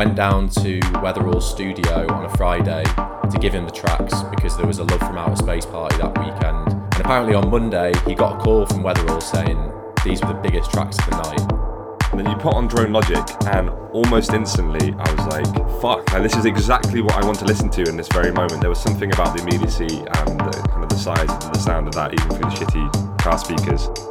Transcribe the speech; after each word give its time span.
went 0.00 0.16
down 0.16 0.48
to 0.48 0.80
Weatherall 1.04 1.42
Studio 1.42 2.10
on 2.10 2.24
a 2.24 2.36
Friday 2.38 2.82
to 2.84 3.38
give 3.38 3.52
him 3.52 3.66
the 3.66 3.70
tracks 3.70 4.22
because 4.30 4.56
there 4.56 4.66
was 4.66 4.78
a 4.78 4.84
Love 4.84 5.00
from 5.00 5.18
Outer 5.18 5.36
Space 5.36 5.66
party 5.66 5.94
that 5.98 6.18
weekend. 6.18 6.72
And 6.72 7.00
apparently 7.04 7.34
on 7.34 7.50
Monday, 7.50 7.92
he 8.06 8.14
got 8.14 8.36
a 8.36 8.38
call 8.38 8.64
from 8.64 8.82
Weatherall 8.82 9.22
saying 9.22 9.58
these 10.02 10.22
were 10.22 10.28
the 10.28 10.40
biggest 10.40 10.70
tracks 10.70 10.98
of 11.00 11.04
the 11.04 11.16
night. 11.20 12.12
And 12.12 12.18
then 12.18 12.30
you 12.30 12.36
put 12.36 12.54
on 12.54 12.66
Drone 12.66 12.92
Logic, 12.92 13.22
and 13.48 13.68
almost 13.92 14.32
instantly 14.32 14.94
I 14.98 15.12
was 15.12 15.26
like, 15.26 15.82
fuck, 15.82 16.10
like, 16.14 16.22
this 16.22 16.34
is 16.34 16.46
exactly 16.46 17.02
what 17.02 17.22
I 17.22 17.26
want 17.26 17.38
to 17.40 17.44
listen 17.44 17.68
to 17.68 17.82
in 17.82 17.98
this 17.98 18.08
very 18.08 18.32
moment. 18.32 18.62
There 18.62 18.70
was 18.70 18.80
something 18.80 19.12
about 19.12 19.36
the 19.36 19.42
immediacy 19.42 19.98
and 19.98 20.40
the, 20.40 20.66
kind 20.70 20.82
of 20.82 20.88
the 20.88 20.96
size 20.96 21.28
of 21.28 21.52
the 21.52 21.58
sound 21.58 21.88
of 21.88 21.94
that, 21.96 22.14
even 22.14 22.26
through 22.30 22.48
the 22.48 22.56
shitty 22.56 23.18
car 23.18 23.36
speakers. 23.36 24.09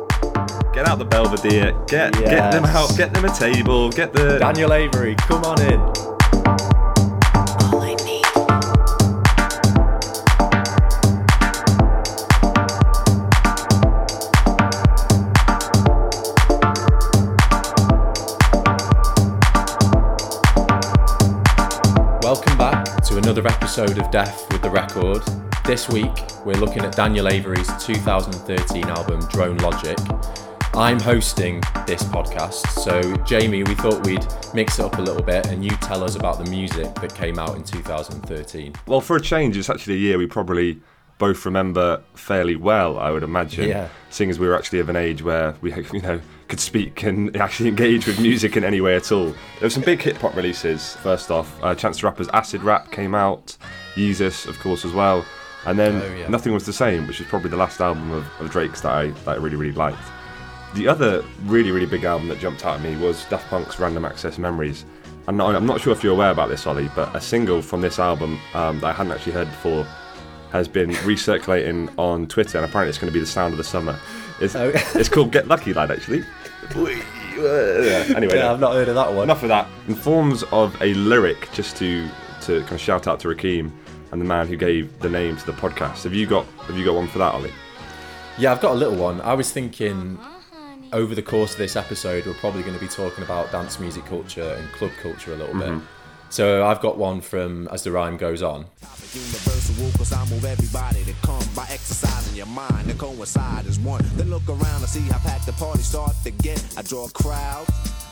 Get 0.73 0.87
out 0.87 0.99
the 0.99 1.05
Belvedere, 1.05 1.73
get 1.87 2.13
get 2.13 2.51
them 2.51 2.63
Yes. 2.63 2.75
out, 2.75 2.95
get 2.97 3.13
them 3.13 3.25
a 3.25 3.33
table, 3.33 3.89
get 3.89 4.13
the 4.13 4.37
Daniel 4.39 4.71
Avery, 4.71 5.15
come 5.15 5.43
on 5.43 5.59
in. 5.61 5.79
All 7.73 7.81
I 7.81 7.95
need. 8.05 8.25
Welcome 22.23 22.57
back 22.57 23.01
to 23.03 23.17
another 23.17 23.45
episode 23.47 23.97
of 23.97 24.09
Death 24.11 24.47
with 24.51 24.61
the 24.61 24.69
Record. 24.69 25.21
This 25.65 25.89
week, 25.89 26.11
we're 26.45 26.55
looking 26.55 26.83
at 26.83 26.95
Daniel 26.95 27.27
Avery's 27.27 27.67
2013 27.83 28.85
album 28.85 29.19
Drone 29.29 29.57
Logic. 29.57 29.97
I'm 30.79 30.97
hosting 30.97 31.59
this 31.85 32.03
podcast, 32.03 32.65
so 32.69 33.01
Jamie, 33.25 33.63
we 33.63 33.75
thought 33.75 34.05
we'd 34.07 34.25
mix 34.53 34.79
it 34.79 34.85
up 34.85 34.97
a 34.97 35.01
little 35.01 35.21
bit 35.21 35.47
and 35.47 35.61
you 35.61 35.71
tell 35.71 36.05
us 36.05 36.15
about 36.15 36.37
the 36.37 36.49
music 36.49 36.95
that 37.01 37.13
came 37.13 37.37
out 37.37 37.57
in 37.57 37.65
2013. 37.65 38.73
Well, 38.87 39.01
for 39.01 39.17
a 39.17 39.21
change, 39.21 39.57
it's 39.57 39.69
actually 39.69 39.95
a 39.95 39.97
year 39.97 40.17
we 40.17 40.25
probably 40.25 40.79
both 41.17 41.45
remember 41.45 42.01
fairly 42.13 42.55
well, 42.55 42.97
I 42.97 43.11
would 43.11 43.23
imagine. 43.23 43.67
Yeah. 43.67 43.89
Seeing 44.09 44.29
as 44.29 44.39
we 44.39 44.47
were 44.47 44.55
actually 44.55 44.79
of 44.79 44.87
an 44.87 44.95
age 44.95 45.21
where 45.21 45.53
we, 45.59 45.73
you 45.93 46.01
know, 46.01 46.21
could 46.47 46.61
speak 46.61 47.03
and 47.03 47.35
actually 47.41 47.67
engage 47.67 48.07
with 48.07 48.17
music 48.21 48.55
in 48.55 48.63
any 48.63 48.79
way 48.79 48.95
at 48.95 49.11
all. 49.11 49.25
There 49.25 49.63
were 49.63 49.69
some 49.69 49.83
big 49.83 50.01
hip 50.01 50.15
hop 50.15 50.33
releases. 50.33 50.95
First 50.95 51.29
off, 51.29 51.61
uh, 51.61 51.75
Chance 51.75 51.99
the 51.99 52.07
Rapper's 52.07 52.29
Acid 52.29 52.63
Rap 52.63 52.89
came 52.89 53.13
out, 53.13 53.57
Yeezus, 53.95 54.47
of 54.47 54.57
course, 54.59 54.85
as 54.85 54.93
well. 54.93 55.25
And 55.65 55.77
then 55.77 56.01
Oh, 56.01 56.15
yeah. 56.15 56.29
Nothing 56.29 56.53
Was 56.53 56.65
the 56.65 56.71
Same, 56.71 57.05
which 57.05 57.19
is 57.19 57.27
probably 57.27 57.49
the 57.49 57.57
last 57.57 57.81
album 57.81 58.11
of, 58.11 58.25
of 58.39 58.49
Drake's 58.49 58.79
that 58.79 58.93
I, 58.93 59.07
that 59.09 59.31
I 59.31 59.35
really, 59.35 59.57
really 59.57 59.73
liked. 59.73 59.99
The 60.75 60.87
other 60.87 61.23
really, 61.45 61.71
really 61.71 61.85
big 61.87 62.03
album 62.03 62.27
that 62.29 62.39
jumped 62.39 62.65
out 62.65 62.75
at 62.77 62.81
me 62.83 62.95
was 62.97 63.25
Daft 63.25 63.47
Punk's 63.49 63.79
Random 63.79 64.05
Access 64.05 64.37
Memories. 64.37 64.85
I'm 65.27 65.35
not, 65.37 65.53
I'm 65.55 65.65
not 65.65 65.81
sure 65.81 65.93
if 65.93 66.03
you're 66.03 66.13
aware 66.13 66.31
about 66.31 66.49
this, 66.49 66.65
Ollie, 66.67 66.89
but 66.95 67.13
a 67.15 67.21
single 67.21 67.61
from 67.61 67.81
this 67.81 67.99
album 67.99 68.39
um, 68.53 68.79
that 68.79 68.87
I 68.87 68.93
hadn't 68.93 69.11
actually 69.11 69.33
heard 69.33 69.47
before 69.47 69.85
has 70.51 70.67
been 70.67 70.89
recirculating 70.91 71.91
on 71.97 72.25
Twitter, 72.27 72.57
and 72.57 72.65
apparently 72.65 72.89
it's 72.89 72.97
going 72.97 73.11
to 73.11 73.13
be 73.13 73.19
the 73.19 73.25
sound 73.25 73.53
of 73.53 73.57
the 73.57 73.63
summer. 73.63 73.99
It's, 74.39 74.55
Oh. 74.55 74.71
it's 74.95 75.09
called 75.09 75.31
Get 75.31 75.47
Lucky 75.47 75.73
Lad, 75.73 75.91
actually. 75.91 76.23
anyway, 78.15 78.37
Yeah, 78.37 78.51
I've 78.51 78.59
not 78.59 78.73
heard 78.73 78.89
of 78.89 78.95
that 78.95 79.13
one. 79.13 79.23
enough 79.23 79.43
of 79.43 79.49
that. 79.49 79.67
In 79.87 79.95
forms 79.95 80.43
of 80.51 80.79
a 80.81 80.93
lyric, 80.95 81.49
just 81.51 81.77
to 81.77 82.07
to 82.41 82.61
kind 82.61 82.71
of 82.73 82.79
shout 82.79 83.05
out 83.05 83.19
to 83.19 83.27
Rakim 83.27 83.69
and 84.11 84.21
the 84.21 84.25
man 84.25 84.47
who 84.47 84.55
gave 84.55 84.97
the 84.99 85.09
name 85.09 85.35
to 85.37 85.45
the 85.45 85.51
podcast. 85.51 86.03
Have 86.03 86.13
you 86.13 86.25
got 86.25 86.45
Have 86.67 86.77
you 86.77 86.85
got 86.85 86.95
one 86.95 87.07
for 87.07 87.19
that, 87.19 87.33
Ollie? 87.33 87.51
Yeah, 88.37 88.51
I've 88.53 88.61
got 88.61 88.71
a 88.71 88.75
little 88.75 88.95
one. 88.95 89.19
I 89.21 89.33
was 89.33 89.51
thinking 89.51 90.17
over 90.93 91.15
the 91.15 91.21
course 91.21 91.53
of 91.53 91.57
this 91.57 91.75
episode, 91.75 92.25
we're 92.25 92.33
probably 92.35 92.61
going 92.61 92.73
to 92.73 92.79
be 92.79 92.87
talking 92.87 93.23
about 93.23 93.51
dance 93.51 93.79
music 93.79 94.05
culture 94.05 94.55
and 94.57 94.71
club 94.71 94.91
culture 95.01 95.33
a 95.33 95.37
little 95.37 95.53
bit. 95.53 95.69
Mm-hmm. 95.69 95.85
So 96.29 96.65
I've 96.65 96.79
got 96.79 96.97
one 96.97 97.21
from 97.21 97.67
As 97.69 97.83
the 97.83 97.91
Rhyme 97.91 98.17
Goes 98.17 98.43
On. 98.43 98.65
Universal, 99.13 99.91
cause 99.97 100.13
I 100.13 100.23
move 100.25 100.45
everybody 100.45 101.03
to 101.05 101.13
come 101.23 101.43
by 101.55 101.63
exercising 101.63 102.35
your 102.35 102.45
mind. 102.45 102.87
To 102.89 102.95
coincide 102.95 103.65
as 103.65 103.79
one. 103.79 104.01
Then 104.15 104.29
look 104.29 104.47
around 104.47 104.81
and 104.81 104.89
see 104.89 105.01
how 105.01 105.17
packed 105.19 105.47
the 105.47 105.53
party 105.53 105.81
start 105.81 106.13
to 106.23 106.31
get. 106.31 106.63
I 106.77 106.83
draw 106.83 107.05
a 107.05 107.65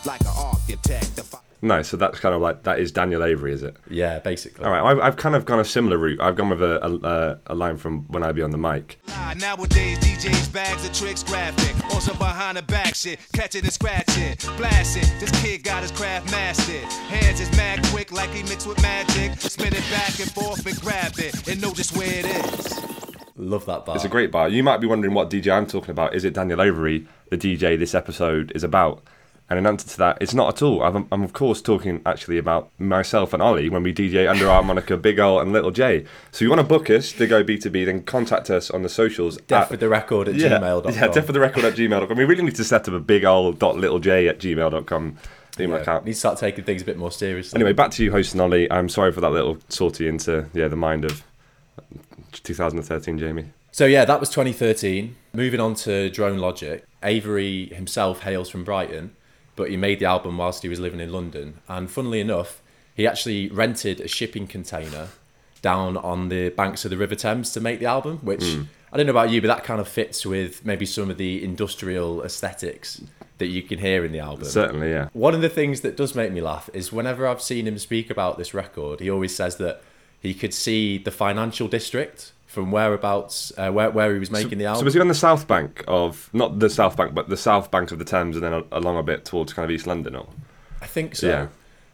like 0.05 0.21
an 0.21 0.33
architect. 0.35 1.46
The 1.61 1.67
fi- 1.67 1.75
No, 1.77 1.81
so 1.81 1.97
that's 1.97 2.19
kind 2.19 2.33
of 2.35 2.41
like 2.41 2.63
that 2.63 2.79
is 2.79 2.91
Daniel 2.91 3.23
Avery, 3.23 3.53
is 3.53 3.63
it? 3.63 3.77
Yeah, 3.89 4.19
basically. 4.19 4.65
All 4.65 4.71
right, 4.71 4.83
I've, 4.83 4.99
I've 4.99 5.15
kind 5.17 5.35
of 5.35 5.45
gone 5.45 5.59
a 5.59 5.65
similar 5.65 5.97
route. 5.97 6.19
I've 6.21 6.35
gone 6.35 6.49
with 6.49 6.61
a, 6.61 6.83
a, 6.85 7.53
a 7.53 7.55
line 7.55 7.77
from 7.77 8.05
When 8.07 8.23
I 8.23 8.31
Be 8.31 8.41
on 8.41 8.51
the 8.51 8.57
Mic. 8.57 8.99
Ah, 9.09 9.33
nowadays, 9.37 9.97
DJs 9.99 10.51
bags 10.53 10.85
of 10.87 10.93
tricks 10.93 11.23
graphic. 11.23 11.75
On 11.95 12.01
some 12.01 12.17
behind 12.17 12.57
the 12.57 12.61
back 12.63 12.95
shit. 12.95 13.19
Catching 13.33 13.63
and 13.63 13.73
scratching. 13.73 14.35
Blasting. 14.57 15.03
This 15.19 15.31
kid 15.41 15.63
got 15.63 15.81
his 15.81 15.91
craft 15.91 16.31
mastered. 16.31 16.83
Hands 17.09 17.39
is 17.39 17.51
mad 17.57 17.83
quick 17.85 18.11
like 18.11 18.29
he 18.31 18.43
mixed 18.43 18.67
with 18.67 18.81
magic. 18.81 19.39
Spin 19.39 19.73
it 19.73 19.83
back 19.91 20.19
and 20.19 20.31
forth 20.31 20.65
and 20.65 20.79
grab 20.81 21.13
it. 21.17 21.47
And 21.47 21.61
know 21.61 21.71
just 21.73 21.95
where 21.97 22.07
it 22.07 22.25
is. 22.25 22.79
Love 23.39 23.65
that 23.67 23.85
bar. 23.85 23.95
It's 23.95 24.05
a 24.05 24.09
great 24.09 24.31
bar. 24.31 24.49
You 24.49 24.63
might 24.63 24.77
be 24.79 24.87
wondering 24.87 25.13
what 25.13 25.29
DJ 25.29 25.51
I'm 25.55 25.67
talking 25.67 25.91
about. 25.91 26.15
Is 26.15 26.25
it 26.25 26.33
Daniel 26.33 26.59
Avery, 26.61 27.07
the 27.29 27.37
DJ 27.37 27.77
this 27.77 27.93
episode 27.93 28.51
is 28.55 28.63
about? 28.63 29.03
And 29.49 29.57
in 29.57 29.65
answer 29.65 29.87
to 29.87 29.97
that, 29.99 30.17
it's 30.19 30.33
not 30.33 30.55
at 30.55 30.61
all. 30.61 30.83
I'm, 30.83 31.07
I'm 31.09 31.23
of 31.23 31.31
course 31.31 31.61
talking 31.61 32.01
actually 32.05 32.37
about 32.37 32.69
myself 32.79 33.33
and 33.33 33.41
Ollie 33.41 33.69
when 33.69 33.81
we 33.81 33.93
DJ 33.93 34.29
under 34.29 34.49
our 34.49 34.61
moniker 34.61 34.97
Big 34.97 35.19
Ol 35.19 35.39
and 35.39 35.53
Little 35.53 35.71
J. 35.71 36.05
So 36.31 36.43
you 36.43 36.49
want 36.49 36.59
to 36.59 36.67
book 36.67 36.89
us 36.89 37.13
to 37.13 37.27
go 37.27 37.43
B2B, 37.45 37.85
then 37.85 38.03
contact 38.03 38.49
us 38.49 38.69
on 38.69 38.83
the 38.83 38.89
socials. 38.89 39.37
Death 39.47 39.71
at- 39.71 39.79
the 39.79 39.87
record 39.87 40.27
at 40.27 40.35
yeah, 40.35 40.59
gmail.com. 40.59 40.93
Yeah, 40.93 41.07
death 41.07 41.27
the 41.27 41.39
record 41.39 41.63
at 41.63 41.75
gmail.com. 41.75 42.17
We 42.17 42.25
really 42.25 42.43
need 42.43 42.55
to 42.55 42.65
set 42.65 42.89
up 42.89 42.93
a 42.93 42.99
big 42.99 43.23
old 43.23 43.57
dot 43.57 43.77
little 43.77 43.99
j 43.99 44.27
at 44.27 44.39
gmail.com 44.39 45.17
email 45.59 45.75
Yeah, 45.77 45.81
account. 45.81 46.05
need 46.05 46.13
to 46.13 46.19
start 46.19 46.37
taking 46.37 46.65
things 46.65 46.81
a 46.81 46.85
bit 46.85 46.97
more 46.97 47.11
seriously. 47.11 47.57
Anyway, 47.57 47.73
back 47.73 47.91
to 47.91 48.03
you, 48.03 48.11
host 48.11 48.33
and 48.33 48.41
Ollie. 48.41 48.69
I'm 48.71 48.89
sorry 48.89 49.11
for 49.11 49.21
that 49.21 49.31
little 49.31 49.57
sortie 49.69 50.07
into 50.07 50.47
yeah 50.53 50.67
the 50.67 50.75
mind 50.75 51.05
of 51.05 51.23
2013, 52.33 53.17
Jamie. 53.17 53.45
So 53.71 53.85
yeah, 53.85 54.05
that 54.05 54.19
was 54.19 54.29
2013. 54.29 55.15
Moving 55.33 55.59
on 55.59 55.75
to 55.75 56.09
Drone 56.09 56.37
Logic. 56.37 56.83
Avery 57.03 57.67
himself 57.67 58.21
hails 58.23 58.49
from 58.49 58.63
Brighton, 58.63 59.15
but 59.57 59.69
he 59.69 59.75
made 59.75 59.99
the 59.99 60.05
album 60.05 60.37
whilst 60.37 60.63
he 60.63 60.69
was 60.69 60.79
living 60.79 61.01
in 61.01 61.11
London. 61.11 61.59
And 61.67 61.91
funnily 61.91 62.21
enough, 62.21 62.61
he 62.95 63.05
actually 63.05 63.49
rented 63.49 63.99
a 63.99 64.07
shipping 64.07 64.47
container 64.47 65.09
down 65.61 65.97
on 65.97 66.29
the 66.29 66.49
banks 66.49 66.85
of 66.85 66.91
the 66.91 66.97
River 66.97 67.15
Thames 67.15 67.51
to 67.51 67.59
make 67.59 67.79
the 67.79 67.85
album, 67.87 68.19
which 68.19 68.43
hmm. 68.43 68.61
I 68.93 68.97
don't 68.97 69.05
know 69.05 69.11
about 69.11 69.31
you, 69.31 69.41
but 69.41 69.47
that 69.47 69.65
kind 69.65 69.81
of 69.81 69.87
fits 69.87 70.25
with 70.25 70.65
maybe 70.65 70.85
some 70.85 71.09
of 71.09 71.17
the 71.17 71.43
industrial 71.43 72.23
aesthetics 72.23 73.01
that 73.37 73.47
you 73.47 73.61
can 73.61 73.79
hear 73.79 74.05
in 74.05 74.11
the 74.11 74.19
album. 74.19 74.45
Certainly, 74.45 74.91
yeah. 74.91 75.09
One 75.13 75.35
of 75.35 75.41
the 75.41 75.49
things 75.49 75.81
that 75.81 75.97
does 75.97 76.15
make 76.15 76.31
me 76.31 76.41
laugh 76.41 76.69
is 76.73 76.93
whenever 76.93 77.27
I've 77.27 77.41
seen 77.41 77.67
him 77.67 77.77
speak 77.77 78.09
about 78.09 78.37
this 78.37 78.53
record, 78.53 78.99
he 78.99 79.09
always 79.09 79.35
says 79.35 79.57
that 79.57 79.81
he 80.19 80.33
could 80.33 80.53
see 80.53 80.97
the 80.97 81.11
financial 81.11 81.67
district 81.67 82.31
from 82.47 82.71
whereabouts, 82.71 83.51
uh, 83.57 83.69
where, 83.71 83.91
where 83.91 84.13
he 84.13 84.19
was 84.19 84.31
making 84.31 84.57
the 84.57 84.65
album. 84.65 84.79
So 84.79 84.85
was 84.85 84.93
he 84.95 84.99
on 84.99 85.09
the 85.09 85.13
south 85.13 85.47
bank 85.47 85.83
of 85.87 86.29
not 86.33 86.59
the 86.59 86.69
south 86.69 86.97
bank, 86.97 87.13
but 87.13 87.29
the 87.29 87.37
south 87.37 87.69
bank 87.69 87.91
of 87.91 87.99
the 87.99 88.05
Thames, 88.05 88.35
and 88.35 88.43
then 88.43 88.63
along 88.71 88.97
a 88.97 89.03
bit 89.03 89.25
towards 89.25 89.53
kind 89.53 89.65
of 89.65 89.69
East 89.71 89.85
London, 89.85 90.15
or 90.15 90.27
I 90.81 90.87
think 90.87 91.15
so. 91.15 91.27
Yeah. 91.27 91.47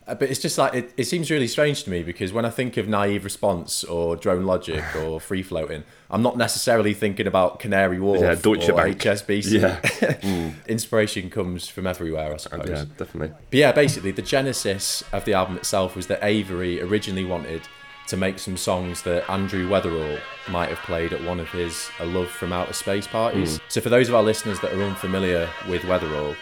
Uh, 0.05 0.13
but 0.13 0.29
it's 0.29 0.41
just 0.41 0.57
like, 0.57 0.73
it, 0.73 0.93
it 0.97 1.05
seems 1.05 1.31
really 1.31 1.47
strange 1.47 1.85
to 1.85 1.89
me 1.89 2.03
because 2.03 2.33
when 2.33 2.43
I 2.43 2.49
think 2.49 2.75
of 2.75 2.89
Naive 2.89 3.23
Response 3.23 3.85
or 3.85 4.17
Drone 4.17 4.45
Logic 4.45 4.83
or 4.97 5.21
Free 5.21 5.41
Floating, 5.41 5.85
I'm 6.09 6.21
not 6.21 6.37
necessarily 6.37 6.93
thinking 6.93 7.25
about 7.25 7.59
Canary 7.59 8.01
Wharf 8.01 8.19
Yeah, 8.19 8.35
Deutsche 8.35 8.67
or 8.67 8.73
Bank. 8.75 8.97
HSBC. 8.99 9.61
Yeah. 9.61 10.51
Inspiration 10.67 11.29
comes 11.29 11.69
from 11.69 11.87
everywhere, 11.87 12.33
I 12.33 12.37
suppose. 12.37 12.67
yeah, 12.69 12.83
definitely. 12.97 13.29
But 13.49 13.57
yeah, 13.57 13.71
basically, 13.71 14.11
the 14.11 14.21
genesis 14.21 15.03
of 15.13 15.23
the 15.23 15.33
album 15.33 15.55
itself 15.55 15.95
was 15.95 16.07
that 16.07 16.19
Avery 16.21 16.81
originally 16.81 17.23
wanted 17.23 17.61
to 18.07 18.17
make 18.17 18.39
some 18.39 18.57
songs 18.57 19.01
that 19.03 19.29
Andrew 19.29 19.67
Weatherall 19.67 20.19
might 20.49 20.69
have 20.69 20.79
played 20.79 21.13
at 21.13 21.23
one 21.23 21.39
of 21.39 21.49
his 21.49 21.89
A 21.99 22.05
Love 22.05 22.29
from 22.29 22.51
Outer 22.51 22.73
Space 22.73 23.07
parties. 23.07 23.57
Hmm. 23.57 23.63
So, 23.69 23.81
for 23.81 23.89
those 23.89 24.09
of 24.09 24.15
our 24.15 24.23
listeners 24.23 24.59
that 24.59 24.73
are 24.73 24.83
unfamiliar 24.83 25.49
with 25.67 25.83
Weatherall, 25.83 26.35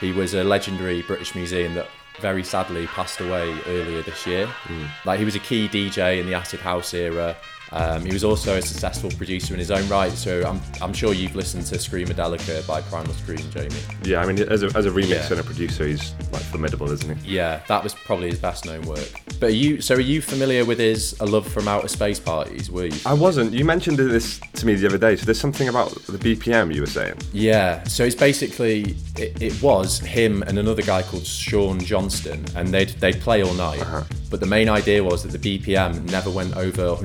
he 0.00 0.12
was 0.12 0.34
a 0.34 0.42
legendary 0.42 1.02
British 1.02 1.34
musician 1.34 1.74
that 1.74 1.88
very 2.20 2.44
sadly 2.44 2.86
passed 2.88 3.20
away 3.20 3.56
earlier 3.66 4.02
this 4.02 4.26
year. 4.26 4.46
Hmm. 4.46 4.86
Like, 5.04 5.18
he 5.18 5.24
was 5.24 5.34
a 5.34 5.40
key 5.40 5.68
DJ 5.68 6.20
in 6.20 6.26
the 6.26 6.34
Acid 6.34 6.60
House 6.60 6.94
era. 6.94 7.36
Um, 7.72 8.04
he 8.04 8.12
was 8.12 8.22
also 8.24 8.56
a 8.56 8.62
successful 8.62 9.10
producer 9.10 9.52
in 9.54 9.58
his 9.58 9.70
own 9.70 9.88
right, 9.88 10.12
so 10.12 10.42
I'm, 10.46 10.60
I'm 10.82 10.92
sure 10.92 11.12
you've 11.12 11.34
listened 11.34 11.66
to 11.66 11.74
Screamadelica 11.76 12.66
by 12.66 12.80
Primal 12.82 13.12
Scream, 13.14 13.38
Jamie. 13.50 13.74
Yeah, 14.04 14.20
I 14.20 14.26
mean, 14.26 14.38
as 14.48 14.62
a, 14.62 14.66
as 14.76 14.86
a 14.86 14.90
remix 14.90 15.08
Yeah. 15.08 15.26
and 15.32 15.40
a 15.40 15.44
producer, 15.44 15.86
he's 15.86 16.12
like 16.32 16.42
formidable, 16.42 16.90
isn't 16.90 17.18
he? 17.18 17.34
Yeah, 17.36 17.60
that 17.68 17.82
was 17.82 17.94
probably 17.94 18.30
his 18.30 18.38
best 18.38 18.64
known 18.66 18.82
work. 18.82 19.08
But 19.40 19.50
are 19.50 19.52
you 19.54 19.80
so 19.80 19.96
are 19.96 20.00
you 20.00 20.22
familiar 20.22 20.64
with 20.64 20.78
his 20.78 21.18
A 21.20 21.26
Love 21.26 21.46
from 21.46 21.66
Outer 21.66 21.88
Space 21.88 22.20
parties, 22.20 22.70
were 22.70 22.86
you? 22.86 22.98
I 23.04 23.12
wasn't. 23.14 23.52
You 23.52 23.64
mentioned 23.64 23.96
this 23.98 24.38
to 24.54 24.66
me 24.66 24.74
the 24.74 24.86
other 24.86 24.98
day. 24.98 25.16
So 25.16 25.24
there's 25.24 25.40
something 25.40 25.68
about 25.68 25.90
the 26.06 26.18
BPM 26.18 26.72
you 26.74 26.80
were 26.80 26.86
saying. 26.86 27.14
Yeah, 27.32 27.82
so 27.84 28.04
it's 28.04 28.14
basically 28.14 28.96
it, 29.16 29.42
it 29.42 29.62
was 29.62 29.98
him 29.98 30.42
and 30.44 30.58
another 30.58 30.82
guy 30.82 31.02
called 31.02 31.26
Sean 31.26 31.80
Johnston, 31.80 32.44
and 32.54 32.68
they'd 32.72 32.90
they'd 33.00 33.20
play 33.20 33.42
all 33.42 33.54
night. 33.54 33.82
But 34.30 34.40
the 34.40 34.46
main 34.46 34.68
idea 34.68 35.02
was 35.04 35.22
that 35.22 35.38
the 35.40 35.58
BPM 35.58 36.10
never 36.10 36.28
went 36.30 36.56
over 36.56 36.96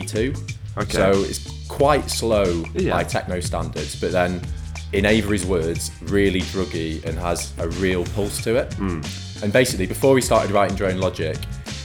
122. 0.00 0.34
Okay. 0.78 0.92
So 0.92 1.22
it's 1.22 1.66
quite 1.68 2.10
slow 2.10 2.64
Yeah. 2.74 2.92
by 2.92 3.04
techno 3.04 3.40
standards, 3.40 3.98
but 4.00 4.12
then 4.12 4.40
in 4.92 5.04
Avery's 5.06 5.44
words, 5.44 5.90
really 6.02 6.40
druggy 6.42 7.04
and 7.04 7.18
has 7.18 7.52
a 7.58 7.68
real 7.68 8.04
pulse 8.04 8.42
to 8.44 8.56
it. 8.56 8.72
Hmm. 8.74 9.00
And 9.42 9.52
basically, 9.52 9.86
before 9.86 10.16
he 10.16 10.22
started 10.22 10.50
writing 10.50 10.76
Drone 10.76 10.98
Logic, 10.98 11.36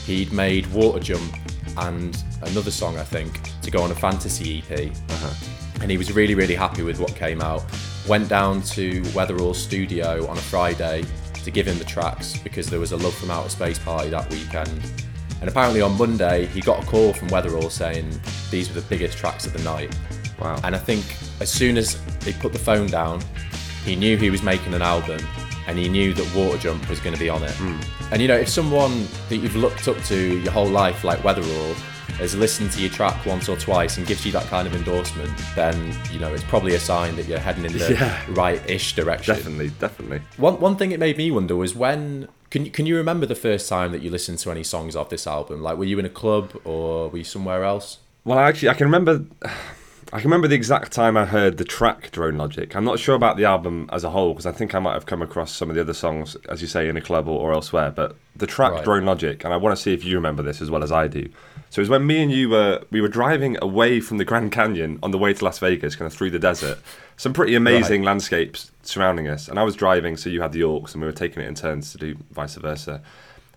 he'd 0.06 0.32
made 0.32 0.66
Water 0.72 1.00
Jump 1.00 1.36
and 1.78 2.16
another 2.42 2.70
song, 2.70 2.98
I 2.98 3.04
think, 3.04 3.40
to 3.62 3.70
go 3.70 3.82
on 3.82 3.90
a 3.90 3.94
fantasy 3.94 4.58
EP. 4.70 4.90
Uh-huh. 5.10 5.34
And 5.80 5.90
he 5.90 5.96
was 5.98 6.12
really, 6.12 6.34
really 6.34 6.54
happy 6.54 6.82
with 6.82 6.98
what 7.00 7.14
came 7.16 7.40
out. 7.40 7.64
Went 8.06 8.28
down 8.28 8.62
to 8.62 9.02
Weatherall 9.14 9.54
Studio 9.54 10.26
on 10.28 10.36
a 10.36 10.40
Friday 10.40 11.04
to 11.44 11.50
give 11.50 11.66
him 11.66 11.78
the 11.78 11.84
tracks 11.84 12.36
because 12.38 12.68
there 12.68 12.78
was 12.80 12.92
a 12.92 12.96
Love 12.96 13.14
from 13.14 13.30
Outer 13.30 13.48
Space 13.48 13.78
party 13.78 14.10
that 14.10 14.30
weekend. 14.30 14.80
And 15.42 15.48
apparently 15.50 15.80
on 15.80 15.98
Monday, 15.98 16.46
he 16.46 16.60
got 16.60 16.84
a 16.84 16.86
call 16.86 17.12
from 17.12 17.26
Weatherall 17.28 17.68
saying 17.68 18.08
these 18.52 18.68
were 18.72 18.80
the 18.80 18.86
biggest 18.86 19.18
tracks 19.18 19.44
of 19.44 19.52
the 19.52 19.62
night. 19.64 19.92
Wow. 20.40 20.60
And 20.62 20.76
I 20.76 20.78
think 20.78 21.04
as 21.40 21.50
soon 21.50 21.76
as 21.76 22.00
he 22.24 22.32
put 22.32 22.52
the 22.52 22.60
phone 22.60 22.86
down, 22.86 23.20
he 23.84 23.96
knew 23.96 24.16
he 24.16 24.30
was 24.30 24.40
making 24.44 24.72
an 24.72 24.82
album 24.82 25.18
and 25.66 25.76
he 25.76 25.88
knew 25.88 26.14
that 26.14 26.32
Water 26.36 26.58
Jump 26.58 26.88
was 26.88 27.00
going 27.00 27.14
to 27.14 27.18
be 27.18 27.28
on 27.28 27.42
it. 27.42 27.50
Hmm. 27.56 27.80
And 28.12 28.22
you 28.22 28.28
know, 28.28 28.36
if 28.36 28.48
someone 28.48 29.08
that 29.28 29.38
you've 29.38 29.56
looked 29.56 29.88
up 29.88 30.00
to 30.04 30.38
your 30.38 30.52
whole 30.52 30.68
life, 30.68 31.02
like 31.02 31.18
Weatherall, 31.22 31.74
has 32.18 32.36
listened 32.36 32.70
to 32.70 32.80
your 32.80 32.90
track 32.90 33.26
once 33.26 33.48
or 33.48 33.56
twice 33.56 33.96
and 33.98 34.06
gives 34.06 34.24
you 34.24 34.30
that 34.30 34.44
kind 34.46 34.68
of 34.68 34.74
endorsement, 34.76 35.32
then 35.56 35.92
you 36.12 36.20
know 36.20 36.32
it's 36.32 36.44
probably 36.44 36.74
a 36.76 36.78
sign 36.80 37.16
that 37.16 37.26
you're 37.26 37.38
heading 37.40 37.64
in 37.64 37.72
the 37.72 37.92
Yeah. 37.94 38.22
right-ish 38.28 38.94
direction. 38.94 39.34
definitely, 39.34 39.70
definitely. 39.80 40.20
One 40.36 40.60
one 40.60 40.76
thing 40.76 40.92
it 40.92 41.00
made 41.00 41.16
me 41.16 41.32
wonder 41.32 41.56
was 41.56 41.74
when 41.74 42.28
can 42.52 42.66
you, 42.66 42.70
can 42.70 42.84
you 42.84 42.98
remember 42.98 43.24
the 43.24 43.34
first 43.34 43.66
time 43.66 43.92
that 43.92 44.02
you 44.02 44.10
listened 44.10 44.38
to 44.40 44.50
any 44.50 44.62
songs 44.62 44.94
off 44.94 45.08
this 45.08 45.26
album? 45.26 45.62
Like, 45.62 45.78
were 45.78 45.86
you 45.86 45.98
in 45.98 46.04
a 46.04 46.10
club 46.10 46.52
or 46.64 47.08
were 47.08 47.16
you 47.16 47.24
somewhere 47.24 47.64
else? 47.64 47.96
Well, 48.24 48.38
actually, 48.38 48.68
I 48.68 48.74
can 48.74 48.86
remember. 48.86 49.24
I 50.14 50.20
can 50.20 50.24
remember 50.28 50.48
the 50.48 50.54
exact 50.54 50.92
time 50.92 51.16
I 51.16 51.24
heard 51.24 51.56
the 51.56 51.64
track 51.64 52.10
Drone 52.10 52.36
Logic. 52.36 52.76
I'm 52.76 52.84
not 52.84 52.98
sure 52.98 53.14
about 53.14 53.38
the 53.38 53.46
album 53.46 53.88
as 53.90 54.04
a 54.04 54.10
whole 54.10 54.34
because 54.34 54.44
I 54.44 54.52
think 54.52 54.74
I 54.74 54.78
might 54.78 54.92
have 54.92 55.06
come 55.06 55.22
across 55.22 55.50
some 55.50 55.70
of 55.70 55.74
the 55.74 55.80
other 55.80 55.94
songs, 55.94 56.36
as 56.50 56.60
you 56.60 56.68
say, 56.68 56.90
in 56.90 56.98
a 56.98 57.00
club 57.00 57.26
or, 57.26 57.40
or 57.40 57.54
elsewhere. 57.54 57.90
But 57.90 58.18
the 58.36 58.46
track 58.46 58.72
Right. 58.72 58.84
Drone 58.84 59.06
Logic, 59.06 59.42
and 59.42 59.54
I 59.54 59.56
want 59.56 59.74
to 59.74 59.82
see 59.82 59.94
if 59.94 60.04
you 60.04 60.16
remember 60.16 60.42
this 60.42 60.60
as 60.60 60.70
well 60.70 60.82
as 60.82 60.92
I 60.92 61.08
do. 61.08 61.30
So 61.72 61.80
it 61.80 61.84
was 61.84 61.88
when 61.88 62.06
me 62.06 62.22
and 62.22 62.30
you 62.30 62.50
were 62.50 62.84
we 62.90 63.00
were 63.00 63.08
driving 63.08 63.56
away 63.62 63.98
from 64.00 64.18
the 64.18 64.26
Grand 64.26 64.52
Canyon 64.52 64.98
on 65.02 65.10
the 65.10 65.16
way 65.16 65.32
to 65.32 65.42
Las 65.42 65.58
Vegas, 65.58 65.96
kind 65.96 66.06
of 66.06 66.12
through 66.12 66.28
the 66.28 66.38
desert. 66.38 66.78
Some 67.16 67.32
pretty 67.32 67.54
amazing 67.54 68.02
landscapes 68.02 68.70
surrounding 68.82 69.26
us, 69.26 69.48
and 69.48 69.58
I 69.58 69.62
was 69.62 69.74
driving, 69.74 70.18
so 70.18 70.28
you 70.28 70.42
had 70.42 70.52
the 70.52 70.64
aux, 70.64 70.84
and 70.92 71.00
we 71.00 71.06
were 71.06 71.12
taking 71.12 71.42
it 71.42 71.48
in 71.48 71.54
turns 71.54 71.90
to 71.92 71.96
do 71.96 72.18
vice 72.30 72.56
versa. 72.56 73.00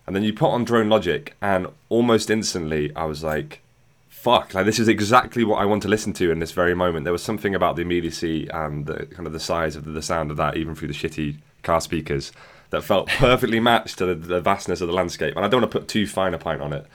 And 0.06 0.16
then 0.16 0.22
you 0.22 0.32
put 0.32 0.48
on 0.48 0.64
Drone 0.64 0.88
Logic, 0.88 1.36
and 1.42 1.66
almost 1.90 2.30
instantly 2.30 2.90
I 2.96 3.04
was 3.04 3.22
like, 3.22 3.60
fuck 4.08 4.54
like 4.54 4.64
this 4.64 4.78
is 4.78 4.88
exactly 4.88 5.44
what 5.44 5.58
i 5.58 5.64
want 5.64 5.82
to 5.82 5.88
listen 5.88 6.14
to 6.14 6.30
in 6.32 6.38
this 6.38 6.52
very 6.52 6.74
moment. 6.74 7.04
There 7.04 7.12
was 7.12 7.22
something 7.22 7.54
about 7.54 7.76
the 7.76 7.82
immediacy 7.82 8.48
and 8.48 8.86
the 8.86 9.04
kind 9.04 9.26
of 9.26 9.34
the 9.34 9.40
size 9.40 9.76
of 9.76 9.84
the, 9.84 9.90
the 9.90 10.00
sound 10.00 10.30
of 10.30 10.38
that 10.38 10.56
even 10.56 10.74
through 10.74 10.88
the 10.88 10.94
shitty 10.94 11.36
car 11.62 11.82
speakers 11.82 12.32
that 12.70 12.82
felt 12.82 13.08
perfectly 13.18 13.60
matched 13.60 13.98
to 13.98 14.06
the, 14.06 14.14
the 14.14 14.40
vastness 14.40 14.80
of 14.80 14.88
the 14.88 14.94
landscape. 14.94 15.36
And 15.36 15.44
i 15.44 15.48
don't 15.48 15.60
want 15.60 15.70
to 15.70 15.78
put 15.78 15.86
too 15.86 16.06
fine 16.06 16.32
a 16.32 16.38
point 16.38 16.62
on 16.62 16.72
it 16.72 16.86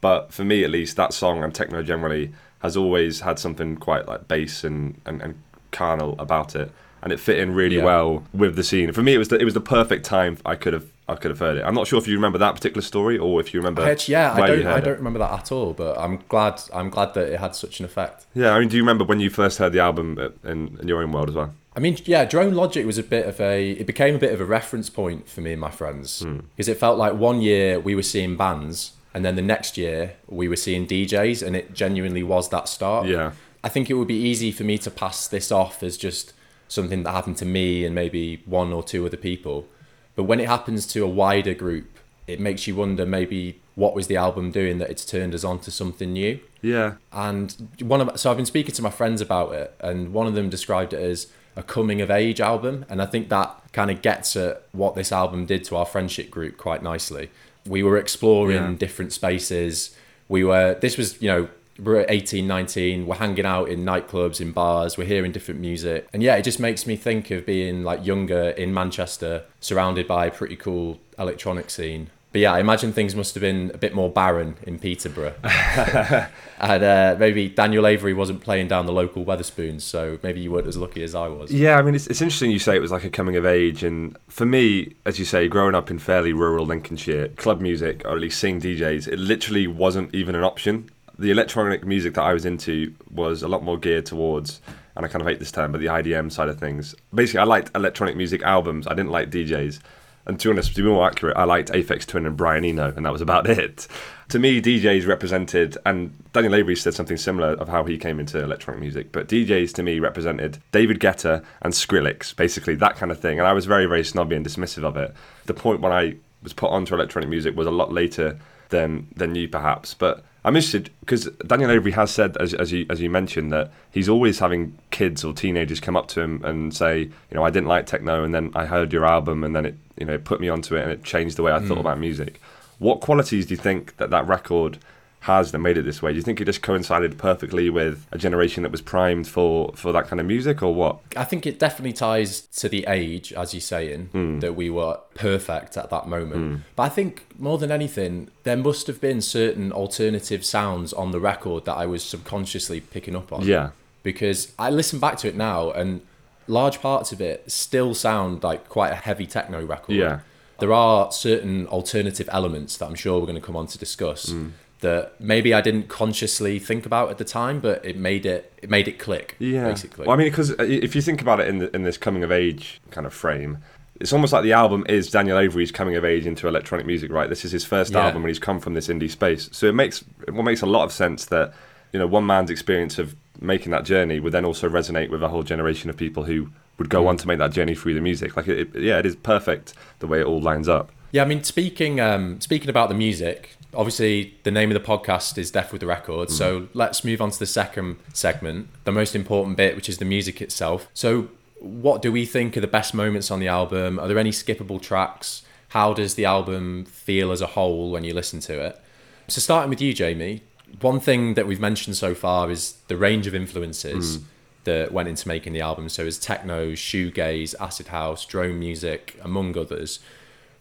but 0.00 0.32
for 0.32 0.44
me 0.44 0.64
at 0.64 0.70
least 0.70 0.96
that 0.96 1.12
song 1.12 1.42
and 1.42 1.54
techno 1.54 1.82
generally 1.82 2.32
has 2.60 2.76
always 2.76 3.20
had 3.20 3.38
something 3.38 3.76
quite 3.76 4.06
like 4.08 4.26
bass 4.28 4.64
and, 4.64 5.00
and, 5.06 5.22
and 5.22 5.34
carnal 5.70 6.14
about 6.18 6.54
it 6.56 6.70
and 7.02 7.12
it 7.12 7.20
fit 7.20 7.38
in 7.38 7.54
really 7.54 7.76
Yeah. 7.76 7.84
well 7.84 8.24
with 8.32 8.56
the 8.56 8.64
scene 8.64 8.92
for 8.92 9.02
me 9.02 9.14
it 9.14 9.18
was 9.18 9.28
the, 9.28 9.38
it 9.38 9.44
was 9.44 9.54
the 9.54 9.60
perfect 9.60 10.04
time 10.04 10.38
i 10.46 10.54
could 10.54 10.72
have 10.72 10.86
i 11.08 11.14
could 11.14 11.30
have 11.30 11.38
heard 11.38 11.56
it 11.58 11.64
i'm 11.64 11.74
not 11.74 11.86
sure 11.86 11.98
if 11.98 12.08
you 12.08 12.14
remember 12.14 12.38
that 12.38 12.54
particular 12.54 12.82
story 12.82 13.16
or 13.18 13.40
if 13.40 13.52
you 13.52 13.60
remember 13.60 13.82
Actually, 13.82 14.12
yeah, 14.12 14.32
I 14.32 14.46
don't. 14.46 14.66
I 14.66 14.72
heard 14.72 14.78
it. 14.78 14.84
don't 14.86 14.96
remember 14.98 15.18
that 15.20 15.32
at 15.32 15.52
all. 15.52 15.72
But 15.72 15.96
I'm 15.98 16.22
glad. 16.28 16.60
I'm 16.74 16.90
glad 16.90 17.14
that 17.14 17.28
it 17.32 17.38
had 17.38 17.54
such 17.54 17.78
an 17.78 17.84
effect. 17.84 18.26
Yeah, 18.34 18.50
I 18.52 18.58
mean, 18.58 18.68
do 18.68 18.76
you 18.76 18.82
remember 18.82 19.04
when 19.04 19.20
you 19.20 19.30
first 19.30 19.58
heard 19.58 19.72
the 19.72 19.78
album 19.80 20.18
uh, 20.18 20.30
in, 20.50 20.76
in 20.80 20.88
your 20.88 21.02
own 21.02 21.12
world 21.12 21.28
as 21.28 21.34
well? 21.36 21.54
I 21.76 21.80
mean, 21.80 21.96
yeah, 22.06 22.24
Drone 22.24 22.54
Logic 22.54 22.84
was 22.84 22.98
a 22.98 23.02
bit 23.04 23.26
of 23.26 23.40
a. 23.40 23.70
It 23.72 23.86
became 23.86 24.16
a 24.16 24.18
bit 24.18 24.32
of 24.32 24.40
a 24.40 24.44
reference 24.44 24.90
point 24.90 25.28
for 25.28 25.42
me 25.42 25.52
and 25.52 25.60
my 25.60 25.70
friends 25.70 26.22
Hmm. 26.22 26.38
because 26.56 26.68
it 26.68 26.76
felt 26.78 26.98
like 26.98 27.14
one 27.14 27.40
year 27.40 27.78
we 27.78 27.94
were 27.94 28.02
seeing 28.02 28.36
bands, 28.36 28.92
and 29.16 29.24
then 29.24 29.34
the 29.34 29.40
next 29.40 29.78
year 29.78 30.12
we 30.28 30.46
were 30.46 30.56
seeing 30.56 30.86
DJs, 30.86 31.42
and 31.42 31.56
it 31.56 31.72
genuinely 31.72 32.22
was 32.22 32.50
that 32.50 32.68
start. 32.68 33.06
Yeah. 33.06 33.32
I 33.64 33.70
think 33.70 33.88
it 33.88 33.94
would 33.94 34.06
be 34.06 34.20
easy 34.20 34.52
for 34.52 34.62
me 34.62 34.76
to 34.76 34.90
pass 34.90 35.26
this 35.26 35.50
off 35.50 35.82
as 35.82 35.96
just 35.96 36.34
something 36.68 37.02
that 37.02 37.12
happened 37.12 37.38
to 37.38 37.46
me 37.46 37.86
and 37.86 37.94
maybe 37.94 38.42
one 38.44 38.74
or 38.74 38.82
two 38.82 39.06
other 39.06 39.16
people. 39.16 39.68
But 40.16 40.24
when 40.24 40.38
it 40.38 40.48
happens 40.48 40.86
to 40.88 41.02
a 41.02 41.08
wider 41.08 41.54
group, 41.54 41.98
it 42.26 42.40
makes 42.40 42.66
you 42.66 42.76
wonder 42.76 43.06
maybe 43.06 43.58
what 43.74 43.94
was 43.94 44.06
the 44.06 44.16
album 44.16 44.50
doing 44.50 44.76
that 44.78 44.90
it's 44.90 45.06
turned 45.06 45.34
us 45.34 45.44
on 45.44 45.60
to 45.60 45.70
something 45.70 46.12
new. 46.12 46.38
Yeah, 46.60 46.96
And 47.10 47.70
one 47.80 48.02
of 48.02 48.20
so 48.20 48.30
I've 48.30 48.36
been 48.36 48.44
speaking 48.44 48.74
to 48.74 48.82
my 48.82 48.90
friends 48.90 49.22
about 49.22 49.54
it, 49.54 49.74
and 49.80 50.12
one 50.12 50.26
of 50.26 50.34
them 50.34 50.50
described 50.50 50.92
it 50.92 51.00
as 51.00 51.28
a 51.56 51.62
coming 51.62 52.02
of 52.02 52.10
age 52.10 52.38
album, 52.38 52.84
and 52.90 53.00
I 53.00 53.06
think 53.06 53.30
that 53.30 53.62
kind 53.72 53.90
of 53.90 54.02
gets 54.02 54.36
at 54.36 54.64
what 54.72 54.94
this 54.94 55.10
album 55.10 55.46
did 55.46 55.64
to 55.64 55.76
our 55.76 55.86
friendship 55.86 56.30
group 56.30 56.58
quite 56.58 56.82
nicely. 56.82 57.30
We 57.68 57.82
were 57.82 57.96
exploring 57.96 58.56
Yeah. 58.56 58.74
different 58.78 59.12
spaces. 59.12 59.94
We 60.28 60.44
were 60.44 60.76
this 60.80 60.96
was 60.96 61.20
you 61.20 61.28
know 61.28 61.48
we're 61.78 62.00
at 62.00 62.10
18, 62.10 62.46
19, 62.46 63.06
we're 63.06 63.16
hanging 63.16 63.44
out 63.44 63.68
in 63.68 63.84
nightclubs, 63.84 64.40
in 64.40 64.50
bars, 64.50 64.96
we're 64.96 65.06
hearing 65.06 65.30
different 65.30 65.60
music, 65.60 66.08
and 66.10 66.22
yeah, 66.22 66.34
it 66.36 66.42
just 66.42 66.58
makes 66.58 66.86
me 66.86 66.96
think 66.96 67.30
of 67.30 67.44
being 67.44 67.84
like 67.84 68.04
younger 68.06 68.48
in 68.50 68.72
Manchester, 68.72 69.42
surrounded 69.60 70.08
by 70.08 70.24
a 70.24 70.30
pretty 70.30 70.56
cool 70.56 70.98
electronic 71.18 71.68
scene. 71.68 72.08
But 72.36 72.40
yeah, 72.40 72.52
I 72.52 72.60
imagine 72.60 72.92
things 72.92 73.16
must 73.16 73.34
have 73.34 73.40
been 73.40 73.70
a 73.72 73.78
bit 73.78 73.94
more 73.94 74.10
barren 74.10 74.58
in 74.64 74.78
Peterborough 74.78 75.32
and 75.42 76.84
uh, 76.84 77.16
maybe 77.18 77.48
Daniel 77.48 77.86
Avery 77.86 78.12
wasn't 78.12 78.42
playing 78.42 78.68
down 78.68 78.84
the 78.84 78.92
local 78.92 79.24
Wetherspoons, 79.24 79.80
so 79.80 80.18
maybe 80.22 80.40
you 80.40 80.52
weren't 80.52 80.66
as 80.66 80.76
lucky 80.76 81.02
as 81.02 81.14
I 81.14 81.28
was. 81.28 81.50
yeah. 81.50 81.78
I 81.78 81.82
mean, 81.82 81.94
it's, 81.94 82.06
it's 82.08 82.20
interesting 82.20 82.50
you 82.50 82.58
say 82.58 82.76
it 82.76 82.80
was 82.80 82.90
like 82.90 83.04
a 83.04 83.08
coming 83.08 83.36
of 83.36 83.46
age, 83.46 83.82
and 83.82 84.18
for 84.28 84.44
me, 84.44 84.92
as 85.06 85.18
you 85.18 85.24
say, 85.24 85.48
growing 85.48 85.74
up 85.74 85.90
in 85.90 85.98
fairly 85.98 86.34
rural 86.34 86.66
Lincolnshire, 86.66 87.28
club 87.28 87.62
music 87.62 88.02
or 88.04 88.10
at 88.10 88.20
least 88.20 88.38
seeing 88.38 88.60
DJs, 88.60 89.08
it 89.08 89.18
literally 89.18 89.66
wasn't 89.66 90.14
even 90.14 90.34
an 90.34 90.44
option. 90.44 90.90
The 91.18 91.30
electronic 91.30 91.86
music 91.86 92.12
that 92.16 92.22
I 92.22 92.34
was 92.34 92.44
into 92.44 92.92
was 93.10 93.42
a 93.42 93.48
lot 93.48 93.62
more 93.64 93.78
geared 93.78 94.04
towards, 94.04 94.60
and 94.94 95.06
I 95.06 95.08
kind 95.08 95.22
of 95.22 95.26
hate 95.26 95.38
this 95.38 95.52
term, 95.52 95.72
but 95.72 95.80
the 95.80 95.86
IDM 95.86 96.30
side 96.30 96.50
of 96.50 96.60
things. 96.60 96.94
Basically, 97.14 97.40
I 97.40 97.44
liked 97.44 97.74
electronic 97.74 98.14
music 98.14 98.42
albums. 98.42 98.86
I 98.86 98.92
didn't 98.92 99.10
like 99.10 99.30
DJs. 99.30 99.80
And 100.26 100.40
to 100.40 100.48
be 100.48 100.52
honest, 100.52 100.74
to 100.74 100.82
be 100.82 100.88
more 100.88 101.06
accurate, 101.06 101.36
I 101.36 101.44
liked 101.44 101.70
Aphex 101.70 102.04
Twin 102.04 102.26
and 102.26 102.36
Brian 102.36 102.64
Eno, 102.64 102.92
and 102.96 103.06
that 103.06 103.12
was 103.12 103.20
about 103.20 103.48
it. 103.50 103.86
To 104.30 104.38
me, 104.38 104.60
DJs 104.60 105.06
represented, 105.06 105.78
and 105.86 106.12
Daniel 106.32 106.56
Avery 106.56 106.74
said 106.74 106.94
something 106.94 107.16
similar 107.16 107.50
of 107.50 107.68
how 107.68 107.84
he 107.84 107.96
came 107.96 108.18
into 108.18 108.42
electronic 108.42 108.80
music, 108.80 109.12
but 109.12 109.28
DJs 109.28 109.72
to 109.74 109.82
me 109.82 110.00
represented 110.00 110.58
David 110.72 110.98
Guetta 110.98 111.44
and 111.62 111.72
Skrillex, 111.72 112.34
basically 112.34 112.74
that 112.76 112.96
kind 112.96 113.12
of 113.12 113.20
thing. 113.20 113.38
And 113.38 113.46
I 113.46 113.52
was 113.52 113.66
very, 113.66 113.86
very 113.86 114.04
snobby 114.04 114.34
and 114.34 114.44
dismissive 114.44 114.84
of 114.84 114.96
it. 114.96 115.14
The 115.44 115.54
point 115.54 115.80
when 115.80 115.92
I 115.92 116.16
was 116.42 116.52
put 116.52 116.70
onto 116.70 116.94
electronic 116.94 117.28
music 117.28 117.56
was 117.56 117.66
a 117.66 117.72
lot 117.72 117.92
later 117.92 118.38
than 118.70 119.06
than 119.14 119.34
you 119.34 119.48
perhaps, 119.48 119.94
but 119.94 120.24
I'm 120.46 120.54
interested 120.54 120.90
because 121.00 121.24
Daniel 121.44 121.72
Avery 121.72 121.90
has 121.90 122.12
said, 122.12 122.36
as, 122.36 122.54
as 122.54 122.70
you 122.70 122.86
as 122.88 123.00
you 123.00 123.10
mentioned, 123.10 123.52
that 123.52 123.72
he's 123.90 124.08
always 124.08 124.38
having 124.38 124.78
kids 124.92 125.24
or 125.24 125.32
teenagers 125.32 125.80
come 125.80 125.96
up 125.96 126.06
to 126.08 126.20
him 126.20 126.40
and 126.44 126.72
say, 126.72 127.00
you 127.00 127.34
know, 127.34 127.42
I 127.42 127.50
didn't 127.50 127.66
like 127.66 127.86
techno, 127.86 128.22
and 128.22 128.32
then 128.32 128.52
I 128.54 128.64
heard 128.64 128.92
your 128.92 129.04
album, 129.04 129.42
and 129.42 129.56
then 129.56 129.66
it, 129.66 129.74
you 129.98 130.06
know, 130.06 130.14
it 130.14 130.24
put 130.24 130.40
me 130.40 130.48
onto 130.48 130.76
it, 130.76 130.82
and 130.84 130.92
it 130.92 131.02
changed 131.02 131.36
the 131.36 131.42
way 131.42 131.50
I 131.50 131.58
thought 131.58 131.78
mm. 131.78 131.80
about 131.80 131.98
music. 131.98 132.40
What 132.78 133.00
qualities 133.00 133.46
do 133.46 133.54
you 133.54 133.58
think 133.58 133.96
that 133.96 134.10
that 134.10 134.28
record 134.28 134.78
has 135.26 135.50
that 135.52 135.58
made 135.58 135.76
it 135.76 135.82
this 135.84 136.00
way? 136.02 136.12
Do 136.12 136.16
you 136.16 136.22
think 136.22 136.40
it 136.40 136.44
just 136.46 136.62
coincided 136.62 137.18
perfectly 137.18 137.68
with 137.68 138.06
a 138.12 138.18
generation 138.18 138.62
that 138.62 138.70
was 138.72 138.80
primed 138.80 139.26
for 139.26 139.72
for 139.74 139.90
that 139.92 140.06
kind 140.08 140.20
of 140.20 140.26
music, 140.26 140.62
or 140.62 140.72
what? 140.74 140.98
I 141.16 141.24
think 141.24 141.46
it 141.46 141.58
definitely 141.58 141.92
ties 141.92 142.42
to 142.60 142.68
the 142.68 142.84
age, 142.88 143.32
as 143.32 143.52
you're 143.52 143.60
saying, 143.60 144.08
Hmm. 144.12 144.38
that 144.40 144.54
we 144.54 144.70
were 144.70 144.98
perfect 145.14 145.76
at 145.76 145.90
that 145.90 146.06
moment. 146.08 146.62
But 146.76 146.82
I 146.84 146.88
think 146.90 147.26
more 147.38 147.58
than 147.58 147.70
anything, 147.72 148.28
there 148.44 148.56
must 148.56 148.86
have 148.86 149.00
been 149.00 149.20
certain 149.20 149.72
alternative 149.72 150.44
sounds 150.44 150.92
on 150.92 151.10
the 151.10 151.20
record 151.20 151.64
that 151.64 151.76
I 151.76 151.86
was 151.86 152.02
subconsciously 152.04 152.80
picking 152.80 153.16
up 153.16 153.32
on. 153.32 153.42
Yeah. 153.44 153.70
Because 154.04 154.52
I 154.58 154.70
listen 154.70 154.98
back 155.00 155.16
to 155.18 155.28
it 155.28 155.34
now 155.36 155.72
and 155.72 156.00
large 156.46 156.80
parts 156.80 157.10
of 157.10 157.20
it 157.20 157.50
still 157.50 157.92
sound 157.94 158.44
like 158.44 158.68
quite 158.68 158.92
a 158.92 159.00
heavy 159.08 159.26
techno 159.26 159.64
record. 159.64 159.96
Yeah. 159.96 160.20
There 160.60 160.72
are 160.72 161.10
certain 161.12 161.66
alternative 161.66 162.28
elements 162.32 162.76
that 162.78 162.86
I'm 162.86 162.94
sure 162.94 163.18
we're 163.18 163.26
going 163.26 163.34
to 163.42 163.46
come 163.50 163.56
on 163.56 163.66
to 163.66 163.78
discuss 163.78 164.30
Hmm. 164.30 164.50
That 164.80 165.18
maybe 165.20 165.54
I 165.54 165.60
didn't 165.60 165.88
consciously 165.88 166.58
think 166.58 166.84
about 166.86 167.10
at 167.10 167.18
the 167.18 167.24
time, 167.24 167.60
but 167.60 167.84
it 167.84 167.96
made 167.96 168.26
it 168.26 168.52
it 168.62 168.70
made 168.70 168.88
it 168.88 168.98
click. 168.98 169.36
Yeah. 169.38 169.64
basically. 169.68 170.06
Well, 170.06 170.14
I 170.14 170.18
mean, 170.18 170.28
because 170.28 170.50
if 170.50 170.94
you 170.94 171.02
think 171.02 171.20
about 171.22 171.40
it 171.40 171.48
in 171.48 171.58
the, 171.58 171.74
in 171.74 171.82
this 171.82 171.96
coming 171.96 172.22
of 172.22 172.30
age 172.32 172.80
kind 172.90 173.06
of 173.06 173.14
frame, 173.14 173.58
it's 174.00 174.12
almost 174.12 174.32
like 174.32 174.42
the 174.42 174.52
album 174.52 174.84
is 174.88 175.10
Daniel 175.10 175.38
Avery's 175.38 175.72
coming 175.72 175.96
of 175.96 176.04
age 176.04 176.26
into 176.26 176.46
electronic 176.46 176.84
music, 176.86 177.10
right? 177.10 177.28
This 177.30 177.44
is 177.44 177.52
his 177.52 177.64
first 177.64 177.92
Yeah. 177.92 178.04
album 178.06 178.22
when 178.22 178.28
he's 178.28 178.38
come 178.38 178.60
from 178.60 178.74
this 178.74 178.88
indie 178.88 179.10
space. 179.10 179.48
So 179.52 179.66
it 179.66 179.74
makes 179.74 180.04
it 180.28 180.34
makes 180.34 180.60
a 180.62 180.66
lot 180.66 180.84
of 180.84 180.92
sense 180.92 181.24
that 181.26 181.54
you 181.92 181.98
know 181.98 182.06
one 182.06 182.26
man's 182.26 182.50
experience 182.50 182.98
of 182.98 183.16
making 183.40 183.70
that 183.72 183.84
journey 183.84 184.20
would 184.20 184.32
then 184.32 184.44
also 184.44 184.68
resonate 184.68 185.08
with 185.10 185.22
a 185.22 185.28
whole 185.28 185.42
generation 185.42 185.88
of 185.90 185.96
people 185.96 186.24
who 186.24 186.50
would 186.78 186.88
Mm. 186.88 186.90
go 186.90 187.06
on 187.08 187.16
to 187.16 187.26
make 187.26 187.38
that 187.38 187.52
journey 187.52 187.74
through 187.74 187.94
the 187.94 188.00
music. 188.02 188.36
Like, 188.36 188.48
it, 188.48 188.58
it- 188.74 188.82
yeah, 188.82 188.98
it 188.98 189.06
is 189.06 189.16
perfect 189.16 189.72
the 190.00 190.06
way 190.06 190.20
it 190.20 190.26
all 190.26 190.40
lines 190.42 190.68
up. 190.68 190.90
Yeah, 191.12 191.22
I 191.22 191.26
mean, 191.26 191.42
speaking 191.44 191.98
um, 192.00 192.38
speaking 192.40 192.68
about 192.68 192.90
the 192.90 192.94
music, 192.94 193.56
obviously 193.76 194.34
the 194.42 194.50
name 194.50 194.70
of 194.70 194.74
the 194.74 194.86
podcast 194.86 195.38
is 195.38 195.50
Death 195.50 195.70
with 195.70 195.80
the 195.80 195.86
Record. 195.86 196.30
So 196.30 196.60
mm-hmm. 196.60 196.78
let's 196.78 197.04
move 197.04 197.20
on 197.20 197.30
to 197.30 197.38
the 197.38 197.46
second 197.46 197.98
segment, 198.12 198.68
the 198.84 198.92
most 198.92 199.14
important 199.14 199.56
bit, 199.56 199.76
which 199.76 199.88
is 199.88 199.98
the 199.98 200.04
music 200.04 200.42
itself. 200.42 200.88
So, 200.94 201.28
what 201.58 202.02
do 202.02 202.12
we 202.12 202.26
think 202.26 202.56
are 202.56 202.60
the 202.60 202.66
best 202.66 202.92
moments 202.92 203.30
on 203.30 203.40
the 203.40 203.48
album? 203.48 203.98
Are 203.98 204.06
there 204.06 204.18
any 204.18 204.30
skippable 204.30 204.80
tracks? 204.80 205.42
how 205.68 205.92
does 205.92 206.14
the 206.14 206.24
album 206.24 206.84
feel 206.84 207.32
as 207.32 207.40
a 207.40 207.48
whole 207.48 207.90
when 207.90 208.04
you 208.04 208.14
listen 208.14 208.40
to 208.40 208.60
it? 208.60 208.80
So, 209.28 209.40
starting 209.40 209.70
with 209.70 209.80
you, 209.80 209.92
Jamie, 209.92 210.42
one 210.80 211.00
thing 211.00 211.34
that 211.34 211.46
we've 211.46 211.60
mentioned 211.60 211.96
so 211.96 212.14
far 212.14 212.50
is 212.50 212.78
the 212.88 212.96
range 212.96 213.26
of 213.26 213.34
influences 213.34 214.18
mm. 214.18 214.24
that 214.64 214.92
went 214.92 215.08
into 215.08 215.26
making 215.26 215.52
the 215.52 215.60
album. 215.60 215.88
So, 215.88 216.06
as 216.06 216.18
techno, 216.18 216.72
shoegaze, 216.72 217.54
acid 217.60 217.88
house, 217.88 218.24
drone 218.24 218.58
music, 218.58 219.18
among 219.22 219.58
others. 219.58 219.98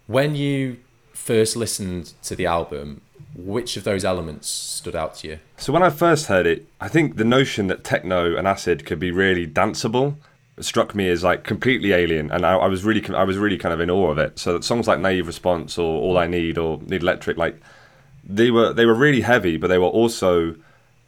When 0.07 0.35
you 0.35 0.77
first 1.13 1.55
listened 1.55 2.13
to 2.23 2.35
the 2.35 2.45
album, 2.45 3.01
which 3.35 3.75
of 3.77 3.83
those 3.83 4.05
elements 4.05 4.47
stood 4.47 4.95
out 4.95 5.15
to 5.15 5.27
you? 5.27 5.39
So 5.57 5.73
when 5.73 5.83
I 5.83 5.89
first 5.89 6.27
heard 6.27 6.45
it, 6.45 6.67
I 6.79 6.87
think 6.87 7.17
the 7.17 7.25
notion 7.25 7.67
that 7.67 7.83
techno 7.83 8.35
and 8.35 8.47
acid 8.47 8.85
could 8.85 8.99
be 8.99 9.11
really 9.11 9.45
danceable 9.45 10.15
struck 10.59 10.95
me 10.95 11.09
as 11.09 11.23
like 11.23 11.43
completely 11.43 11.91
alien, 11.91 12.31
and 12.31 12.45
I, 12.45 12.55
I 12.55 12.67
was 12.67 12.83
really, 12.83 13.03
I 13.13 13.23
was 13.23 13.37
really 13.37 13.57
kind 13.57 13.73
of 13.73 13.81
in 13.81 13.89
awe 13.89 14.09
of 14.09 14.17
it. 14.17 14.39
So 14.39 14.59
songs 14.61 14.87
like 14.87 14.99
"Naive 14.99 15.27
Response" 15.27 15.77
or 15.77 16.01
"All 16.01 16.17
I 16.17 16.27
Need" 16.27 16.57
or 16.57 16.79
"Need 16.85 17.01
Electric," 17.01 17.37
like 17.37 17.59
they 18.23 18.51
were, 18.51 18.73
they 18.73 18.85
were 18.85 18.93
really 18.93 19.21
heavy, 19.21 19.57
but 19.57 19.67
they 19.67 19.77
were 19.77 19.85
also. 19.85 20.55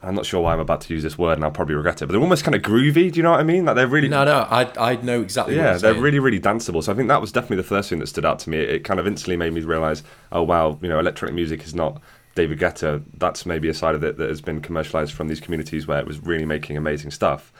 I'm 0.03 0.13
not 0.13 0.27
sure 0.27 0.41
why 0.41 0.53
I'm 0.53 0.59
about 0.59 0.81
to 0.81 0.93
use 0.93 1.01
this 1.01 1.17
word, 1.17 1.33
and 1.33 1.43
I'll 1.43 1.51
probably 1.51 1.73
regret 1.73 2.01
it. 2.01 2.05
But 2.05 2.11
they're 2.11 2.21
almost 2.21 2.43
kind 2.43 2.53
of 2.53 2.61
groovy. 2.61 3.11
Do 3.11 3.17
you 3.17 3.23
know 3.23 3.31
what 3.31 3.39
I 3.39 3.43
mean? 3.43 3.65
Like 3.65 3.75
they're 3.75 3.87
really 3.87 4.07
No, 4.07 4.23
no, 4.25 4.47
I, 4.49 4.69
I 4.79 4.95
know 4.97 5.21
exactly 5.21 5.55
what 5.55 5.63
yeah, 5.63 5.69
they're 5.71 5.93
saying. 5.93 6.01
really, 6.01 6.19
really 6.19 6.39
danceable. 6.39 6.83
So 6.83 6.91
I 6.91 6.95
think 6.95 7.07
that 7.07 7.19
was 7.19 7.31
definitely 7.31 7.57
the 7.57 7.63
first 7.63 7.89
thing 7.89 7.99
that 7.99 8.07
stood 8.07 8.25
out 8.25 8.37
to 8.39 8.49
me. 8.51 8.59
It, 8.59 8.69
it 8.69 8.83
kind 8.83 8.99
of 8.99 9.07
instantly 9.07 9.37
made 9.37 9.53
me 9.53 9.61
realise, 9.61 10.03
oh 10.31 10.43
wow, 10.43 10.77
you 10.81 10.87
know, 10.87 10.99
electronic 10.99 11.33
music 11.33 11.63
is 11.63 11.73
not 11.73 11.99
David 12.35 12.59
Guetta. 12.59 13.03
That's 13.17 13.45
maybe 13.47 13.69
a 13.69 13.73
side 13.73 13.95
of 13.95 14.03
it 14.03 14.17
that 14.17 14.29
has 14.29 14.39
been 14.39 14.61
commercialised 14.61 15.11
from 15.13 15.29
these 15.29 15.39
communities 15.39 15.87
where 15.87 15.99
it 15.99 16.05
was 16.05 16.19
really 16.19 16.45
making 16.45 16.77
amazing 16.77 17.09
stuff. 17.11 17.51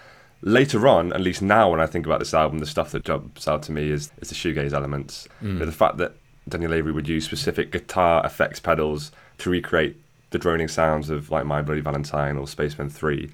Later 0.44 0.88
on, 0.88 1.12
at 1.14 1.22
least 1.22 1.42
now, 1.42 1.72
when 1.72 1.80
I 1.80 1.88
think 1.88 2.06
about 2.06 2.20
this 2.20 2.36
album, 2.36 2.60
the 2.60 2.68
stuff 2.68 2.92
that 2.92 3.04
jumps 3.04 3.48
out 3.48 3.64
to 3.64 3.72
me 3.72 3.90
is, 3.90 4.12
is 4.22 4.30
the 4.30 4.36
shoegaze 4.36 4.74
elements. 4.74 5.28
Mm. 5.42 5.48
You 5.48 5.54
know, 5.60 5.66
the 5.66 5.72
fact 5.72 5.98
that 5.98 6.14
Daniel 6.48 6.76
Avery 6.76 6.92
would 6.92 7.08
use 7.08 7.26
specific 7.26 7.72
guitar 7.72 8.24
effects 8.24 8.60
pedals 8.60 9.12
to 9.40 9.50
recreate 9.50 10.00
the 10.30 10.40
droning 10.40 10.68
sounds 10.68 11.10
of 11.10 11.32
like 11.32 11.46
My 11.46 11.62
Bloody 11.62 11.82
Valentine 11.82 12.38
or 12.38 12.48
Spacemen 12.48 12.90
3. 12.90 13.30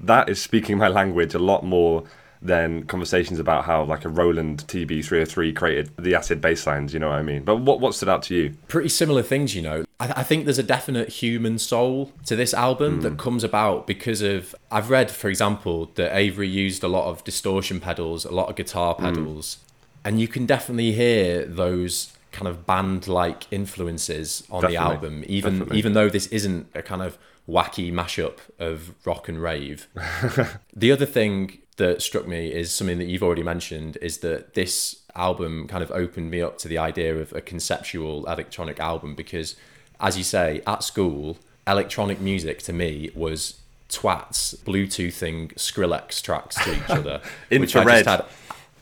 That 0.00 0.28
is 0.28 0.40
speaking 0.40 0.78
my 0.78 0.88
language 0.88 1.34
a 1.34 1.38
lot 1.38 1.64
more 1.64 2.04
than 2.40 2.84
conversations 2.84 3.38
about 3.38 3.64
how 3.64 3.82
like 3.84 4.04
a 4.04 4.08
Roland 4.08 4.64
TB303 4.68 5.56
created 5.56 5.90
the 5.96 6.14
acid 6.14 6.40
bass 6.40 6.66
lines, 6.66 6.94
you 6.94 7.00
know 7.00 7.08
what 7.08 7.18
I 7.18 7.22
mean? 7.22 7.42
But 7.42 7.56
what, 7.56 7.80
what 7.80 7.94
stood 7.94 8.08
out 8.08 8.22
to 8.24 8.34
you? 8.34 8.54
pretty 8.68 8.88
similar 8.88 9.22
things, 9.22 9.54
you 9.54 9.62
know. 9.62 9.84
I, 9.98 10.20
I 10.20 10.22
think 10.22 10.44
there's 10.44 10.58
a 10.58 10.62
definite 10.64 11.08
human 11.08 11.58
soul 11.58 12.12
to 12.26 12.36
this 12.36 12.54
album 12.54 13.00
that 13.00 13.10
hmm. 13.10 13.16
comes 13.16 13.44
about 13.44 13.86
because 13.86 14.22
of. 14.22 14.54
I've 14.70 14.90
read, 14.90 15.10
for 15.10 15.28
example, 15.28 15.90
that 15.96 16.14
Avery 16.16 16.48
used 16.48 16.84
a 16.84 16.88
lot 16.88 17.08
of 17.08 17.24
distortion 17.24 17.80
pedals, 17.80 18.24
a 18.24 18.32
lot 18.32 18.48
of 18.48 18.56
guitar 18.56 18.94
hmm. 18.94 19.04
pedals, 19.04 19.58
and 20.04 20.20
you 20.20 20.28
can 20.28 20.46
definitely 20.46 20.92
hear 20.92 21.44
those 21.44 22.12
kind 22.32 22.48
of 22.48 22.66
band-like 22.66 23.46
influences 23.50 24.44
on 24.50 24.62
the 24.62 24.76
album, 24.76 25.24
even 25.26 25.54
definitely. 25.54 25.78
even 25.78 25.92
though 25.94 26.08
this 26.08 26.26
isn't 26.28 26.68
a 26.74 26.82
kind 26.82 27.02
of 27.02 27.18
wacky 27.48 27.92
mashup 27.92 28.38
of 28.58 28.94
rock 29.06 29.28
and 29.28 29.42
rave. 29.42 29.88
the 30.76 30.92
other 30.92 31.06
thing 31.06 31.58
that 31.76 32.02
struck 32.02 32.26
me 32.26 32.52
is 32.52 32.70
something 32.72 32.98
that 32.98 33.06
you've 33.06 33.22
already 33.22 33.42
mentioned 33.42 33.96
is 34.02 34.18
that 34.18 34.54
this 34.54 35.00
album 35.14 35.66
kind 35.68 35.82
of 35.82 35.90
opened 35.92 36.30
me 36.30 36.42
up 36.42 36.58
to 36.58 36.68
the 36.68 36.76
idea 36.78 37.16
of 37.16 37.32
a 37.32 37.40
conceptual 37.40 38.26
electronic 38.26 38.78
album 38.78 39.14
because 39.14 39.56
as 40.00 40.16
you 40.18 40.22
say 40.24 40.60
at 40.66 40.82
school 40.84 41.38
electronic 41.66 42.20
music 42.20 42.58
to 42.62 42.72
me 42.72 43.10
was 43.14 43.60
twats 43.88 44.56
bluetoothing 44.58 45.52
skrillex 45.54 46.22
tracks 46.22 46.56
to 46.62 46.72
each 46.72 46.82
other 46.90 47.20
which 47.50 47.74
I 47.74 47.80
Infrared. 47.80 48.04
just 48.04 48.20
had 48.20 48.24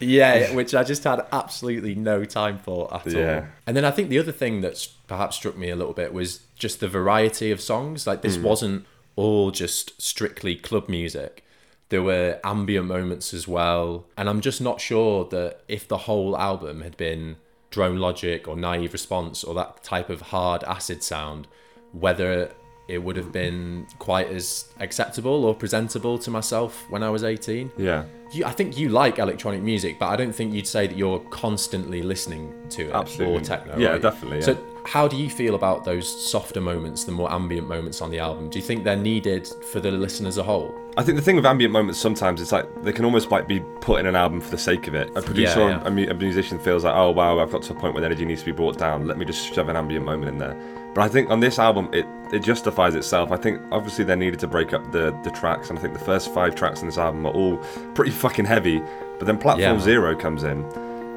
yeah 0.00 0.54
which 0.54 0.74
i 0.74 0.82
just 0.82 1.04
had 1.04 1.24
absolutely 1.32 1.94
no 1.94 2.24
time 2.24 2.58
for 2.58 2.92
at 2.94 3.06
Yeah. 3.06 3.34
all 3.34 3.46
and 3.66 3.76
then 3.76 3.84
i 3.84 3.90
think 3.90 4.08
the 4.08 4.18
other 4.18 4.32
thing 4.32 4.60
that's 4.60 4.86
perhaps 5.06 5.36
struck 5.36 5.56
me 5.56 5.70
a 5.70 5.76
little 5.76 5.92
bit 5.92 6.12
was 6.12 6.40
just 6.56 6.80
the 6.80 6.88
variety 6.88 7.50
of 7.50 7.60
songs. 7.60 8.06
Like 8.06 8.22
this 8.22 8.36
hmm. 8.36 8.42
wasn't 8.42 8.86
all 9.14 9.50
just 9.50 10.00
strictly 10.00 10.56
club 10.56 10.88
music. 10.88 11.44
There 11.88 12.02
were 12.02 12.40
ambient 12.42 12.86
moments 12.86 13.32
as 13.32 13.46
well. 13.46 14.06
And 14.16 14.28
i'm 14.28 14.40
just 14.40 14.60
not 14.60 14.80
sure 14.80 15.24
that 15.26 15.60
if 15.68 15.86
the 15.86 15.98
whole 15.98 16.36
album 16.36 16.80
had 16.82 16.96
been 16.96 17.36
drone 17.70 17.98
logic 17.98 18.48
or 18.48 18.56
naive 18.56 18.92
response 18.92 19.44
or 19.44 19.54
that 19.54 19.82
type 19.82 20.08
of 20.08 20.20
hard 20.22 20.64
acid 20.64 21.02
sound 21.02 21.46
whether 21.92 22.50
it 22.88 22.99
would 23.02 23.16
have 23.16 23.33
been 23.33 23.87
quite 23.99 24.28
as 24.28 24.66
acceptable 24.81 25.45
or 25.45 25.55
presentable 25.55 26.19
to 26.19 26.31
myself 26.31 26.85
when 26.88 27.02
i 27.02 27.11
was 27.11 27.25
18 27.25 27.71
Yeah. 27.76 28.05
you, 28.33 28.45
I 28.45 28.52
think 28.52 28.78
you 28.78 28.88
like 28.90 29.19
electronic 29.19 29.62
music, 29.62 29.99
but 29.99 30.07
I 30.07 30.16
don't 30.16 30.33
think 30.33 30.52
you'd 30.55 30.66
say 30.66 30.87
that 30.87 30.97
you're 30.97 31.21
constantly 31.31 32.02
listening 32.02 32.52
to 32.71 32.88
it 32.88 32.93
Absolutely. 32.93 33.37
or 33.37 33.40
techno. 33.40 33.78
Yeah, 33.78 33.90
right? 33.90 34.02
definitely, 34.02 34.43
So, 34.43 34.57
how 34.85 35.07
do 35.09 35.16
you 35.16 35.28
feel 35.31 35.55
about 35.55 35.85
those 35.85 36.07
softer 36.31 36.61
moments, 36.61 37.05
the 37.05 37.12
more 37.12 37.31
ambient 37.33 37.69
moments 37.69 38.00
on 38.02 38.11
the 38.11 38.19
album? 38.21 38.50
Do 38.50 38.59
you 38.59 38.64
think 38.64 38.83
they're 38.85 38.97
needed 38.97 39.47
for 39.73 39.78
the 39.81 39.90
listener 39.93 40.28
as 40.28 40.38
a 40.38 40.43
whole? 40.43 40.73
I 40.97 41.02
think 41.05 41.16
the 41.16 41.23
thing 41.23 41.37
with 41.37 41.47
ambient 41.47 41.73
moments 41.73 41.99
sometimes 42.00 42.40
it's 42.40 42.52
like 42.52 42.66
they 42.83 42.93
can 42.93 43.05
almost 43.05 43.31
like 43.31 43.47
be 43.47 43.61
put 43.81 44.00
in 44.00 44.07
an 44.07 44.16
album 44.16 44.40
for 44.40 44.50
the 44.50 44.59
sake 44.59 44.87
of 44.88 44.95
it. 44.95 45.09
A 45.16 45.23
producer 45.23 45.61
Yeah, 45.61 45.69
yeah. 45.69 45.88
or 45.88 46.09
a, 46.09 46.11
a 46.11 46.14
musician 46.14 46.59
feels 46.59 46.83
like, 46.85 46.95
oh 46.97 47.11
wow, 47.11 47.38
I've 47.40 47.50
got 47.50 47.62
to 47.62 47.73
a 47.75 47.76
point 47.76 47.95
where 47.95 48.00
the 48.00 48.07
energy 48.07 48.25
needs 48.25 48.40
to 48.43 48.47
be 48.47 48.52
brought 48.52 48.76
down. 48.78 49.07
Let 49.07 49.19
me 49.19 49.25
just 49.25 49.52
shove 49.55 49.69
an 49.69 49.76
ambient 49.76 50.05
moment 50.05 50.28
in 50.33 50.38
there. 50.38 50.57
But 50.95 51.02
I 51.02 51.09
think 51.09 51.31
on 51.31 51.40
this 51.40 51.59
album, 51.59 51.88
it 51.93 52.07
it 52.33 52.40
justifies 52.40 52.95
itself. 52.95 53.30
I 53.33 53.37
think 53.37 53.61
obviously 53.71 54.04
they 54.04 54.16
needed 54.16 54.40
to 54.40 54.47
break 54.47 54.73
up 54.73 54.90
the 54.92 55.16
the 55.25 55.30
tracks, 55.30 55.71
and 55.71 55.78
I 55.78 55.83
think 55.83 55.95
the 55.95 56.04
first 56.04 56.33
five 56.33 56.54
tracks 56.54 56.80
in 56.80 56.87
this 56.87 56.99
album 56.99 57.26
are 57.26 57.33
all 57.33 57.56
pretty 57.95 58.11
fucking 58.11 58.45
heavy. 58.45 58.80
But 59.18 59.26
then 59.26 59.38
Platform 59.38 59.78
Yeah. 59.78 59.80
Zero 59.80 60.14
comes 60.16 60.42
in, 60.42 60.64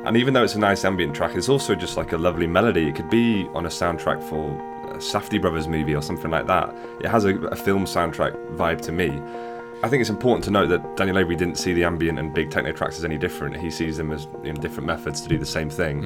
and 0.06 0.16
even 0.16 0.34
though 0.34 0.44
it's 0.44 0.56
a 0.56 0.60
nice 0.60 0.86
ambient 0.86 1.16
track, 1.16 1.36
it's 1.36 1.50
also 1.50 1.76
just 1.76 1.98
like 1.98 2.12
a 2.14 2.18
lovely 2.18 2.48
melody. 2.48 2.88
It 2.88 2.96
could 2.96 3.10
be 3.10 3.48
on 3.54 3.66
a 3.66 3.70
soundtrack 3.70 4.24
for 4.24 4.50
a 4.90 4.98
Safdie 4.98 5.42
Brothers 5.42 5.68
movie 5.68 5.96
or 5.96 6.02
something 6.02 6.32
like 6.32 6.48
that. 6.48 6.74
It 7.02 7.08
has 7.08 7.26
a, 7.26 7.36
a 7.38 7.56
film 7.56 7.86
soundtrack 7.86 8.34
vibe 8.56 8.82
to 8.82 8.92
me. 8.92 9.10
I 9.82 9.88
think 9.88 10.02
it's 10.02 10.10
important 10.10 10.44
to 10.44 10.52
note 10.52 10.68
that 10.68 10.98
Daniel 10.98 11.18
Avery 11.20 11.38
didn't 11.38 11.56
see 11.56 11.72
the 11.72 11.86
ambient 11.86 12.20
and 12.20 12.34
big 12.34 12.52
techno 12.52 12.74
tracks 12.74 12.98
as 12.98 13.06
any 13.06 13.18
different. 13.18 13.56
He 13.56 13.72
sees 13.72 13.96
them 13.96 14.12
as 14.12 14.28
you 14.44 14.52
know, 14.52 14.62
different 14.62 14.86
methods 14.86 15.22
to 15.22 15.30
do 15.30 15.38
the 15.38 15.46
same 15.46 15.70
thing. 15.70 16.04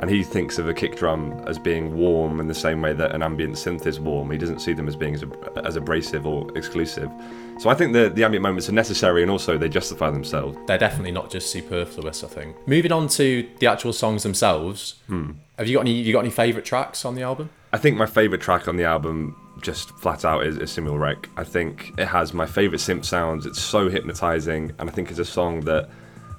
And 0.00 0.08
he 0.08 0.22
thinks 0.22 0.58
of 0.58 0.68
a 0.68 0.74
kick 0.74 0.96
drum 0.96 1.42
as 1.48 1.58
being 1.58 1.96
warm 1.96 2.38
in 2.38 2.46
the 2.46 2.54
same 2.54 2.80
way 2.80 2.92
that 2.92 3.12
an 3.12 3.24
ambient 3.24 3.54
synth 3.54 3.84
is 3.84 3.98
warm. 3.98 4.30
He 4.30 4.38
doesn't 4.38 4.60
see 4.60 4.74
them 4.74 4.86
as 4.86 4.94
being 4.94 5.14
as, 5.14 5.24
as 5.64 5.74
abrasive 5.74 6.24
or 6.24 6.56
exclusive. 6.56 7.10
So 7.58 7.68
I 7.68 7.74
think 7.74 7.94
the, 7.94 8.10
the 8.10 8.22
ambient 8.22 8.44
moments 8.44 8.68
are 8.68 8.72
necessary 8.72 9.22
and 9.22 9.30
also 9.30 9.58
they 9.58 9.68
justify 9.68 10.10
themselves. 10.10 10.56
They're 10.68 10.78
definitely 10.78 11.12
not 11.12 11.30
just 11.30 11.50
superfluous. 11.50 12.22
I 12.22 12.28
think. 12.28 12.56
Moving 12.68 12.92
on 12.92 13.08
to 13.08 13.48
the 13.58 13.66
actual 13.66 13.92
songs 13.92 14.22
themselves. 14.22 14.96
Hmm. 15.08 15.32
Have 15.58 15.66
you 15.66 15.74
got 15.76 15.80
any? 15.80 15.92
You 15.92 16.12
got 16.12 16.20
any 16.20 16.30
favorite 16.30 16.64
tracks 16.64 17.04
on 17.04 17.16
the 17.16 17.22
album? 17.22 17.50
I 17.72 17.78
think 17.78 17.96
my 17.96 18.06
favourite 18.06 18.40
track 18.40 18.68
on 18.68 18.76
the 18.76 18.84
album, 18.84 19.36
just 19.60 19.90
flat 19.98 20.24
out, 20.24 20.46
is, 20.46 20.56
is 20.58 20.70
Simulrec. 20.70 21.26
I 21.36 21.44
think 21.44 21.94
it 21.98 22.06
has 22.06 22.32
my 22.32 22.46
favourite 22.46 22.80
synth 22.80 23.04
sounds. 23.04 23.46
It's 23.46 23.60
so 23.60 23.88
hypnotising, 23.88 24.72
and 24.78 24.88
I 24.88 24.92
think 24.92 25.10
it's 25.10 25.18
a 25.18 25.24
song 25.24 25.60
that 25.62 25.88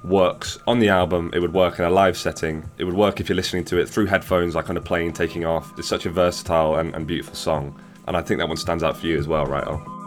works 0.03 0.59
on 0.67 0.79
the 0.79 0.89
album. 0.89 1.31
It 1.33 1.39
would 1.39 1.53
work 1.53 1.79
in 1.79 1.85
a 1.85 1.89
live 1.89 2.17
setting. 2.17 2.69
It 2.77 2.83
would 2.83 2.95
work 2.95 3.19
if 3.19 3.29
you're 3.29 3.35
listening 3.35 3.65
to 3.65 3.77
it 3.77 3.89
through 3.89 4.05
headphones, 4.05 4.55
like 4.55 4.69
on 4.69 4.77
a 4.77 4.81
plane 4.81 5.11
taking 5.13 5.45
off. 5.45 5.77
It's 5.77 5.87
such 5.87 6.05
a 6.05 6.09
versatile 6.09 6.75
and, 6.75 6.95
and 6.95 7.05
beautiful 7.07 7.35
song, 7.35 7.79
and 8.07 8.15
I 8.15 8.21
think 8.21 8.39
that 8.39 8.47
one 8.47 8.57
stands 8.57 8.83
out 8.83 8.97
for 8.97 9.07
you 9.07 9.17
as 9.17 9.27
well, 9.27 9.45
right? 9.45 9.65
Al? 9.65 9.97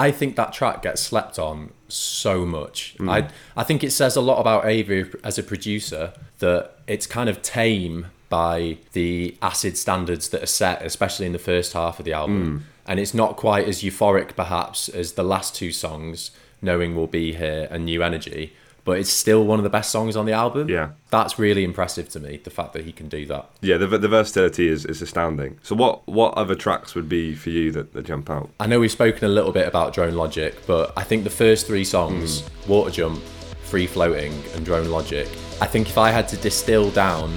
I 0.00 0.10
think 0.10 0.36
that 0.36 0.52
track 0.52 0.80
gets 0.82 1.00
slept 1.02 1.38
on 1.38 1.72
so 1.88 2.46
much. 2.46 2.94
Hmm. 2.96 3.10
I 3.16 3.28
I 3.56 3.64
think 3.64 3.84
it 3.84 3.92
says 3.92 4.16
a 4.16 4.20
lot 4.30 4.38
about 4.40 4.64
Avery 4.64 5.10
as 5.22 5.38
a 5.38 5.42
producer 5.42 6.12
that 6.38 6.62
it's 6.86 7.06
kind 7.06 7.28
of 7.28 7.42
tame 7.42 8.06
by 8.30 8.78
the 8.92 9.36
acid 9.42 9.76
standards 9.76 10.28
that 10.30 10.42
are 10.42 10.54
set, 10.62 10.82
especially 10.82 11.26
in 11.26 11.32
the 11.32 11.44
first 11.52 11.72
half 11.74 11.98
of 11.98 12.04
the 12.04 12.14
album. 12.22 12.42
Hmm. 12.42 12.58
And 12.86 12.98
it's 12.98 13.14
not 13.22 13.36
quite 13.36 13.68
as 13.68 13.82
euphoric, 13.82 14.34
perhaps, 14.34 14.88
as 14.88 15.12
the 15.12 15.22
last 15.22 15.54
two 15.54 15.72
songs, 15.84 16.30
"Knowing 16.62 16.96
We'll 16.96 17.14
Be 17.20 17.26
Here" 17.34 17.68
and 17.70 17.84
"New 17.84 18.02
Energy." 18.02 18.54
But 18.90 18.98
it's 18.98 19.12
still 19.12 19.44
one 19.44 19.60
of 19.60 19.62
the 19.62 19.70
best 19.70 19.92
songs 19.92 20.16
on 20.16 20.26
the 20.26 20.32
album. 20.32 20.68
Yeah. 20.68 20.90
that's 21.10 21.38
really 21.38 21.62
impressive 21.62 22.08
to 22.08 22.18
me. 22.18 22.40
The 22.42 22.50
fact 22.50 22.72
that 22.72 22.84
he 22.84 22.90
can 22.90 23.08
do 23.08 23.24
that. 23.26 23.48
Yeah, 23.60 23.76
the, 23.76 23.86
the 23.86 24.08
versatility 24.08 24.66
is, 24.66 24.84
is 24.84 25.00
astounding. 25.00 25.60
So, 25.62 25.76
what 25.76 26.04
what 26.08 26.34
other 26.34 26.56
tracks 26.56 26.96
would 26.96 27.08
be 27.08 27.36
for 27.36 27.50
you 27.50 27.70
that, 27.70 27.92
that 27.92 28.04
jump 28.04 28.28
out? 28.28 28.50
I 28.58 28.66
know 28.66 28.80
we've 28.80 28.90
spoken 28.90 29.26
a 29.26 29.28
little 29.28 29.52
bit 29.52 29.68
about 29.68 29.94
Drone 29.94 30.14
Logic, 30.14 30.56
but 30.66 30.92
I 30.96 31.04
think 31.04 31.22
the 31.22 31.30
first 31.30 31.68
three 31.68 31.84
songs, 31.84 32.40
hmm. 32.40 32.72
Water 32.72 32.90
Jump, 32.90 33.22
Free 33.62 33.86
Floating, 33.86 34.32
and 34.56 34.66
Drone 34.66 34.90
Logic, 34.90 35.28
I 35.60 35.66
think 35.66 35.88
if 35.88 35.96
I 35.96 36.10
had 36.10 36.26
to 36.30 36.36
distill 36.38 36.90
down 36.90 37.32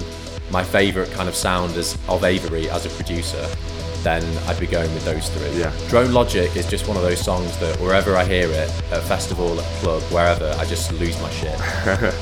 my 0.50 0.64
favourite 0.64 1.12
kind 1.12 1.28
of 1.28 1.36
sound 1.36 1.76
as 1.76 1.96
of 2.08 2.24
Avery 2.24 2.68
as 2.68 2.84
a 2.84 2.88
producer, 2.88 3.48
then 4.04 4.22
I'd 4.46 4.60
be 4.60 4.66
going 4.66 4.92
with 4.94 5.04
those 5.04 5.28
three. 5.30 5.58
Yeah. 5.58 5.72
Drone 5.88 6.12
Logic 6.12 6.54
is 6.54 6.68
just 6.68 6.86
one 6.86 6.96
of 6.96 7.02
those 7.02 7.20
songs 7.20 7.58
that 7.58 7.80
wherever 7.80 8.16
I 8.16 8.24
hear 8.24 8.48
it, 8.48 8.70
at 8.92 8.98
a 8.98 9.00
festival, 9.00 9.58
at 9.58 9.64
a 9.64 9.78
club, 9.80 10.02
wherever, 10.12 10.54
I 10.58 10.64
just 10.66 10.92
lose 10.92 11.20
my 11.20 11.30
shit. 11.30 11.58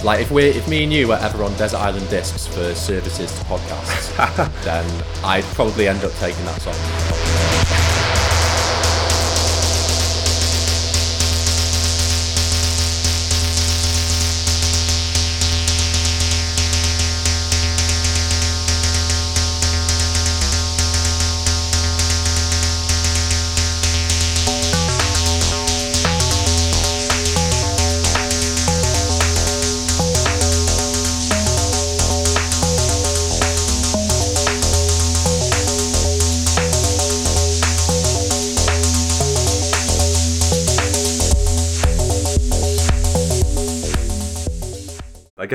like 0.04 0.20
if 0.20 0.30
we 0.30 0.44
if 0.44 0.68
me 0.68 0.84
and 0.84 0.92
you 0.92 1.08
were 1.08 1.16
ever 1.20 1.42
on 1.42 1.52
Desert 1.56 1.78
Island 1.78 2.08
Discs 2.08 2.46
for 2.46 2.74
services 2.74 3.36
to 3.38 3.44
podcasts, 3.44 4.62
then 4.64 5.04
I'd 5.24 5.44
probably 5.56 5.88
end 5.88 6.04
up 6.04 6.12
taking 6.12 6.44
that 6.46 6.60
song. 6.62 7.31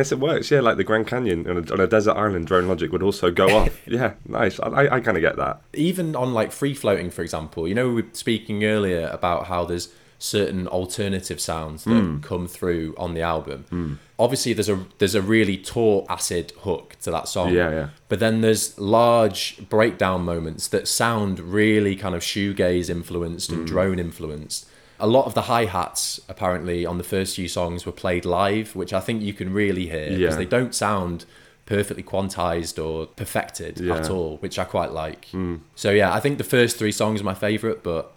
Guess 0.07 0.11
it 0.11 0.19
works. 0.19 0.49
Yeah, 0.51 0.61
like 0.61 0.77
the 0.77 0.83
Grand 0.83 1.07
Canyon 1.07 1.47
on 1.49 1.57
a, 1.57 1.73
on 1.73 1.79
a 1.79 1.87
desert 1.87 2.15
island, 2.15 2.47
drone 2.47 2.67
logic 2.67 2.91
would 2.91 3.03
also 3.03 3.31
go 3.31 3.47
off. 3.57 3.81
Yeah, 3.87 4.13
nice. 4.27 4.59
I, 4.59 4.95
I, 4.95 4.99
kind 4.99 5.17
of 5.17 5.21
get 5.21 5.37
that. 5.37 5.61
even 5.73 6.15
on 6.15 6.33
like 6.33 6.51
free 6.51 6.73
floating 6.73 7.09
for 7.09 7.21
example 7.21 7.67
you 7.67 7.73
know 7.75 7.87
we 7.89 8.01
were 8.01 8.07
speaking 8.13 8.63
earlier 8.65 9.09
about 9.13 9.47
how 9.47 9.65
there's 9.65 9.89
certain 10.19 10.67
alternative 10.67 11.39
sounds 11.39 11.83
that 11.83 11.91
Hmm. 11.91 12.19
come 12.19 12.47
through 12.47 12.95
on 12.97 13.13
the 13.13 13.21
album 13.21 13.99
obviously 14.17 14.51
there's 14.53 14.67
a 14.69 14.85
there's 14.97 15.13
a 15.15 15.21
really 15.21 15.57
taut 15.57 16.05
acid 16.09 16.51
hook 16.61 16.95
to 17.03 17.11
that 17.11 17.27
song 17.27 17.53
Yeah, 17.53 17.69
yeah. 17.69 17.87
but 18.09 18.19
then 18.19 18.41
there's 18.41 18.77
large 18.79 19.57
breakdown 19.69 20.23
moments 20.25 20.67
that 20.69 20.87
sound 20.87 21.39
really 21.39 21.95
kind 21.95 22.15
of 22.15 22.21
shoegaze 22.23 22.89
influenced 22.89 23.49
Hmm. 23.51 23.57
and 23.59 23.67
drone 23.67 23.99
influenced 23.99 24.67
a 24.99 25.07
lot 25.07 25.25
of 25.25 25.33
the 25.33 25.43
hi-hats 25.43 26.19
apparently 26.27 26.85
on 26.85 26.97
the 26.97 27.03
first 27.03 27.35
few 27.35 27.47
songs 27.47 27.85
were 27.85 27.91
played 27.91 28.25
live 28.25 28.75
which 28.75 28.93
i 28.93 28.99
think 28.99 29.21
you 29.21 29.33
can 29.33 29.53
really 29.53 29.87
hear 29.87 30.05
because 30.09 30.19
Yeah. 30.19 30.35
they 30.35 30.45
don't 30.45 30.73
sound 30.73 31.25
perfectly 31.65 32.03
quantized 32.03 32.83
or 32.83 33.07
perfected 33.07 33.79
Yeah. 33.79 33.97
at 33.97 34.09
all 34.09 34.37
which 34.37 34.57
i 34.57 34.63
quite 34.63 34.91
like 34.91 35.25
hmm. 35.29 35.57
so 35.75 35.91
yeah 35.91 36.13
i 36.13 36.19
think 36.19 36.37
the 36.37 36.43
first 36.43 36.77
three 36.77 36.91
songs 36.91 37.21
are 37.21 37.25
my 37.25 37.33
favorite 37.33 37.83
but 37.83 38.13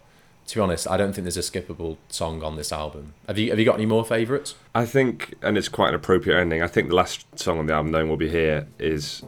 to 0.47 0.55
be 0.55 0.61
honest 0.61 0.89
i 0.89 0.97
don't 0.97 1.13
think 1.13 1.23
there's 1.25 1.37
a 1.37 1.41
skippable 1.41 1.97
song 2.09 2.41
on 2.43 2.55
this 2.55 2.71
album 2.71 3.13
have 3.27 3.37
you 3.37 3.49
have 3.51 3.59
you 3.59 3.65
got 3.65 3.75
any 3.75 3.85
more 3.85 4.03
favorites 4.05 4.55
I 4.73 4.85
think, 4.85 5.35
and 5.41 5.57
it's 5.57 5.67
quite 5.67 5.89
an 5.89 5.95
appropriate 5.95 6.39
ending. 6.39 6.63
I 6.63 6.67
think 6.67 6.87
the 6.87 6.95
last 6.95 7.25
song 7.37 7.59
on 7.59 7.65
the 7.65 7.73
album, 7.73 7.91
"Knowing 7.91 8.07
We'll 8.07 8.17
Be 8.17 8.29
Here," 8.29 8.67
is 8.79 9.21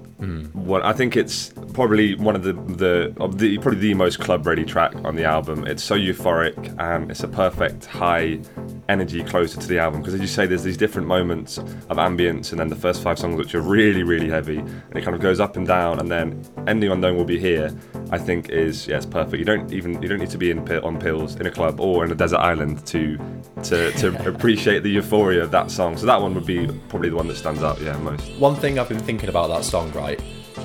what 0.54 0.86
I 0.86 0.94
think 0.94 1.18
it's 1.18 1.52
probably 1.74 2.16
one 2.16 2.36
of 2.38 2.44
the 2.44 2.54
the 2.54 3.14
of 3.20 3.40
the 3.40 3.58
probably 3.58 3.82
the 3.82 3.94
most 3.94 4.20
club 4.22 4.48
ready 4.48 4.64
track 4.64 4.96
on 5.04 5.18
the 5.18 5.26
album. 5.26 5.68
It's 5.68 5.84
so 5.84 5.96
euphoric 5.96 6.74
and 6.80 7.12
it's 7.12 7.24
a 7.24 7.28
perfect 7.28 7.86
high 7.86 8.40
energy 8.88 9.22
closer 9.22 9.60
to 9.60 9.68
the 9.68 9.80
album 9.80 10.00
because 10.00 10.14
as 10.14 10.22
you 10.22 10.28
say, 10.28 10.46
there's 10.46 10.64
these 10.64 10.78
different 10.78 11.10
moments 11.10 11.58
of 11.58 11.98
ambience, 11.98 12.52
and 12.52 12.60
then 12.60 12.70
the 12.70 12.76
first 12.78 13.04
five 13.04 13.20
songs 13.20 13.36
which 13.36 13.54
are 13.54 13.62
really 13.62 14.04
really 14.04 14.30
heavy, 14.30 14.60
and 14.60 14.96
it 14.96 15.04
kind 15.04 15.16
of 15.16 15.22
goes 15.22 15.42
up 15.42 15.58
and 15.58 15.68
down, 15.68 16.00
and 16.00 16.10
then 16.10 16.42
ending 16.68 16.90
on 16.90 17.02
"Knowing 17.02 17.18
We'll 17.18 17.26
Be 17.26 17.40
Here." 17.40 17.76
I 18.12 18.18
think 18.18 18.50
is 18.50 18.88
yeah, 18.88 18.98
it's 18.98 19.06
perfect. 19.06 19.40
You 19.40 19.46
don't 19.46 19.74
even 19.74 20.02
you 20.02 20.08
don't 20.08 20.20
need 20.20 20.30
to 20.30 20.38
be 20.38 20.52
in 20.52 20.60
on 20.84 21.00
pills 21.00 21.36
in 21.36 21.48
a 21.48 21.52
club 21.52 21.82
or 21.82 22.06
in 22.06 22.12
a 22.12 22.16
desert 22.16 22.40
island 22.40 22.86
to 22.88 23.18
to, 23.64 23.92
to 23.94 24.30
appreciate 24.34 24.84
the 24.84 24.90
euphoria 24.90 25.33
of 25.42 25.52
that 25.52 25.72
song. 25.72 25.98
So 25.98 26.06
that 26.06 26.22
one 26.22 26.34
would 26.36 26.46
be 26.46 26.68
probably 26.90 27.10
the 27.10 27.16
one 27.16 27.28
that 27.28 27.36
stands 27.36 27.64
out, 27.64 27.80
yeah, 27.82 27.98
most. 27.98 28.30
one 28.40 28.56
thing 28.56 28.78
I've 28.80 28.90
been 28.90 29.00
thinking 29.00 29.30
about 29.30 29.48
that 29.50 29.64
song, 29.64 29.92
right? 29.94 30.20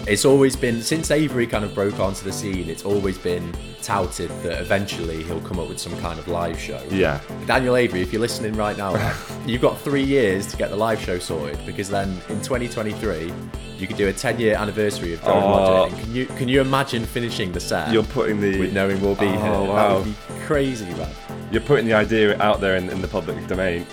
It's 0.06 0.24
always 0.24 0.54
been 0.56 0.82
since 0.82 1.10
Avery 1.10 1.46
kind 1.46 1.64
of 1.64 1.74
broke 1.74 1.98
onto 1.98 2.22
the 2.24 2.32
scene. 2.32 2.68
It's 2.68 2.84
always 2.84 3.18
been 3.18 3.52
touted 3.82 4.30
that 4.42 4.60
eventually 4.60 5.22
he'll 5.22 5.40
come 5.40 5.58
up 5.58 5.68
with 5.68 5.78
some 5.78 5.98
kind 5.98 6.18
of 6.18 6.28
live 6.28 6.58
show. 6.58 6.82
Yeah. 6.90 7.20
Daniel 7.46 7.74
Avery, 7.76 8.00
if 8.02 8.12
you're 8.12 8.20
listening 8.20 8.54
right 8.54 8.76
now, 8.76 8.92
like, 8.92 9.16
you've 9.46 9.62
got 9.62 9.78
three 9.80 10.02
years 10.02 10.46
to 10.48 10.56
get 10.56 10.70
the 10.70 10.76
live 10.76 11.00
show 11.00 11.18
sorted 11.18 11.58
because 11.66 11.88
then 11.88 12.10
in 12.28 12.40
2023 12.42 13.32
you 13.78 13.86
could 13.86 13.96
do 13.96 14.08
a 14.08 14.12
10 14.12 14.38
year 14.40 14.56
anniversary 14.56 15.14
of 15.14 15.22
Drone 15.22 15.42
Oh. 15.42 15.88
Can 16.00 16.14
you 16.14 16.26
can 16.26 16.48
you 16.48 16.60
imagine 16.60 17.04
finishing 17.04 17.52
the 17.52 17.60
set 17.60 17.92
You're 17.92 18.02
putting 18.02 18.40
the 18.40 18.58
with 18.58 18.72
knowing 18.72 19.00
we'll 19.00 19.14
be 19.14 19.26
Oh, 19.26 19.30
here? 19.30 19.40
That 19.40 19.68
wow. 19.68 19.96
would 19.98 20.04
be 20.04 20.14
crazy, 20.46 20.86
man. 20.86 21.08
You're 21.50 21.62
putting 21.62 21.86
the 21.86 21.94
idea 21.94 22.38
out 22.42 22.60
there 22.60 22.76
in, 22.76 22.90
in 22.90 23.00
the 23.00 23.08
public 23.08 23.46
domain. 23.46 23.86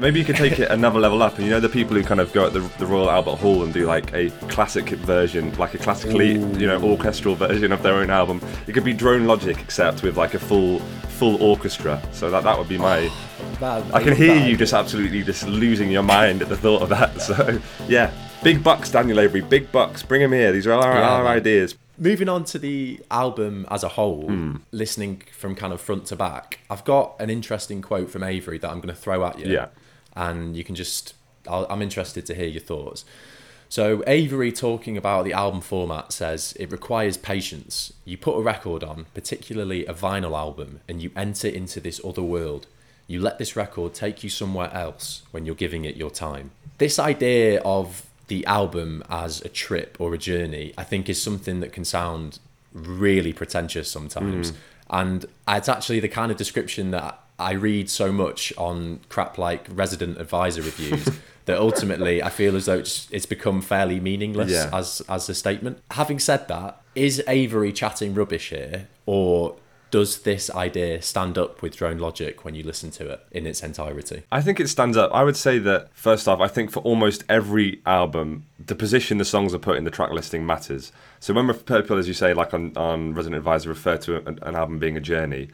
Maybe 0.00 0.20
you 0.20 0.24
could 0.24 0.36
take 0.36 0.60
it 0.60 0.70
another 0.70 1.00
level 1.00 1.22
up, 1.22 1.36
and 1.36 1.44
you 1.44 1.50
know 1.50 1.58
the 1.58 1.68
people 1.68 1.96
who 1.96 2.04
kind 2.04 2.20
of 2.20 2.32
go 2.32 2.46
at 2.46 2.52
the, 2.52 2.60
the 2.78 2.86
Royal 2.86 3.10
Albert 3.10 3.36
Hall 3.36 3.64
and 3.64 3.72
do 3.72 3.84
like 3.84 4.12
a 4.14 4.30
classic 4.48 4.90
version, 4.90 5.52
like 5.56 5.74
a 5.74 5.78
classically, 5.78 6.34
you 6.34 6.66
know, 6.66 6.80
orchestral 6.82 7.34
version 7.34 7.72
of 7.72 7.82
their 7.82 7.94
own 7.94 8.08
album. 8.08 8.40
It 8.68 8.72
could 8.72 8.84
be 8.84 8.92
Drone 8.92 9.26
Logic, 9.26 9.58
except 9.58 10.04
with 10.04 10.16
like 10.16 10.34
a 10.34 10.38
full 10.38 10.78
full 11.18 11.42
orchestra. 11.42 12.00
So 12.12 12.30
that 12.30 12.44
that 12.44 12.56
would 12.56 12.68
be 12.68 12.78
my. 12.78 13.10
Oh, 13.10 13.58
man, 13.60 13.92
I 13.92 14.02
can 14.02 14.14
hear 14.14 14.36
that. 14.36 14.48
you 14.48 14.56
just 14.56 14.72
absolutely 14.72 15.24
just 15.24 15.46
losing 15.48 15.90
your 15.90 16.04
mind 16.04 16.42
at 16.42 16.48
the 16.48 16.56
thought 16.56 16.82
of 16.82 16.88
that. 16.90 17.08
So 17.28 17.60
yeah, 17.88 18.12
big 18.42 18.62
bucks, 18.62 18.90
Daniel 18.90 19.18
Avery, 19.18 19.40
big 19.40 19.70
bucks. 19.72 20.02
Bring 20.02 20.22
them 20.22 20.32
here. 20.32 20.52
These 20.52 20.66
are 20.66 20.72
our, 20.72 20.94
Yeah, 20.94 21.08
our 21.08 21.26
ideas. 21.26 21.74
Moving 21.98 22.28
on 22.28 22.44
to 22.44 22.60
the 22.60 23.00
album 23.10 23.66
as 23.68 23.82
a 23.82 23.88
whole, 23.88 24.28
hmm. 24.28 24.56
listening 24.70 25.22
from 25.32 25.56
kind 25.56 25.72
of 25.72 25.80
front 25.80 26.06
to 26.06 26.16
back, 26.16 26.60
I've 26.70 26.84
got 26.84 27.16
an 27.18 27.28
interesting 27.28 27.82
quote 27.82 28.08
from 28.08 28.22
Avery 28.22 28.58
that 28.58 28.70
I'm 28.70 28.76
going 28.80 28.94
to 28.94 29.00
throw 29.00 29.24
at 29.26 29.40
you. 29.40 29.52
Yeah. 29.52 29.66
And 30.14 30.56
you 30.56 30.64
can 30.64 30.74
just, 30.74 31.14
I'll, 31.46 31.66
I'm 31.70 31.82
interested 31.82 32.26
to 32.26 32.34
hear 32.34 32.46
your 32.46 32.62
thoughts. 32.62 33.04
So, 33.70 34.02
Avery 34.06 34.50
talking 34.50 34.96
about 34.96 35.24
the 35.24 35.34
album 35.34 35.60
format 35.60 36.12
says 36.12 36.54
it 36.58 36.72
requires 36.72 37.18
patience. 37.18 37.92
You 38.06 38.16
put 38.16 38.38
a 38.38 38.42
record 38.42 38.82
on, 38.82 39.06
particularly 39.12 39.84
a 39.84 39.92
vinyl 39.92 40.36
album, 40.36 40.80
and 40.88 41.02
you 41.02 41.10
enter 41.14 41.48
into 41.48 41.78
this 41.78 42.00
other 42.02 42.22
world. 42.22 42.66
You 43.06 43.20
let 43.20 43.38
this 43.38 43.56
record 43.56 43.92
take 43.92 44.24
you 44.24 44.30
somewhere 44.30 44.72
else 44.72 45.22
when 45.32 45.44
you're 45.44 45.54
giving 45.54 45.84
it 45.84 45.96
your 45.96 46.10
time. 46.10 46.50
This 46.78 46.98
idea 46.98 47.60
of 47.60 48.06
the 48.28 48.44
album 48.46 49.02
as 49.10 49.42
a 49.42 49.48
trip 49.48 49.96
or 49.98 50.14
a 50.14 50.18
journey, 50.18 50.72
I 50.78 50.84
think, 50.84 51.08
is 51.08 51.20
something 51.20 51.60
that 51.60 51.72
can 51.72 51.84
sound 51.84 52.38
really 52.72 53.32
pretentious 53.32 53.90
sometimes. 53.90 54.52
Mm. 54.52 54.56
And 54.90 55.26
it's 55.48 55.68
actually 55.68 56.00
the 56.00 56.08
kind 56.08 56.30
of 56.30 56.38
description 56.38 56.90
that 56.92 57.20
I 57.38 57.52
read 57.52 57.88
so 57.88 58.10
much 58.12 58.52
on 58.56 59.00
crap 59.08 59.38
like 59.38 59.66
resident 59.70 60.18
advisor 60.20 60.62
reviews 60.62 61.08
that 61.44 61.58
ultimately 61.58 62.22
I 62.22 62.30
feel 62.30 62.56
as 62.56 62.66
though 62.66 62.78
it's, 62.78 63.08
it's 63.10 63.26
become 63.26 63.60
fairly 63.62 64.00
meaningless 64.00 64.50
Yeah. 64.50 64.70
as 64.72 65.02
as 65.08 65.28
a 65.28 65.34
statement. 65.34 65.78
Having 65.92 66.18
said 66.20 66.48
that, 66.48 66.80
is 66.94 67.22
Avery 67.28 67.72
chatting 67.72 68.14
rubbish 68.14 68.50
here, 68.50 68.88
or 69.06 69.56
does 69.90 70.22
this 70.22 70.50
idea 70.50 71.00
stand 71.00 71.38
up 71.38 71.62
with 71.62 71.74
Drone 71.76 71.96
Logic 71.96 72.44
when 72.44 72.54
you 72.54 72.62
listen 72.62 72.90
to 72.90 73.08
it 73.08 73.20
in 73.30 73.46
its 73.46 73.62
entirety? 73.62 74.22
I 74.30 74.42
think 74.42 74.60
it 74.60 74.68
stands 74.68 74.98
up. 74.98 75.10
I 75.14 75.24
would 75.24 75.36
say 75.36 75.58
that 75.60 75.88
first 75.94 76.28
off, 76.28 76.40
I 76.40 76.48
think 76.48 76.70
for 76.70 76.80
almost 76.80 77.24
every 77.28 77.80
album, 77.86 78.44
the 78.62 78.74
position 78.74 79.16
the 79.16 79.24
songs 79.24 79.54
are 79.54 79.58
put 79.58 79.78
in 79.78 79.84
the 79.84 79.90
track 79.90 80.10
listing 80.10 80.44
matters. 80.44 80.92
So 81.20 81.32
when 81.32 81.50
people, 81.54 81.96
as 81.96 82.06
you 82.06 82.12
say, 82.12 82.34
like 82.34 82.52
on, 82.52 82.76
on 82.76 83.14
Resident 83.14 83.38
Advisor, 83.38 83.70
refer 83.70 83.96
to 83.98 84.16
an, 84.28 84.38
an 84.42 84.54
album 84.54 84.78
being 84.78 84.98
a 84.98 85.00
journey, 85.00 85.48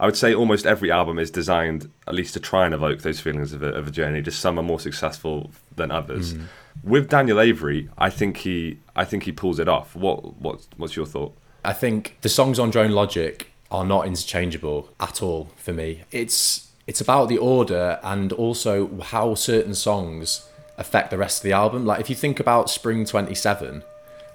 I 0.00 0.06
would 0.06 0.16
say 0.16 0.32
almost 0.32 0.64
every 0.64 0.90
album 0.90 1.18
is 1.18 1.30
designed 1.30 1.90
at 2.06 2.14
least 2.14 2.34
to 2.34 2.40
try 2.40 2.64
and 2.64 2.74
evoke 2.74 3.02
those 3.02 3.20
feelings 3.20 3.52
of 3.52 3.62
a, 3.62 3.68
of 3.68 3.88
a 3.88 3.90
journey. 3.90 4.22
Just 4.22 4.40
some 4.40 4.58
are 4.58 4.62
more 4.62 4.78
successful 4.78 5.50
than 5.74 5.90
others. 5.90 6.34
Mm. 6.34 6.44
With 6.84 7.08
Daniel 7.08 7.40
Avery, 7.40 7.88
I 7.98 8.10
think 8.10 8.38
he, 8.38 8.78
I 8.94 9.04
think 9.04 9.24
he 9.24 9.32
pulls 9.32 9.58
it 9.58 9.68
off. 9.68 9.96
What, 9.96 10.40
what, 10.40 10.66
what's 10.76 10.94
your 10.94 11.06
thought? 11.06 11.36
I 11.64 11.72
think 11.72 12.16
the 12.20 12.28
songs 12.28 12.58
on 12.58 12.70
Drone 12.70 12.92
Logic 12.92 13.50
are 13.70 13.84
not 13.84 14.06
interchangeable 14.06 14.88
at 15.00 15.22
all 15.22 15.50
for 15.56 15.72
me. 15.72 16.02
It's 16.10 16.68
it's 16.86 17.02
about 17.02 17.28
the 17.28 17.36
order 17.36 18.00
and 18.02 18.32
also 18.32 18.98
how 19.02 19.34
certain 19.34 19.74
songs 19.74 20.48
affect 20.78 21.10
the 21.10 21.18
rest 21.18 21.40
of 21.40 21.42
the 21.42 21.52
album. 21.52 21.84
Like 21.84 22.00
if 22.00 22.08
you 22.08 22.16
think 22.16 22.40
about 22.40 22.70
Spring 22.70 23.04
27 23.04 23.82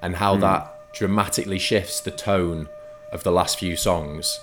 and 0.04 0.16
how 0.18 0.36
hmm. 0.36 0.42
that 0.42 0.94
dramatically 0.94 1.58
shifts 1.58 2.00
the 2.00 2.12
tone 2.12 2.70
of 3.12 3.24
the 3.24 3.32
last 3.32 3.58
few 3.58 3.76
songs. 3.76 4.40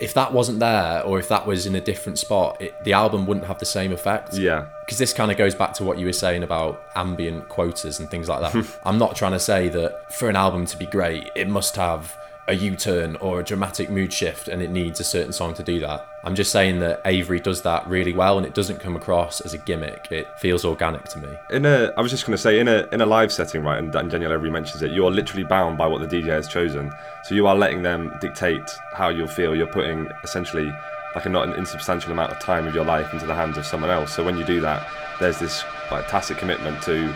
If 0.00 0.12
that 0.14 0.32
wasn't 0.32 0.58
there 0.58 1.02
or 1.04 1.18
if 1.18 1.28
that 1.28 1.46
was 1.46 1.66
in 1.66 1.74
a 1.74 1.80
different 1.80 2.18
spot, 2.18 2.60
it, 2.60 2.74
the 2.84 2.92
album 2.92 3.26
wouldn't 3.26 3.46
have 3.46 3.58
the 3.58 3.64
same 3.66 3.92
effect 3.92 4.34
Yeah. 4.34 4.66
because 4.84 4.98
this 4.98 5.12
kind 5.12 5.30
of 5.30 5.36
goes 5.36 5.54
back 5.54 5.72
to 5.74 5.84
what 5.84 5.98
you 5.98 6.06
were 6.06 6.12
saying 6.12 6.42
about 6.42 6.82
ambient 6.96 7.48
quotas 7.48 8.00
and 8.00 8.10
things 8.10 8.28
like 8.28 8.40
that. 8.52 8.66
I'm 8.84 8.98
not 8.98 9.14
trying 9.16 9.32
to 9.32 9.38
say 9.38 9.68
that 9.68 10.12
for 10.12 10.28
an 10.28 10.36
album 10.36 10.66
to 10.66 10.76
be 10.76 10.86
great, 10.86 11.30
it 11.36 11.48
must 11.48 11.76
have 11.76 12.16
a 12.48 12.54
U-turn 12.54 13.16
or 13.16 13.40
a 13.40 13.44
dramatic 13.44 13.88
mood 13.88 14.12
shift 14.12 14.48
and 14.48 14.60
it 14.60 14.70
needs 14.70 15.00
a 15.00 15.04
certain 15.04 15.32
song 15.32 15.54
to 15.54 15.62
do 15.62 15.80
that. 15.80 16.06
I'm 16.24 16.34
just 16.34 16.50
saying 16.52 16.80
that 16.80 17.02
Avery 17.04 17.38
does 17.38 17.62
that 17.62 17.86
really 17.86 18.12
well 18.14 18.38
and 18.38 18.46
it 18.46 18.54
doesn't 18.54 18.80
come 18.80 18.96
across 18.96 19.40
as 19.42 19.52
a 19.52 19.58
gimmick. 19.58 20.10
It 20.10 20.26
feels 20.38 20.64
organic 20.64 21.04
to 21.10 21.18
me. 21.18 21.28
In 21.50 21.66
a, 21.66 21.92
I 21.96 22.00
was 22.00 22.10
just 22.10 22.24
going 22.26 22.34
to 22.34 22.40
say, 22.42 22.58
in 22.58 22.66
a 22.66 22.88
in 22.92 23.00
a 23.02 23.06
live 23.06 23.30
setting, 23.30 23.62
right, 23.62 23.78
and, 23.78 23.94
and 23.94 24.10
Daniel 24.10 24.32
Avery 24.32 24.50
mentions 24.50 24.82
it, 24.82 24.90
you 24.90 25.06
are 25.06 25.10
literally 25.10 25.44
bound 25.44 25.76
by 25.76 25.86
what 25.86 26.00
the 26.00 26.06
DJ 26.08 26.28
has 26.28 26.48
chosen. 26.48 26.90
So 27.24 27.34
you 27.34 27.46
are 27.46 27.54
letting 27.54 27.82
them 27.82 28.12
dictate 28.20 28.62
how 28.94 29.10
you'll 29.10 29.28
feel. 29.28 29.54
You're 29.54 29.66
putting 29.66 30.10
essentially 30.22 30.72
like 31.14 31.26
a 31.26 31.28
not 31.28 31.46
an 31.46 31.54
insubstantial 31.54 32.10
amount 32.10 32.32
of 32.32 32.38
time 32.40 32.66
of 32.66 32.74
your 32.74 32.84
life 32.84 33.12
into 33.12 33.26
the 33.26 33.34
hands 33.34 33.56
of 33.58 33.66
someone 33.66 33.90
else. 33.90 34.12
So 34.12 34.24
when 34.24 34.36
you 34.38 34.44
do 34.44 34.60
that, 34.62 34.86
there's 35.20 35.38
this 35.38 35.62
like 35.90 36.08
tacit 36.08 36.38
commitment 36.38 36.82
to 36.84 37.14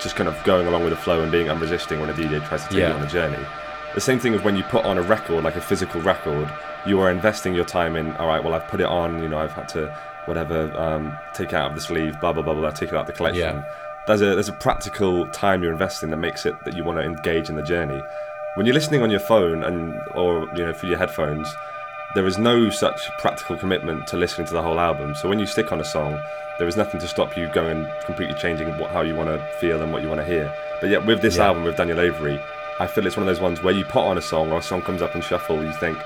just 0.00 0.16
kind 0.16 0.28
of 0.28 0.42
going 0.44 0.66
along 0.66 0.82
with 0.82 0.90
the 0.90 0.96
flow 0.96 1.22
and 1.22 1.30
being 1.30 1.48
unresisting 1.50 2.00
when 2.00 2.10
a 2.10 2.12
DJ 2.14 2.44
tries 2.48 2.62
to 2.62 2.68
take 2.70 2.78
Yeah. 2.78 2.88
you 2.88 2.94
on 2.94 3.02
a 3.02 3.08
journey. 3.08 3.44
The 3.94 4.00
same 4.00 4.18
thing 4.18 4.34
as 4.34 4.42
when 4.42 4.56
you 4.56 4.62
put 4.64 4.84
on 4.84 4.98
a 4.98 5.02
record, 5.02 5.44
like 5.44 5.56
a 5.56 5.60
physical 5.60 6.00
record, 6.02 6.50
you 6.86 7.00
are 7.00 7.10
investing 7.10 7.54
your 7.54 7.64
time 7.64 7.96
in. 7.96 8.12
All 8.16 8.26
right, 8.26 8.42
well, 8.42 8.54
I've 8.54 8.66
put 8.68 8.80
it 8.80 8.86
on. 8.86 9.22
You 9.22 9.28
know, 9.28 9.38
I've 9.38 9.52
had 9.52 9.68
to 9.70 9.94
whatever 10.26 10.72
um, 10.78 11.16
take 11.34 11.52
out 11.52 11.70
of 11.70 11.74
the 11.76 11.80
sleeve, 11.80 12.18
blah 12.20 12.32
blah 12.32 12.42
blah 12.42 12.54
blah, 12.54 12.70
take 12.70 12.88
it 12.90 12.94
out 12.94 13.02
of 13.02 13.06
the 13.06 13.12
collection. 13.12 13.40
Yeah. 13.56 13.64
There's 14.06 14.22
a 14.22 14.34
there's 14.34 14.48
a 14.48 14.52
practical 14.52 15.26
time 15.28 15.62
you're 15.62 15.72
investing 15.72 16.10
that 16.10 16.16
makes 16.18 16.46
it 16.46 16.54
that 16.64 16.76
you 16.76 16.84
want 16.84 16.98
to 16.98 17.04
engage 17.04 17.48
in 17.48 17.56
the 17.56 17.62
journey. 17.62 18.00
When 18.54 18.64
you're 18.66 18.74
listening 18.74 19.02
on 19.02 19.10
your 19.10 19.20
phone 19.20 19.62
and 19.64 19.94
or 20.14 20.48
you 20.56 20.64
know 20.64 20.72
through 20.72 20.90
your 20.90 20.98
headphones, 20.98 21.48
there 22.14 22.26
is 22.26 22.38
no 22.38 22.70
such 22.70 23.10
practical 23.18 23.56
commitment 23.56 24.06
to 24.08 24.16
listening 24.16 24.46
to 24.46 24.52
the 24.54 24.62
whole 24.62 24.80
album. 24.80 25.14
So 25.14 25.28
when 25.28 25.38
you 25.38 25.46
stick 25.46 25.72
on 25.72 25.80
a 25.80 25.84
song, 25.84 26.18
there 26.58 26.66
is 26.68 26.76
nothing 26.76 27.00
to 27.00 27.08
stop 27.08 27.36
you 27.36 27.48
going 27.52 27.84
and 27.84 28.04
completely 28.04 28.34
changing 28.36 28.68
what, 28.78 28.90
how 28.90 29.02
you 29.02 29.14
want 29.14 29.28
to 29.28 29.44
feel 29.60 29.82
and 29.82 29.92
what 29.92 30.02
you 30.02 30.08
want 30.08 30.20
to 30.20 30.24
hear. 30.26 30.52
But 30.80 30.88
yet 30.90 31.04
with 31.04 31.20
this 31.20 31.36
Yeah. 31.36 31.46
album 31.46 31.64
with 31.64 31.76
Daniel 31.76 32.00
Avery, 32.00 32.40
I 32.78 32.86
feel 32.86 33.06
it's 33.06 33.16
one 33.16 33.28
of 33.28 33.34
those 33.34 33.42
ones 33.42 33.62
where 33.62 33.74
you 33.74 33.84
put 33.84 34.02
on 34.04 34.16
a 34.16 34.22
song 34.22 34.50
or 34.52 34.58
a 34.58 34.62
song 34.62 34.80
comes 34.82 35.02
up 35.02 35.14
and 35.14 35.22
shuffle, 35.24 35.62
you 35.62 35.72
think, 35.72 35.98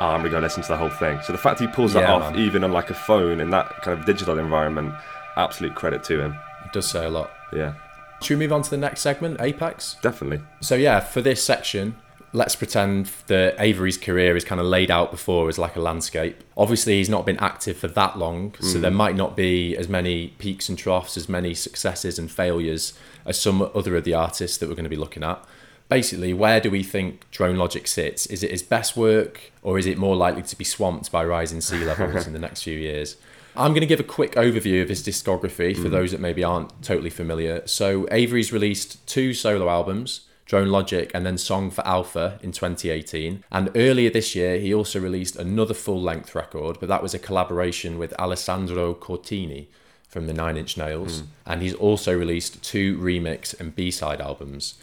oh, 0.00 0.06
I'm 0.06 0.20
gonna 0.20 0.30
go 0.30 0.38
listen 0.38 0.62
to 0.62 0.68
the 0.68 0.76
whole 0.76 0.90
thing. 0.90 1.20
So 1.22 1.32
the 1.32 1.38
fact 1.38 1.60
he 1.60 1.66
pulls 1.66 1.92
that 1.94 2.02
Yeah, 2.02 2.14
off, 2.14 2.34
man. 2.34 2.40
even 2.44 2.64
on 2.64 2.72
like 2.72 2.90
a 2.90 2.94
phone 2.94 3.40
in 3.40 3.50
that 3.50 3.82
kind 3.82 3.98
of 3.98 4.04
digital 4.06 4.38
environment, 4.38 4.94
absolute 5.36 5.74
credit 5.74 6.02
to 6.04 6.20
him. 6.20 6.38
It 6.64 6.72
does 6.72 6.88
say 6.88 7.04
a 7.04 7.10
lot. 7.10 7.30
Yeah, 7.52 7.74
Should 8.22 8.38
we 8.38 8.44
move 8.44 8.52
on 8.52 8.62
to 8.62 8.70
the 8.70 8.76
next 8.76 9.00
segment, 9.00 9.40
Apex? 9.40 9.96
definitely. 10.02 10.40
So 10.60 10.74
yeah, 10.74 11.00
for 11.00 11.20
this 11.20 11.42
section, 11.42 11.94
let's 12.32 12.56
pretend 12.56 13.10
that 13.28 13.54
Avery's 13.58 13.96
career 13.96 14.36
is 14.36 14.44
kind 14.44 14.60
of 14.60 14.66
laid 14.66 14.90
out 14.90 15.10
before 15.10 15.48
as 15.48 15.58
like 15.58 15.76
a 15.76 15.80
landscape. 15.80 16.42
Obviously, 16.56 16.94
he's 16.98 17.08
not 17.08 17.24
been 17.24 17.38
active 17.38 17.76
for 17.76 17.88
that 17.88 18.18
long, 18.18 18.54
so 18.60 18.78
mm. 18.78 18.80
there 18.82 18.90
might 18.90 19.16
not 19.16 19.36
be 19.36 19.76
as 19.76 19.88
many 19.88 20.28
peaks 20.38 20.68
and 20.68 20.76
troughs, 20.76 21.16
as 21.16 21.28
many 21.28 21.54
successes 21.54 22.18
and 22.18 22.30
failures 22.30 22.92
as 23.24 23.40
some 23.40 23.62
other 23.74 23.96
of 23.96 24.04
the 24.04 24.14
artists 24.14 24.58
that 24.58 24.68
we're 24.68 24.74
going 24.74 24.84
to 24.84 24.90
be 24.90 24.96
looking 24.96 25.22
at. 25.24 25.42
Basically, 25.88 26.34
where 26.34 26.60
do 26.60 26.70
we 26.70 26.82
think 26.82 27.30
Drone 27.30 27.56
Logic 27.56 27.86
sits? 27.86 28.26
Is 28.26 28.42
it 28.42 28.50
his 28.50 28.62
best 28.62 28.96
work, 28.96 29.52
or 29.62 29.78
is 29.78 29.86
it 29.86 29.98
more 29.98 30.16
likely 30.16 30.42
to 30.42 30.56
be 30.56 30.64
swamped 30.64 31.12
by 31.12 31.24
rising 31.24 31.60
sea 31.60 31.84
levels 31.84 32.26
in 32.26 32.32
the 32.32 32.38
next 32.38 32.62
few 32.62 32.76
years? 32.76 33.16
I'm 33.56 33.70
going 33.70 33.80
to 33.80 33.86
give 33.86 34.00
a 34.00 34.04
quick 34.04 34.32
overview 34.32 34.82
of 34.82 34.88
his 34.88 35.02
discography 35.02 35.74
for 35.74 35.88
mm. 35.88 35.90
those 35.90 36.10
that 36.10 36.20
maybe 36.20 36.44
aren't 36.44 36.82
totally 36.82 37.10
familiar. 37.10 37.62
So, 37.66 38.06
Avery's 38.10 38.52
released 38.52 39.06
two 39.06 39.32
solo 39.32 39.68
albums, 39.70 40.26
Drone 40.46 40.68
Logic 40.68 41.10
and 41.12 41.26
then 41.26 41.36
Song 41.36 41.70
for 41.70 41.86
Alpha 41.86 42.38
in 42.42 42.52
2018. 42.52 43.44
And 43.50 43.70
earlier 43.74 44.10
this 44.10 44.34
year, 44.34 44.58
he 44.58 44.72
also 44.72 45.00
released 45.00 45.36
another 45.36 45.74
full 45.74 46.00
length 46.00 46.34
record, 46.34 46.78
but 46.78 46.88
that 46.88 47.02
was 47.02 47.14
a 47.14 47.18
collaboration 47.18 47.98
with 47.98 48.18
Alessandro 48.18 48.94
Cortini 48.94 49.66
from 50.08 50.28
the 50.28 50.32
Nine 50.32 50.56
Inch 50.56 50.76
Nails. 50.76 51.22
Mm. 51.22 51.26
And 51.46 51.62
he's 51.62 51.74
also 51.74 52.16
released 52.16 52.62
two 52.62 52.96
remix 52.96 53.58
and 53.58 53.74
B 53.74 53.90
side 53.90 54.20
albums. 54.20 54.74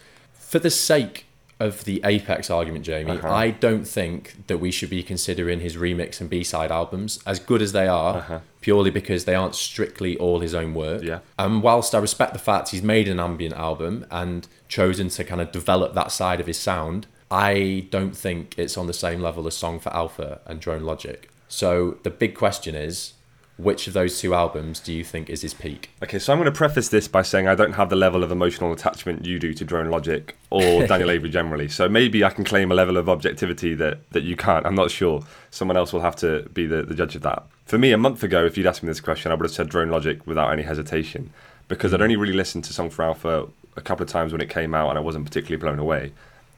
For 0.54 0.60
the 0.60 0.70
sake 0.70 1.26
of 1.60 1.84
the 1.84 2.00
Apex 2.06 2.52
argument, 2.52 2.86
Jamie, 2.86 3.14
uh-huh. 3.14 3.28
I 3.28 3.50
don't 3.50 3.86
think 3.86 4.46
that 4.46 4.60
we 4.60 4.70
should 4.70 4.92
be 4.92 5.02
considering 5.02 5.62
his 5.62 5.78
remix 5.78 6.22
and 6.22 6.30
B 6.30 6.44
side 6.44 6.72
albums 6.72 7.20
as 7.26 7.40
good 7.40 7.60
as 7.60 7.72
they 7.72 7.88
are, 7.88 8.18
uh-huh. 8.18 8.40
purely 8.62 8.92
because 8.92 9.26
they 9.26 9.34
aren't 9.34 9.56
strictly 9.56 10.16
all 10.18 10.42
his 10.42 10.54
own 10.54 10.76
work. 10.76 11.02
Yeah. 11.02 11.22
And 11.40 11.64
whilst 11.64 11.96
I 11.96 11.98
respect 11.98 12.34
the 12.34 12.40
fact 12.40 12.70
he's 12.70 12.84
made 12.84 13.08
an 13.08 13.20
ambient 13.20 13.56
album 13.56 14.06
and 14.12 14.48
chosen 14.68 15.10
to 15.10 15.24
kind 15.24 15.42
of 15.42 15.52
develop 15.52 15.96
that 15.96 16.12
side 16.12 16.40
of 16.40 16.46
his 16.46 16.60
sound, 16.60 17.08
I 17.32 17.88
don't 17.90 18.16
think 18.16 18.54
it's 18.56 18.78
on 18.78 18.86
the 18.86 18.94
same 18.94 19.22
level 19.22 19.48
as 19.48 19.58
Song 19.58 19.80
for 19.80 19.92
Alpha 19.92 20.40
and 20.46 20.60
Drone 20.60 20.84
Logic. 20.84 21.32
So 21.48 21.98
the 22.04 22.12
big 22.12 22.36
question 22.36 22.76
is, 22.76 23.13
which 23.58 23.88
of 23.88 23.94
those 23.94 24.20
two 24.20 24.34
albums 24.34 24.80
do 24.80 24.92
you 24.92 25.04
think 25.04 25.30
is 25.30 25.44
his 25.44 25.54
peak? 25.54 25.92
Okay, 26.02 26.18
so 26.18 26.34
I'm 26.34 26.40
going 26.40 26.52
to 26.52 26.58
preface 26.58 26.90
this 26.90 27.08
by 27.08 27.22
saying 27.22 27.48
I 27.48 27.54
don't 27.54 27.74
have 27.74 27.90
the 27.90 27.96
level 27.96 28.24
of 28.24 28.32
emotional 28.32 28.74
attachment 28.74 29.26
you 29.26 29.38
do 29.38 29.54
to 29.54 29.64
Drone 29.64 29.92
Logic 29.92 30.36
or 30.50 30.88
Daniel 30.88 31.12
Avery 31.12 31.30
generally. 31.30 31.68
So 31.68 31.88
maybe 31.88 32.24
I 32.24 32.32
can 32.32 32.44
claim 32.44 32.72
a 32.72 32.76
level 32.76 32.98
of 32.98 33.08
objectivity 33.08 33.76
that, 33.76 34.10
that 34.12 34.24
you 34.24 34.36
can't. 34.36 34.66
I'm 34.66 34.76
not 34.76 34.90
sure. 34.90 35.24
Someone 35.52 35.78
else 35.78 35.94
will 35.94 36.02
have 36.02 36.16
to 36.18 36.50
be 36.54 36.66
the, 36.66 36.82
the 36.82 36.96
judge 36.96 37.16
of 37.16 37.22
that. 37.22 37.44
For 37.66 37.78
me, 37.78 37.92
a 37.92 37.98
month 37.98 38.24
ago, 38.24 38.44
if 38.44 38.58
you'd 38.58 38.66
asked 38.66 38.82
me 38.82 38.88
this 38.88 39.00
question, 39.00 39.32
I 39.32 39.36
would 39.36 39.46
have 39.46 39.54
said 39.54 39.70
Drone 39.70 39.90
Logic 39.90 40.26
without 40.26 40.52
any 40.52 40.64
hesitation 40.64 41.32
because 41.68 41.94
I'd 41.94 41.98
hmm. 41.98 42.04
only 42.04 42.16
really 42.16 42.34
listened 42.34 42.64
to 42.66 42.74
Song 42.74 42.90
for 42.90 43.04
Alpha 43.04 43.48
a 43.76 43.82
couple 43.82 44.04
of 44.04 44.10
times 44.10 44.32
when 44.32 44.42
it 44.42 44.50
came 44.50 44.74
out 44.74 44.90
and 44.90 44.98
I 44.98 45.02
wasn't 45.02 45.26
particularly 45.26 45.60
blown 45.60 45.80
away. 45.80 46.12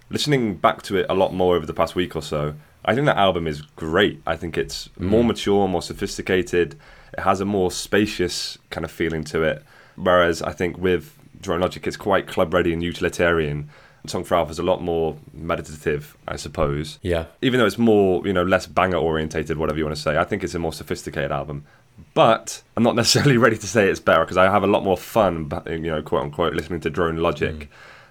Listening 0.09 0.55
back 0.55 0.81
to 0.83 0.97
it 0.97 1.05
a 1.09 1.13
lot 1.13 1.33
more 1.33 1.55
over 1.55 1.65
the 1.65 1.73
past 1.73 1.95
week 1.95 2.15
or 2.15 2.21
so, 2.21 2.53
I 2.85 2.93
think 2.93 3.05
that 3.07 3.17
album 3.17 3.47
is 3.47 3.61
great. 3.61 4.21
I 4.25 4.35
think 4.35 4.57
it's 4.57 4.89
mm. 4.99 5.07
more 5.07 5.23
mature, 5.23 5.67
more 5.67 5.81
sophisticated. 5.81 6.75
It 7.13 7.21
has 7.21 7.41
a 7.41 7.45
more 7.45 7.71
spacious 7.71 8.57
kind 8.69 8.85
of 8.85 8.91
feeling 8.91 9.23
to 9.25 9.43
it. 9.43 9.63
Whereas 9.95 10.41
I 10.41 10.51
think 10.51 10.77
with 10.77 11.17
Drone 11.41 11.61
Logic, 11.61 11.85
it's 11.87 11.97
quite 11.97 12.27
club 12.27 12.53
ready 12.53 12.73
and 12.73 12.83
utilitarian. 12.83 13.69
Song 14.07 14.23
for 14.23 14.35
Alpha 14.35 14.51
is 14.51 14.59
a 14.59 14.63
lot 14.63 14.83
more 14.83 15.17
meditative, 15.33 16.15
I 16.27 16.35
suppose. 16.35 16.99
Yeah. 17.01 17.25
Even 17.41 17.59
though 17.59 17.65
it's 17.65 17.79
more, 17.79 18.25
you 18.25 18.33
know, 18.33 18.43
less 18.43 18.67
banger 18.67 18.97
orientated, 18.97 19.57
whatever 19.57 19.79
you 19.79 19.85
want 19.85 19.95
to 19.95 20.01
say, 20.01 20.17
I 20.17 20.23
think 20.23 20.43
it's 20.43 20.53
a 20.53 20.59
more 20.59 20.73
sophisticated 20.73 21.31
album. 21.31 21.65
But 22.13 22.61
I'm 22.77 22.83
not 22.83 22.95
necessarily 23.01 23.37
ready 23.37 23.57
to 23.57 23.67
say 23.67 23.89
it's 23.89 23.99
better 23.99 24.23
because 24.23 24.37
I 24.37 24.43
have 24.43 24.63
a 24.63 24.67
lot 24.67 24.83
more 24.83 24.97
fun, 24.97 25.51
you 25.67 25.79
know, 25.79 26.01
quote 26.03 26.23
unquote, 26.23 26.53
listening 26.53 26.81
to 26.81 26.89
Drone 26.89 27.17
Logic. 27.17 27.55
Mm. 27.55 27.67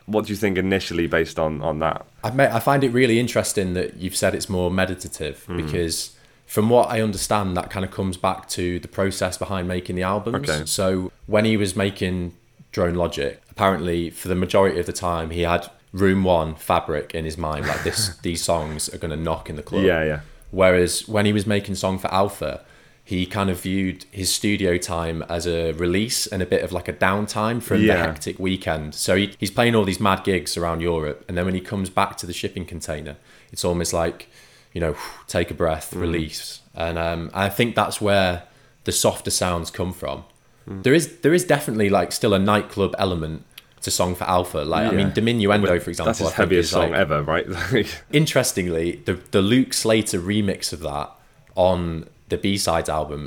What 0.07 0.27
do 0.27 0.33
you 0.33 0.37
think 0.37 0.59
initially 0.59 1.07
based 1.07 1.39
on 1.39 1.63
on 1.63 1.79
that? 1.79 2.07
I, 2.23 2.61
find 2.61 2.85
it 2.85 2.91
really 2.91 3.19
interesting 3.19 3.75
that 3.75 3.97
you've 3.97 4.17
said 4.17 4.35
it's 4.35 4.49
more 4.49 4.71
meditative 4.71 5.45
hmm. 5.45 5.57
because, 5.57 6.17
from 6.47 6.69
what 6.69 6.91
I 6.91 7.01
understand, 7.01 7.57
that 7.57 7.71
kind 7.71 7.85
of 7.85 7.91
comes 7.91 8.17
back 8.17 8.49
to 8.51 8.79
the 8.79 8.89
process 8.89 9.39
behind 9.39 9.69
making 9.69 9.97
the 9.97 10.03
albums. 10.03 10.49
Okay. 10.49 10.67
So 10.67 11.13
when 11.27 11.45
he 11.45 11.57
was 11.57 11.75
making 11.75 12.35
Drone 12.73 12.95
Logic, 12.95 13.41
apparently 13.51 14.11
for 14.11 14.29
the 14.29 14.35
majority 14.35 14.79
of 14.81 14.87
the 14.87 14.93
time 14.93 15.31
he 15.31 15.43
had 15.43 15.71
Room 15.93 16.25
One 16.25 16.55
Fabric 16.55 17.15
in 17.15 17.25
his 17.25 17.39
mind, 17.39 17.67
like 17.67 17.85
this, 17.85 18.17
these 18.23 18.43
songs 18.43 18.93
are 18.93 18.99
going 18.99 19.11
to 19.13 19.17
knock 19.17 19.49
in 19.49 19.57
the 19.57 19.63
club. 19.63 19.85
Yeah, 19.85 20.05
yeah. 20.05 20.21
Whereas 20.51 21.09
when 21.09 21.27
he 21.27 21.33
was 21.33 21.47
making 21.47 21.77
Song 21.77 21.99
for 21.99 22.13
Alpha, 22.13 22.65
he 23.07 23.27
kind 23.27 23.51
of 23.51 23.61
viewed 23.61 24.07
his 24.11 24.33
studio 24.33 24.79
time 24.79 25.23
as 25.29 25.47
a 25.47 25.73
release 25.73 26.27
and 26.27 26.43
a 26.43 26.47
bit 26.47 26.63
of 26.65 26.73
like 26.73 26.89
a 26.89 26.93
downtime 26.93 27.63
from 27.63 27.81
the 27.81 27.87
Yeah. 27.89 28.07
hectic 28.07 28.39
weekend. 28.39 28.95
So 28.95 29.15
he, 29.17 29.35
he's 29.39 29.51
playing 29.51 29.75
all 29.75 29.85
these 29.85 30.01
mad 30.01 30.25
gigs 30.25 30.57
around 30.57 30.81
Europe, 30.81 31.23
and 31.29 31.37
then 31.37 31.45
when 31.45 31.55
he 31.55 31.61
comes 31.61 31.91
back 31.91 32.17
to 32.19 32.27
the 32.27 32.33
shipping 32.33 32.65
container, 32.65 33.17
it's 33.53 33.63
almost 33.65 33.93
like, 33.93 34.29
you 34.73 34.81
know, 34.81 34.97
take 35.29 35.51
a 35.51 35.55
breath, 35.55 35.93
Mm. 35.95 36.01
release. 36.01 36.61
And 36.75 36.99
um, 36.99 37.31
I 37.35 37.51
think 37.51 37.75
that's 37.77 38.01
where 38.01 38.45
the 38.85 38.93
softer 38.93 39.31
sounds 39.31 39.71
come 39.71 39.93
from. 39.93 40.25
Mm. 40.69 40.83
There 40.83 40.95
is 40.95 41.19
there 41.19 41.35
is 41.35 41.45
definitely 41.45 41.91
like 41.91 42.11
still 42.11 42.33
a 42.33 42.39
nightclub 42.39 42.95
element 42.99 43.45
to 43.83 43.91
Song 43.91 44.15
for 44.15 44.25
Alpha. 44.25 44.59
Like 44.61 44.91
I 44.91 44.97
mean, 44.97 45.09
Yeah. 45.09 45.13
Diminuendo, 45.13 45.81
for 45.83 45.91
example, 45.91 46.07
That's 46.07 46.21
his 46.21 46.33
heaviest 46.33 46.71
song 46.71 46.91
like- 46.93 47.01
ever, 47.01 47.23
right? 47.23 47.47
interestingly, 48.13 49.03
the 49.05 49.15
the 49.31 49.43
Luke 49.43 49.75
Slater 49.75 50.19
remix 50.19 50.73
of 50.73 50.81
that 50.81 51.11
on 51.55 52.09
the 52.35 52.39
B 52.47 52.49
sides 52.59 52.89
album, 53.01 53.21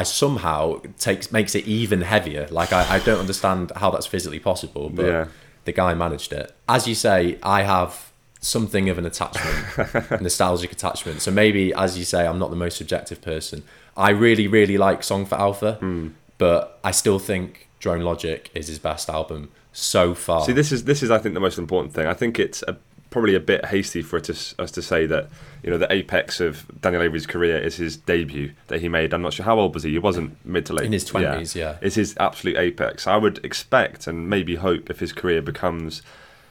I 0.00 0.02
somehow 0.04 0.60
takes 1.06 1.26
makes 1.38 1.52
it 1.54 1.64
even 1.66 2.00
heavier. 2.14 2.44
Like 2.60 2.72
I, 2.72 2.82
I 2.96 2.98
don't 3.06 3.20
understand 3.26 3.64
how 3.80 3.88
that's 3.92 4.06
physically 4.14 4.40
possible, 4.50 4.86
but 4.98 5.06
Yeah. 5.06 5.24
the 5.66 5.72
guy 5.82 5.90
managed 5.94 6.32
it. 6.32 6.46
As 6.76 6.82
you 6.88 6.94
say, 7.06 7.18
I 7.42 7.62
have 7.74 7.92
something 8.40 8.88
of 8.88 8.96
an 8.98 9.06
attachment, 9.12 10.20
nostalgic 10.28 10.70
attachment. 10.72 11.20
So 11.22 11.30
maybe, 11.30 11.74
as 11.74 11.98
you 11.98 12.04
say, 12.04 12.26
I'm 12.26 12.38
not 12.38 12.50
the 12.50 12.56
most 12.64 12.76
subjective 12.78 13.20
person. 13.20 13.62
I 13.96 14.10
really, 14.10 14.46
really 14.58 14.78
like 14.78 15.02
Song 15.02 15.26
for 15.26 15.34
Alpha, 15.48 15.72
Hmm. 15.80 16.08
but 16.38 16.78
I 16.84 16.92
still 16.92 17.18
think 17.18 17.68
Drone 17.80 18.02
Logic 18.02 18.40
is 18.54 18.68
his 18.68 18.78
best 18.78 19.08
album 19.08 19.50
so 19.72 20.14
far. 20.14 20.44
See, 20.44 20.52
this 20.52 20.70
is 20.72 20.84
this 20.84 21.02
is 21.02 21.10
I 21.10 21.18
think 21.18 21.34
the 21.34 21.40
most 21.48 21.58
important 21.58 21.92
thing. 21.94 22.06
I 22.06 22.14
think 22.14 22.38
it's 22.38 22.62
a, 22.72 22.76
probably 23.10 23.34
a 23.34 23.40
bit 23.40 23.64
hasty 23.66 24.02
for 24.02 24.20
to, 24.20 24.32
us 24.58 24.70
to 24.70 24.82
say 24.82 25.06
that 25.06 25.28
you 25.62 25.70
know 25.70 25.78
the 25.78 25.90
apex 25.92 26.40
of 26.40 26.66
Daniel 26.80 27.02
Avery's 27.02 27.26
career 27.26 27.58
is 27.58 27.76
his 27.76 27.96
debut 27.96 28.52
that 28.68 28.80
he 28.80 28.88
made. 28.88 29.12
I'm 29.12 29.22
not 29.22 29.32
sure 29.32 29.44
how 29.44 29.58
old 29.58 29.74
was 29.74 29.82
he. 29.84 29.92
He 29.92 29.98
wasn't 29.98 30.44
mid 30.44 30.66
to 30.66 30.72
late 30.74 30.86
In 30.86 30.92
his 30.92 31.08
20s, 31.10 31.54
yeah. 31.54 31.76
It's 31.80 31.96
his 31.96 32.14
absolute 32.18 32.56
apex. 32.56 33.06
I 33.06 33.16
would 33.16 33.44
expect 33.44 34.06
and 34.06 34.28
maybe 34.28 34.56
hope 34.56 34.90
if 34.90 35.00
his 35.00 35.12
career 35.12 35.42
becomes 35.42 36.02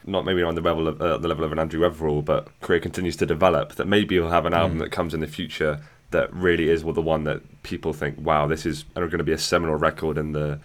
not 0.04 0.24
maybe 0.24 0.42
on 0.42 0.54
the 0.54 0.60
level 0.60 0.88
of 0.88 1.00
uh, 1.00 1.18
the 1.18 1.28
level 1.28 1.44
of 1.44 1.52
an 1.52 1.58
Andrew 1.58 1.80
Weatherall, 1.80 2.24
but 2.24 2.48
career 2.60 2.80
continues 2.80 3.16
to 3.16 3.26
develop, 3.26 3.74
that 3.74 3.86
maybe 3.86 4.14
he'll 4.14 4.30
have 4.30 4.46
an 4.46 4.54
album 4.54 4.78
that 4.78 4.90
comes 4.90 5.12
in 5.14 5.20
the 5.20 5.26
future 5.26 5.80
that 6.10 6.32
really 6.32 6.70
is 6.70 6.82
well, 6.82 6.94
the 6.94 7.02
one 7.02 7.24
that 7.24 7.62
people 7.62 7.92
think, 7.92 8.16
wow, 8.18 8.46
this 8.46 8.64
is 8.64 8.84
going 8.94 9.10
to 9.10 9.24
be 9.24 9.32
a 9.32 9.38
seminal 9.38 9.76
record 9.76 10.16
in 10.16 10.32
the 10.32 10.58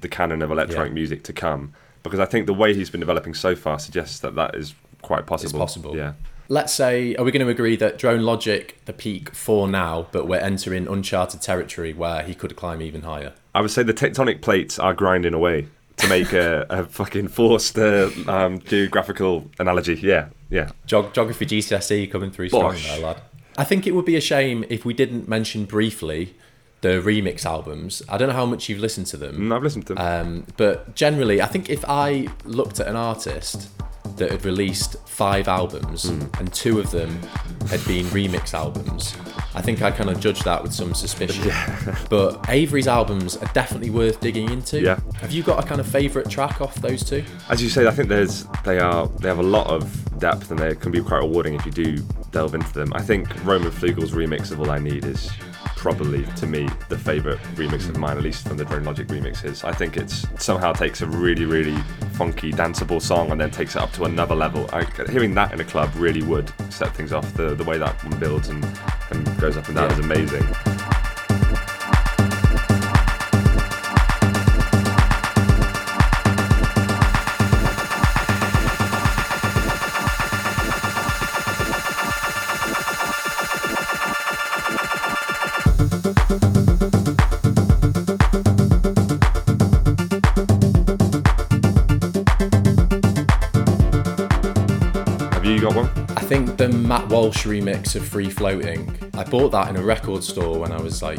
the 0.00 0.08
canon 0.08 0.42
of 0.42 0.50
electronic 0.52 0.90
Yeah. 0.90 0.94
music 0.94 1.24
to 1.24 1.32
come. 1.32 1.72
Because 2.04 2.20
I 2.20 2.24
think 2.24 2.46
the 2.46 2.54
way 2.54 2.72
he's 2.72 2.88
been 2.88 3.00
developing 3.00 3.34
so 3.34 3.56
far 3.56 3.80
suggests 3.80 4.20
that 4.20 4.36
that 4.36 4.54
is 4.54 4.74
quite 5.08 5.26
possible. 5.26 5.58
possible. 5.58 5.96
Yeah. 5.96 6.12
Let's 6.50 6.72
say, 6.72 7.14
are 7.16 7.24
we 7.24 7.32
going 7.32 7.44
to 7.44 7.50
agree 7.50 7.76
that 7.76 7.98
Drone 7.98 8.22
Logic, 8.22 8.78
the 8.84 8.92
peak 8.92 9.34
for 9.34 9.66
now, 9.66 10.06
but 10.12 10.26
we're 10.28 10.40
entering 10.40 10.86
uncharted 10.86 11.42
territory 11.42 11.92
where 11.92 12.22
he 12.22 12.34
could 12.34 12.56
climb 12.56 12.80
even 12.80 13.02
higher? 13.02 13.32
I 13.54 13.60
would 13.60 13.70
say 13.70 13.82
the 13.82 13.94
tectonic 13.94 14.40
plates 14.40 14.78
are 14.78 14.94
grinding 14.94 15.34
away 15.34 15.68
to 15.96 16.08
make 16.08 16.32
a, 16.32 16.66
a 16.70 16.84
fucking 16.84 17.28
forced 17.28 17.76
uh, 17.78 18.10
um, 18.26 18.60
geographical 18.60 19.50
analogy. 19.58 19.94
Yeah, 19.96 20.28
yeah. 20.48 20.70
Geog- 20.86 21.12
geography 21.12 21.44
GCSE 21.46 22.10
coming 22.10 22.30
through 22.30 22.48
strong 22.48 22.72
Bosh. 22.72 22.86
there, 22.86 23.00
lad. 23.00 23.20
I 23.58 23.64
think 23.64 23.86
it 23.86 23.94
would 23.94 24.04
be 24.04 24.16
a 24.16 24.20
shame 24.20 24.64
if 24.70 24.84
we 24.84 24.94
didn't 24.94 25.28
mention 25.28 25.64
briefly 25.64 26.34
the 26.80 27.00
remix 27.00 27.44
albums. 27.44 28.02
I 28.08 28.16
don't 28.16 28.28
know 28.28 28.34
how 28.34 28.46
much 28.46 28.68
you've 28.68 28.78
listened 28.78 29.06
to 29.08 29.16
them. 29.16 29.48
Mm, 29.48 29.56
I've 29.56 29.62
listened 29.62 29.86
to 29.88 29.94
them. 29.94 30.26
Um, 30.26 30.46
but 30.56 30.94
generally, 30.94 31.42
I 31.42 31.46
think 31.46 31.68
if 31.68 31.84
I 31.88 32.28
looked 32.44 32.78
at 32.80 32.86
an 32.86 32.96
artist 32.96 33.68
that 34.16 34.30
had 34.30 34.44
released 34.44 34.96
five 35.06 35.48
albums 35.48 36.08
hmm. 36.08 36.24
and 36.38 36.52
two 36.52 36.78
of 36.78 36.90
them 36.90 37.20
had 37.68 37.84
been 37.86 38.04
remix 38.06 38.54
albums, 38.54 39.16
I 39.54 39.62
think 39.62 39.82
I 39.82 39.90
kind 39.90 40.10
of 40.10 40.20
judged 40.20 40.44
that 40.44 40.62
with 40.62 40.72
some 40.72 40.94
suspicion. 40.94 41.52
But 42.10 42.48
Avery's 42.48 42.86
albums 42.86 43.36
are 43.36 43.50
definitely 43.52 43.90
worth 43.90 44.20
digging 44.20 44.50
into. 44.50 44.80
Yeah. 44.80 44.98
Have 45.20 45.32
you 45.32 45.42
got 45.42 45.62
a 45.62 45.66
kind 45.66 45.80
of 45.80 45.86
favourite 45.86 46.30
track 46.30 46.60
off 46.60 46.76
those 46.76 47.02
two? 47.02 47.24
As 47.48 47.62
you 47.62 47.68
say, 47.68 47.86
I 47.86 47.90
think 47.90 48.08
there's 48.08 48.44
they 48.64 48.78
are 48.78 49.08
they 49.08 49.28
have 49.28 49.38
a 49.38 49.42
lot 49.42 49.66
of 49.66 50.18
depth 50.18 50.50
and 50.50 50.58
they 50.58 50.74
can 50.74 50.92
be 50.92 51.02
quite 51.02 51.18
rewarding 51.18 51.54
if 51.54 51.66
you 51.66 51.72
do 51.72 51.96
delve 52.30 52.54
into 52.54 52.72
them. 52.72 52.92
I 52.94 53.02
think 53.02 53.28
Roman 53.44 53.70
Flugel's 53.70 54.12
remix 54.12 54.50
of 54.50 54.60
All 54.60 54.70
I 54.70 54.78
Need 54.78 55.04
is 55.04 55.30
probably 55.78 56.24
to 56.36 56.46
me 56.46 56.68
the 56.88 56.98
favourite 56.98 57.38
remix 57.54 57.88
of 57.88 57.96
mine, 57.96 58.16
at 58.16 58.22
least 58.22 58.46
from 58.48 58.56
the 58.56 58.64
Drone 58.64 58.84
Logic 58.84 59.06
remixes. 59.06 59.64
I 59.64 59.72
think 59.72 59.96
it's 59.96 60.26
somehow 60.42 60.72
takes 60.72 61.00
a 61.02 61.06
really 61.06 61.44
really 61.44 61.76
funky 62.12 62.50
danceable 62.52 63.00
song 63.00 63.30
and 63.30 63.40
then 63.40 63.50
takes 63.50 63.76
it 63.76 63.82
up 63.82 63.92
to 63.92 64.04
another 64.04 64.34
level. 64.34 64.68
I, 64.72 64.84
hearing 65.08 65.34
that 65.34 65.52
in 65.52 65.60
a 65.60 65.64
club 65.64 65.90
really 65.94 66.22
would 66.22 66.52
set 66.72 66.94
things 66.94 67.12
off. 67.12 67.32
The 67.34 67.54
the 67.54 67.64
way 67.64 67.78
that 67.78 68.02
one 68.04 68.18
builds 68.18 68.48
and, 68.48 68.64
and 69.10 69.40
goes 69.40 69.56
up 69.56 69.66
and 69.68 69.76
down 69.76 69.90
Yeah. 69.90 69.98
is 69.98 70.04
amazing. 70.04 70.77
Walsh 97.18 97.46
remix 97.46 97.96
of 97.96 98.06
Free 98.06 98.30
Floating, 98.30 98.96
I 99.14 99.24
bought 99.24 99.50
that 99.50 99.66
in 99.70 99.74
a 99.74 99.82
record 99.82 100.22
store 100.22 100.60
when 100.60 100.70
I 100.70 100.80
was 100.80 101.02
like 101.02 101.18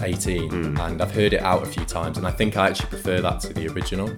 18 0.00 0.48
hmm. 0.48 0.76
and 0.78 1.02
I've 1.02 1.10
heard 1.10 1.32
it 1.32 1.40
out 1.40 1.64
a 1.64 1.66
few 1.66 1.84
times 1.84 2.18
and 2.18 2.24
I 2.24 2.30
think 2.30 2.56
I 2.56 2.68
actually 2.68 2.88
prefer 2.90 3.20
that 3.20 3.40
to 3.40 3.52
the 3.52 3.66
original. 3.66 4.08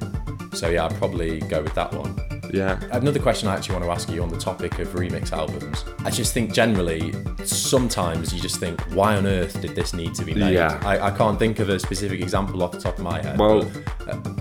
So 0.53 0.69
yeah, 0.69 0.85
I'd 0.85 0.95
probably 0.97 1.41
go 1.41 1.63
with 1.63 1.73
that 1.73 1.91
one. 1.95 2.21
Yeah. 2.53 2.79
Another 2.93 3.19
question 3.19 3.49
I 3.49 3.55
actually 3.55 3.77
want 3.77 3.87
to 3.87 3.91
ask 3.91 4.11
you 4.11 4.23
on 4.23 4.29
the 4.29 4.37
topic 4.37 4.79
of 4.79 4.89
remix 4.89 5.33
albums. 5.33 5.87
I 6.05 6.11
just 6.11 6.35
think 6.35 6.53
generally, 6.53 7.15
sometimes 7.47 8.35
you 8.35 8.39
just 8.39 8.61
think, 8.61 8.79
why 8.95 9.17
on 9.17 9.27
earth 9.27 9.59
did 9.59 9.75
this 9.75 9.95
need 9.95 10.15
to 10.17 10.27
be 10.27 10.35
made? 10.35 10.53
Yeah. 10.53 10.79
I, 10.85 11.07
I 11.07 11.11
can't 11.17 11.39
think 11.39 11.61
of 11.61 11.71
a 11.71 11.79
specific 11.79 12.21
example 12.21 12.63
off 12.63 12.73
the 12.73 12.81
top 12.81 12.99
of 12.99 13.05
my 13.05 13.23
head. 13.23 13.39
Well- 13.39 13.71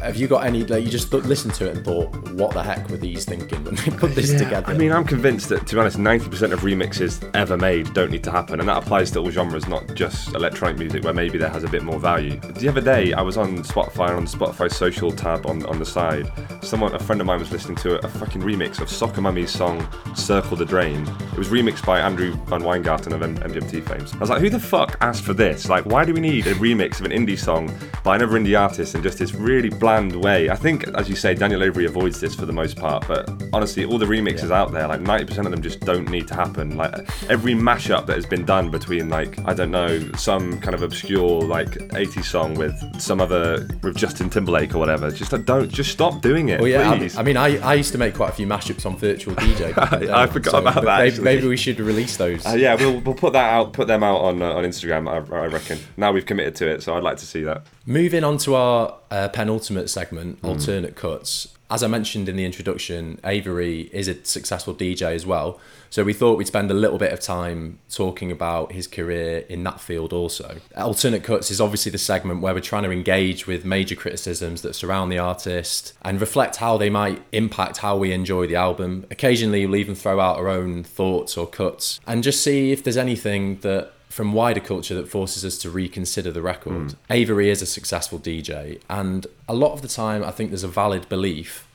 have 0.01 0.15
you 0.15 0.27
got 0.27 0.45
any, 0.45 0.63
like, 0.63 0.84
you 0.84 0.89
just 0.89 1.12
th- 1.12 1.23
listened 1.23 1.53
to 1.55 1.69
it 1.69 1.75
and 1.77 1.86
thought, 1.86 2.10
what 2.31 2.51
the 2.53 2.63
heck 2.63 2.89
were 2.89 2.97
these 2.97 3.25
thinking 3.25 3.63
when 3.63 3.75
they 3.75 3.91
put 3.91 4.15
this 4.15 4.31
together? 4.31 4.71
I 4.71 4.77
mean, 4.77 4.91
I'm 4.91 5.05
convinced 5.05 5.49
that, 5.49 5.67
to 5.67 5.75
be 5.75 5.79
honest, 5.79 5.97
90% 5.97 6.51
of 6.51 6.62
remixes 6.62 7.29
ever 7.34 7.57
made 7.57 7.93
don't 7.93 8.12
need 8.12 8.23
to 8.23 8.31
happen, 8.31 8.60
and 8.60 8.69
that 8.69 8.77
applies 8.77 9.12
to 9.12 9.19
all 9.19 9.29
genres, 9.29 9.67
not 9.67 9.93
just 9.95 10.34
electronic 10.36 10.77
music, 10.77 11.03
where 11.03 11.13
maybe 11.13 11.38
there 11.38 11.49
has 11.49 11.63
a 11.63 11.69
bit 11.69 11.84
more 11.84 11.99
value. 11.99 12.39
The 12.39 12.67
other 12.67 12.81
day, 12.81 13.13
I 13.13 13.21
was 13.21 13.38
on 13.38 13.57
Spotify 13.60 14.10
on 14.10 14.25
the 14.25 14.31
Spotify 14.31 14.71
social 14.71 15.12
tab 15.12 15.45
on, 15.45 15.65
on 15.65 15.79
the 15.79 15.86
side. 15.86 16.31
Someone, 16.62 16.93
a 16.93 16.99
friend 16.99 17.21
of 17.21 17.27
mine, 17.27 17.39
was 17.39 17.51
listening 17.51 17.77
to 17.77 17.95
a, 17.95 18.05
a 18.05 18.10
fucking 18.10 18.41
remix 18.41 18.81
of 18.81 18.89
Soccer 18.89 19.21
Mummy's 19.21 19.51
song 19.51 19.88
"Circle 20.15 20.57
the 20.57 20.65
Drain." 20.65 21.07
It 21.31 21.38
was 21.38 21.49
remixed 21.49 21.86
by 21.86 21.99
Andrew 21.99 22.36
VanWyngarden 22.45 23.13
of 23.13 23.21
M- 23.21 23.38
MGMT 23.38 23.88
fame. 23.88 24.05
I 24.15 24.19
was 24.19 24.29
like, 24.29 24.41
who 24.41 24.49
the 24.49 24.60
fuck 24.60 24.97
asked 25.01 25.23
for 25.23 25.34
this? 25.34 25.69
Like, 25.69 25.86
why 25.86 26.05
do 26.05 26.13
we 26.13 26.19
need 26.19 26.47
a 26.47 26.53
remix 26.55 26.99
of 26.99 27.05
an 27.05 27.12
indie 27.12 27.38
song 27.38 27.71
by 28.03 28.15
another 28.15 28.39
indie 28.39 28.60
artist 28.60 28.95
in 28.95 29.03
just 29.03 29.17
this 29.17 29.34
really 29.34 29.61
bland 29.69 30.15
way? 30.15 30.50
I 30.50 30.56
think, 30.56 30.88
as 30.89 31.10
you 31.10 31.15
say, 31.15 31.34
Daniel 31.34 31.63
Avery 31.63 31.86
avoids 31.86 32.19
this 32.19 32.36
for 32.36 32.45
the 32.45 32.54
most 32.54 32.78
part, 32.78 33.08
but 33.08 33.30
honestly, 33.54 33.86
all 33.86 33.97
the 33.97 34.06
remixes 34.06 34.52
out 34.52 34.71
there, 34.71 34.88
like 34.88 35.02
90% 35.02 35.45
of 35.45 35.52
them 35.52 35.62
just 35.62 35.80
don't 35.82 36.10
need 36.10 36.28
to 36.28 36.36
happen. 36.36 36.78
Like 36.78 36.93
every 37.30 37.54
mashup 37.54 38.06
that 38.08 38.15
has 38.15 38.26
been 38.26 38.45
done 38.45 38.69
between, 38.71 39.10
like, 39.10 39.39
I 39.45 39.54
don't 39.54 39.71
know, 39.71 40.00
some 40.13 40.60
kind 40.60 40.74
of 40.74 40.82
obscure 40.82 41.41
like 41.41 41.69
80s 41.69 42.26
song 42.26 42.56
with 42.56 42.76
some 43.02 43.21
other 43.21 43.67
with 43.84 43.95
Justin 43.95 44.30
Timberlake 44.30 44.76
or 44.76 44.80
whatever, 44.80 45.12
just 45.12 45.32
like, 45.32 45.45
don't 45.45 45.69
just 45.69 45.91
stop 45.91 46.21
doing 46.21 46.50
it. 46.50 46.60
Well, 46.60 46.69
yeah, 46.69 46.91
I, 46.91 46.97
please. 46.97 47.17
I 47.17 47.24
mean, 47.24 47.38
I, 47.38 47.58
I 47.60 47.74
used 47.76 47.91
to 47.91 47.97
make 47.97 48.15
quite 48.15 48.30
a 48.30 48.34
few 48.34 48.47
mashups 48.47 48.86
on 48.86 48.97
Virtual 48.97 49.36
DJ. 49.36 49.78
I 50.12 50.28
forgot 50.28 50.62
about 50.62 50.84
that, 50.84 51.00
Maybe, 51.00 51.19
maybe 51.19 51.47
we 51.47 51.58
should 51.58 51.80
release 51.80 52.17
those. 52.17 52.45
Uh, 52.45 52.52
yeah, 52.52 52.76
we'll, 52.76 53.00
we'll 53.02 53.15
put 53.15 53.34
that 53.34 53.52
out, 53.54 53.74
put 53.74 53.88
them 53.88 54.04
out 54.04 54.21
on 54.21 54.41
uh, 54.41 54.54
on 54.54 54.63
Instagram. 54.63 55.08
I, 55.10 55.36
I 55.36 55.47
reckon. 55.47 55.80
Now 55.97 56.12
we've 56.12 56.26
committed 56.26 56.56
to 56.56 56.67
it, 56.67 56.84
so 56.84 56.95
I'd 56.95 57.04
like 57.04 57.17
to 57.17 57.26
see 57.26 57.43
that. 57.43 57.65
Moving 57.86 58.24
on 58.24 58.38
to 58.39 58.56
our 58.56 58.96
uh, 59.10 59.30
penultimate 59.30 59.89
segment, 59.89 60.38
Hmm. 60.39 60.48
alternate 60.48 60.96
cuts. 60.96 61.48
As 61.70 61.84
I 61.84 61.88
mentioned 61.88 62.28
in 62.28 62.36
the 62.36 62.44
introduction, 62.44 63.17
Avery 63.24 63.89
is 63.94 64.10
a 64.10 64.24
successful 64.26 64.74
DJ 64.76 65.15
as 65.15 65.26
well. 65.26 65.58
So 65.89 66.04
we 66.04 66.12
thought 66.12 66.38
we'd 66.38 66.48
spend 66.48 66.70
a 66.70 66.74
little 66.74 66.98
bit 66.98 67.13
of 67.13 67.22
time 67.22 67.80
talking 67.89 68.30
about 68.30 68.74
his 68.74 68.88
career 68.88 69.46
in 69.48 69.63
that 69.63 69.80
field 69.80 70.12
also. 70.12 70.58
Alternate 70.76 71.24
cuts 71.24 71.50
is 71.50 71.62
obviously 71.62 71.89
the 71.91 71.98
segment 71.98 72.41
where 72.41 72.54
we're 72.54 72.60
trying 72.60 72.84
to 72.84 72.91
engage 72.91 73.48
with 73.48 73.63
major 73.63 73.96
criticisms 73.96 74.62
that 74.63 74.76
surround 74.76 75.12
the 75.13 75.17
artist 75.20 75.94
and 76.02 76.20
reflect 76.20 76.58
how 76.58 76.78
they 76.78 76.89
might 76.89 77.22
impact 77.32 77.78
how 77.78 77.96
we 77.98 78.12
enjoy 78.12 78.48
the 78.48 78.56
album. 78.56 79.06
Occasionally, 79.10 79.65
we'll 79.65 79.78
even 79.78 79.96
throw 79.96 80.20
out 80.20 80.38
our 80.38 80.50
own 80.50 80.84
thoughts 80.84 81.38
or 81.38 81.48
cuts 81.48 82.02
and 82.06 82.22
just 82.22 82.44
see 82.44 82.74
if 82.74 82.84
there's 82.84 82.98
anything 82.98 83.60
that 83.62 83.94
from 84.12 84.34
wider 84.34 84.60
culture 84.60 84.93
that 84.95 85.08
forces 85.08 85.45
us 85.45 85.58
to 85.60 85.69
reconsider 85.69 86.32
the 86.32 86.41
record. 86.41 86.91
Hmm. 86.91 86.97
Avery 87.10 87.50
is 87.50 87.62
a 87.62 87.65
successful 87.65 88.19
DJ, 88.19 88.80
and 88.89 89.26
a 89.47 89.54
lot 89.54 89.71
of 89.74 89.82
the 89.82 89.88
time, 89.88 90.24
I 90.24 90.32
think 90.32 90.50
there's 90.52 90.63
a 90.63 90.67
valid 90.67 91.08
belief 91.10 91.67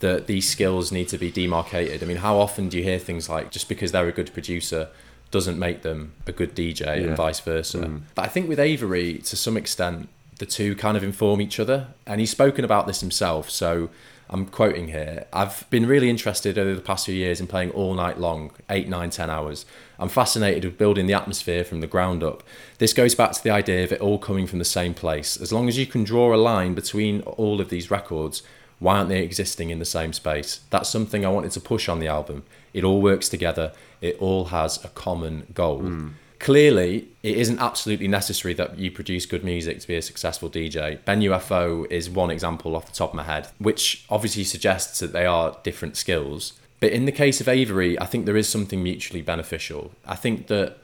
that 0.00 0.26
these 0.26 0.48
skills 0.48 0.92
need 0.92 1.08
to 1.08 1.16
be 1.18 1.30
demarcated. 1.30 2.02
I 2.02 2.06
mean, 2.06 2.18
how 2.18 2.36
often 2.38 2.68
do 2.68 2.76
you 2.76 2.82
hear 2.82 2.98
things 2.98 3.28
like 3.28 3.50
just 3.50 3.68
because 3.68 3.92
they're 3.92 4.08
a 4.08 4.12
good 4.12 4.32
producer 4.34 4.88
doesn't 5.30 5.58
make 5.58 5.82
them 5.82 6.12
a 6.26 6.32
good 6.32 6.54
DJ 6.54 6.80
Yeah. 6.84 6.92
and 7.08 7.16
vice 7.16 7.40
versa? 7.40 7.78
Hmm. 7.86 7.98
But 8.14 8.26
I 8.26 8.28
think 8.28 8.48
with 8.48 8.58
Avery, 8.60 9.18
to 9.18 9.36
some 9.36 9.56
extent, 9.56 10.08
the 10.38 10.46
two 10.46 10.74
kind 10.74 10.96
of 10.96 11.02
inform 11.02 11.40
each 11.40 11.58
other, 11.58 11.88
and 12.06 12.20
he's 12.20 12.30
spoken 12.30 12.64
about 12.64 12.86
this 12.86 13.00
himself. 13.00 13.48
So 13.48 13.88
I'm 14.28 14.46
quoting 14.46 14.88
here. 14.88 15.26
I've 15.32 15.68
been 15.70 15.86
really 15.86 16.10
interested 16.10 16.58
over 16.58 16.74
the 16.74 16.80
past 16.80 17.06
few 17.06 17.14
years 17.14 17.40
in 17.40 17.46
playing 17.46 17.70
all 17.70 17.94
night 17.94 18.18
long, 18.18 18.50
eight, 18.68 18.88
nine, 18.88 19.10
ten 19.10 19.30
hours. 19.30 19.64
I'm 19.98 20.08
fascinated 20.08 20.64
with 20.64 20.78
building 20.78 21.06
the 21.06 21.14
atmosphere 21.14 21.64
from 21.64 21.80
the 21.80 21.86
ground 21.86 22.24
up. 22.24 22.42
This 22.78 22.92
goes 22.92 23.14
back 23.14 23.32
to 23.32 23.42
the 23.42 23.50
idea 23.50 23.84
of 23.84 23.92
it 23.92 24.00
all 24.00 24.18
coming 24.18 24.46
from 24.46 24.58
the 24.58 24.64
same 24.64 24.94
place. 24.94 25.40
As 25.40 25.52
long 25.52 25.68
as 25.68 25.78
you 25.78 25.86
can 25.86 26.02
draw 26.02 26.34
a 26.34 26.36
line 26.36 26.74
between 26.74 27.20
all 27.22 27.60
of 27.60 27.68
these 27.68 27.90
records, 27.90 28.42
why 28.78 28.98
aren't 28.98 29.08
they 29.08 29.22
existing 29.22 29.70
in 29.70 29.78
the 29.78 29.84
same 29.84 30.12
space? 30.12 30.60
That's 30.70 30.90
something 30.90 31.24
I 31.24 31.30
wanted 31.30 31.52
to 31.52 31.60
push 31.60 31.88
on 31.88 32.00
the 32.00 32.08
album. 32.08 32.42
It 32.74 32.84
all 32.84 33.00
works 33.00 33.28
together, 33.28 33.72
it 34.00 34.16
all 34.20 34.46
has 34.46 34.84
a 34.84 34.88
common 34.88 35.46
goal. 35.54 35.78
Hmm. 35.78 36.08
Clearly, 36.38 37.08
it 37.22 37.36
isn't 37.38 37.58
absolutely 37.58 38.08
necessary 38.08 38.54
that 38.54 38.78
you 38.78 38.90
produce 38.90 39.26
good 39.26 39.42
music 39.42 39.80
to 39.80 39.88
be 39.88 39.96
a 39.96 40.02
successful 40.02 40.50
DJ. 40.50 41.04
Ben 41.04 41.20
UFO 41.20 41.90
is 41.90 42.10
one 42.10 42.30
example 42.30 42.76
off 42.76 42.86
the 42.86 42.92
top 42.92 43.10
of 43.10 43.16
my 43.16 43.22
head, 43.22 43.48
which 43.58 44.04
obviously 44.10 44.44
suggests 44.44 45.00
that 45.00 45.12
they 45.12 45.26
are 45.26 45.56
different 45.62 45.96
skills. 45.96 46.52
But 46.78 46.92
in 46.92 47.06
the 47.06 47.12
case 47.12 47.40
of 47.40 47.48
Avery, 47.48 47.98
I 47.98 48.06
think 48.06 48.26
there 48.26 48.36
is 48.36 48.48
something 48.48 48.82
mutually 48.82 49.22
beneficial. 49.22 49.92
I 50.06 50.14
think 50.14 50.48
that 50.48 50.78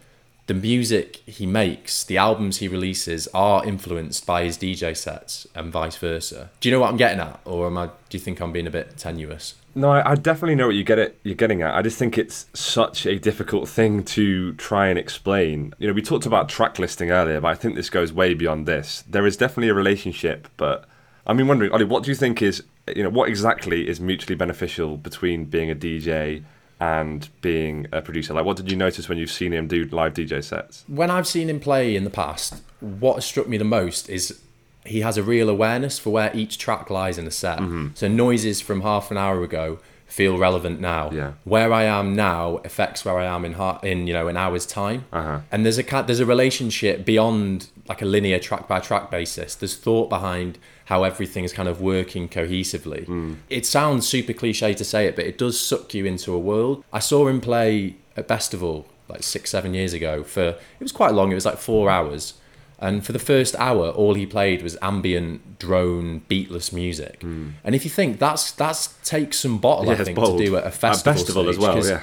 the 0.46 0.54
music 0.54 1.16
he 1.26 1.46
makes, 1.46 2.02
the 2.04 2.18
albums 2.18 2.58
he 2.58 2.68
releases, 2.68 3.28
are 3.28 3.64
influenced 3.64 4.26
by 4.26 4.44
his 4.44 4.58
DJ 4.58 4.96
sets 4.96 5.46
and 5.54 5.72
vice 5.72 5.96
versa. 5.96 6.50
Do 6.60 6.68
you 6.68 6.74
know 6.74 6.80
what 6.80 6.90
I'm 6.90 6.96
getting 6.96 7.20
at, 7.20 7.40
or 7.44 7.66
am 7.66 7.78
I? 7.78 7.86
Do 7.86 8.18
you 8.18 8.20
think 8.20 8.40
I'm 8.40 8.52
being 8.52 8.66
a 8.66 8.70
bit 8.70 8.96
tenuous? 8.96 9.54
No, 9.74 9.90
I, 9.90 10.12
I 10.12 10.14
definitely 10.16 10.56
know 10.56 10.66
what 10.66 10.74
you 10.74 10.84
get 10.84 10.98
it. 10.98 11.18
You're 11.22 11.34
getting 11.34 11.62
at. 11.62 11.74
I 11.74 11.80
just 11.80 11.98
think 11.98 12.18
it's 12.18 12.46
such 12.52 13.06
a 13.06 13.18
difficult 13.18 13.68
thing 13.68 14.04
to 14.04 14.52
try 14.54 14.88
and 14.88 14.98
explain. 14.98 15.74
You 15.78 15.88
know, 15.88 15.94
we 15.94 16.02
talked 16.02 16.26
about 16.26 16.48
track 16.48 16.78
listing 16.78 17.10
earlier, 17.10 17.40
but 17.40 17.48
I 17.48 17.54
think 17.54 17.74
this 17.74 17.88
goes 17.88 18.12
way 18.12 18.34
beyond 18.34 18.66
this. 18.66 19.04
There 19.08 19.26
is 19.26 19.36
definitely 19.36 19.70
a 19.70 19.74
relationship, 19.74 20.48
but 20.56 20.84
I 21.26 21.32
mean, 21.32 21.46
wondering, 21.46 21.72
Ollie, 21.72 21.84
what 21.84 22.02
do 22.02 22.10
you 22.10 22.14
think 22.14 22.42
is, 22.42 22.64
you 22.94 23.02
know, 23.02 23.10
what 23.10 23.28
exactly 23.28 23.88
is 23.88 24.00
mutually 24.00 24.34
beneficial 24.34 24.96
between 24.96 25.46
being 25.46 25.70
a 25.70 25.74
DJ 25.74 26.42
and 26.82 27.28
being 27.42 27.86
a 27.92 28.02
producer? 28.02 28.34
Like, 28.34 28.44
what 28.44 28.56
did 28.56 28.68
you 28.68 28.76
notice 28.76 29.08
when 29.08 29.16
you've 29.16 29.30
seen 29.30 29.52
him 29.52 29.68
do 29.68 29.84
live 29.92 30.14
DJ 30.14 30.42
sets? 30.42 30.84
when 30.88 31.10
I've 31.10 31.28
seen 31.28 31.48
him 31.48 31.60
play 31.60 31.94
in 31.94 32.02
the 32.02 32.10
past, 32.10 32.60
what 32.80 33.22
struck 33.22 33.46
me 33.48 33.56
the 33.56 33.64
most 33.64 34.10
is 34.10 34.40
he 34.84 35.00
has 35.02 35.16
a 35.16 35.22
real 35.22 35.48
awareness 35.48 36.00
for 36.00 36.10
where 36.10 36.30
each 36.34 36.58
track 36.58 36.90
lies 36.90 37.18
in 37.18 37.26
a 37.26 37.30
set. 37.30 37.60
So 37.94 38.08
noises 38.08 38.60
from 38.60 38.80
half 38.80 39.12
an 39.12 39.16
hour 39.16 39.44
ago 39.44 39.78
feel 40.06 40.36
relevant 40.36 40.80
now. 40.80 41.10
Yeah. 41.12 41.32
Where 41.44 41.72
I 41.72 41.84
am 41.84 42.16
now 42.16 42.60
affects 42.64 43.04
where 43.04 43.16
I 43.16 43.26
am 43.26 43.44
in 43.44 43.54
heart 43.54 43.84
in 43.84 44.06
you 44.08 44.12
know 44.12 44.26
an 44.26 44.36
hour's 44.36 44.66
time. 44.66 45.04
Uh-huh. 45.12 45.40
And 45.52 45.64
there's 45.64 45.78
a 45.78 45.84
there's 46.02 46.20
a 46.20 46.26
relationship 46.26 47.04
beyond 47.04 47.68
like 47.88 48.02
a 48.02 48.04
linear 48.04 48.40
track 48.40 48.66
by 48.66 48.80
track 48.80 49.10
basis. 49.10 49.54
There's 49.54 49.76
thought 49.76 50.08
behind 50.08 50.58
how 50.86 51.04
everything 51.04 51.44
is 51.44 51.52
kind 51.52 51.68
of 51.68 51.80
working 51.80 52.28
cohesively. 52.28 53.04
Hmm. 53.06 53.34
It 53.48 53.64
sounds 53.66 54.06
super 54.08 54.32
cliche 54.32 54.74
to 54.74 54.84
say 54.84 55.06
it, 55.06 55.16
but 55.16 55.24
it 55.26 55.38
does 55.38 55.58
suck 55.58 55.94
you 55.94 56.04
into 56.04 56.32
a 56.34 56.38
world. 56.38 56.84
I 56.92 56.98
saw 56.98 57.28
him 57.28 57.40
play 57.40 57.96
at 58.16 58.28
Festival 58.28 58.86
like 59.08 59.22
six 59.22 59.50
seven 59.50 59.74
years 59.74 59.92
ago 59.92 60.22
for 60.22 60.42
it 60.42 60.80
was 60.80 60.92
quite 60.92 61.12
long. 61.12 61.30
It 61.32 61.34
was 61.34 61.44
like 61.46 61.58
four 61.58 61.90
hours. 61.90 62.34
And 62.78 63.06
for 63.06 63.12
the 63.12 63.20
first 63.20 63.54
hour, 63.60 63.90
all 63.90 64.14
he 64.14 64.26
played 64.26 64.60
was 64.62 64.76
ambient, 64.82 65.60
drone, 65.60 66.22
beatless 66.28 66.72
music. 66.72 67.22
And 67.22 67.74
if 67.76 67.84
you 67.84 67.90
think 67.90 68.18
that's 68.18 68.50
that's 68.50 68.88
takes 69.04 69.38
some 69.38 69.58
bottle. 69.58 69.86
Yeah, 69.86 69.92
I 70.00 70.04
think, 70.04 70.16
bold. 70.16 70.38
to 70.38 70.44
do 70.44 70.56
at 70.56 70.64
a 70.64 70.66
At 70.66 70.74
festival, 70.74 71.12
festival 71.14 71.48
as 71.48 71.58
well. 71.58 71.86
yeah. 71.86 72.00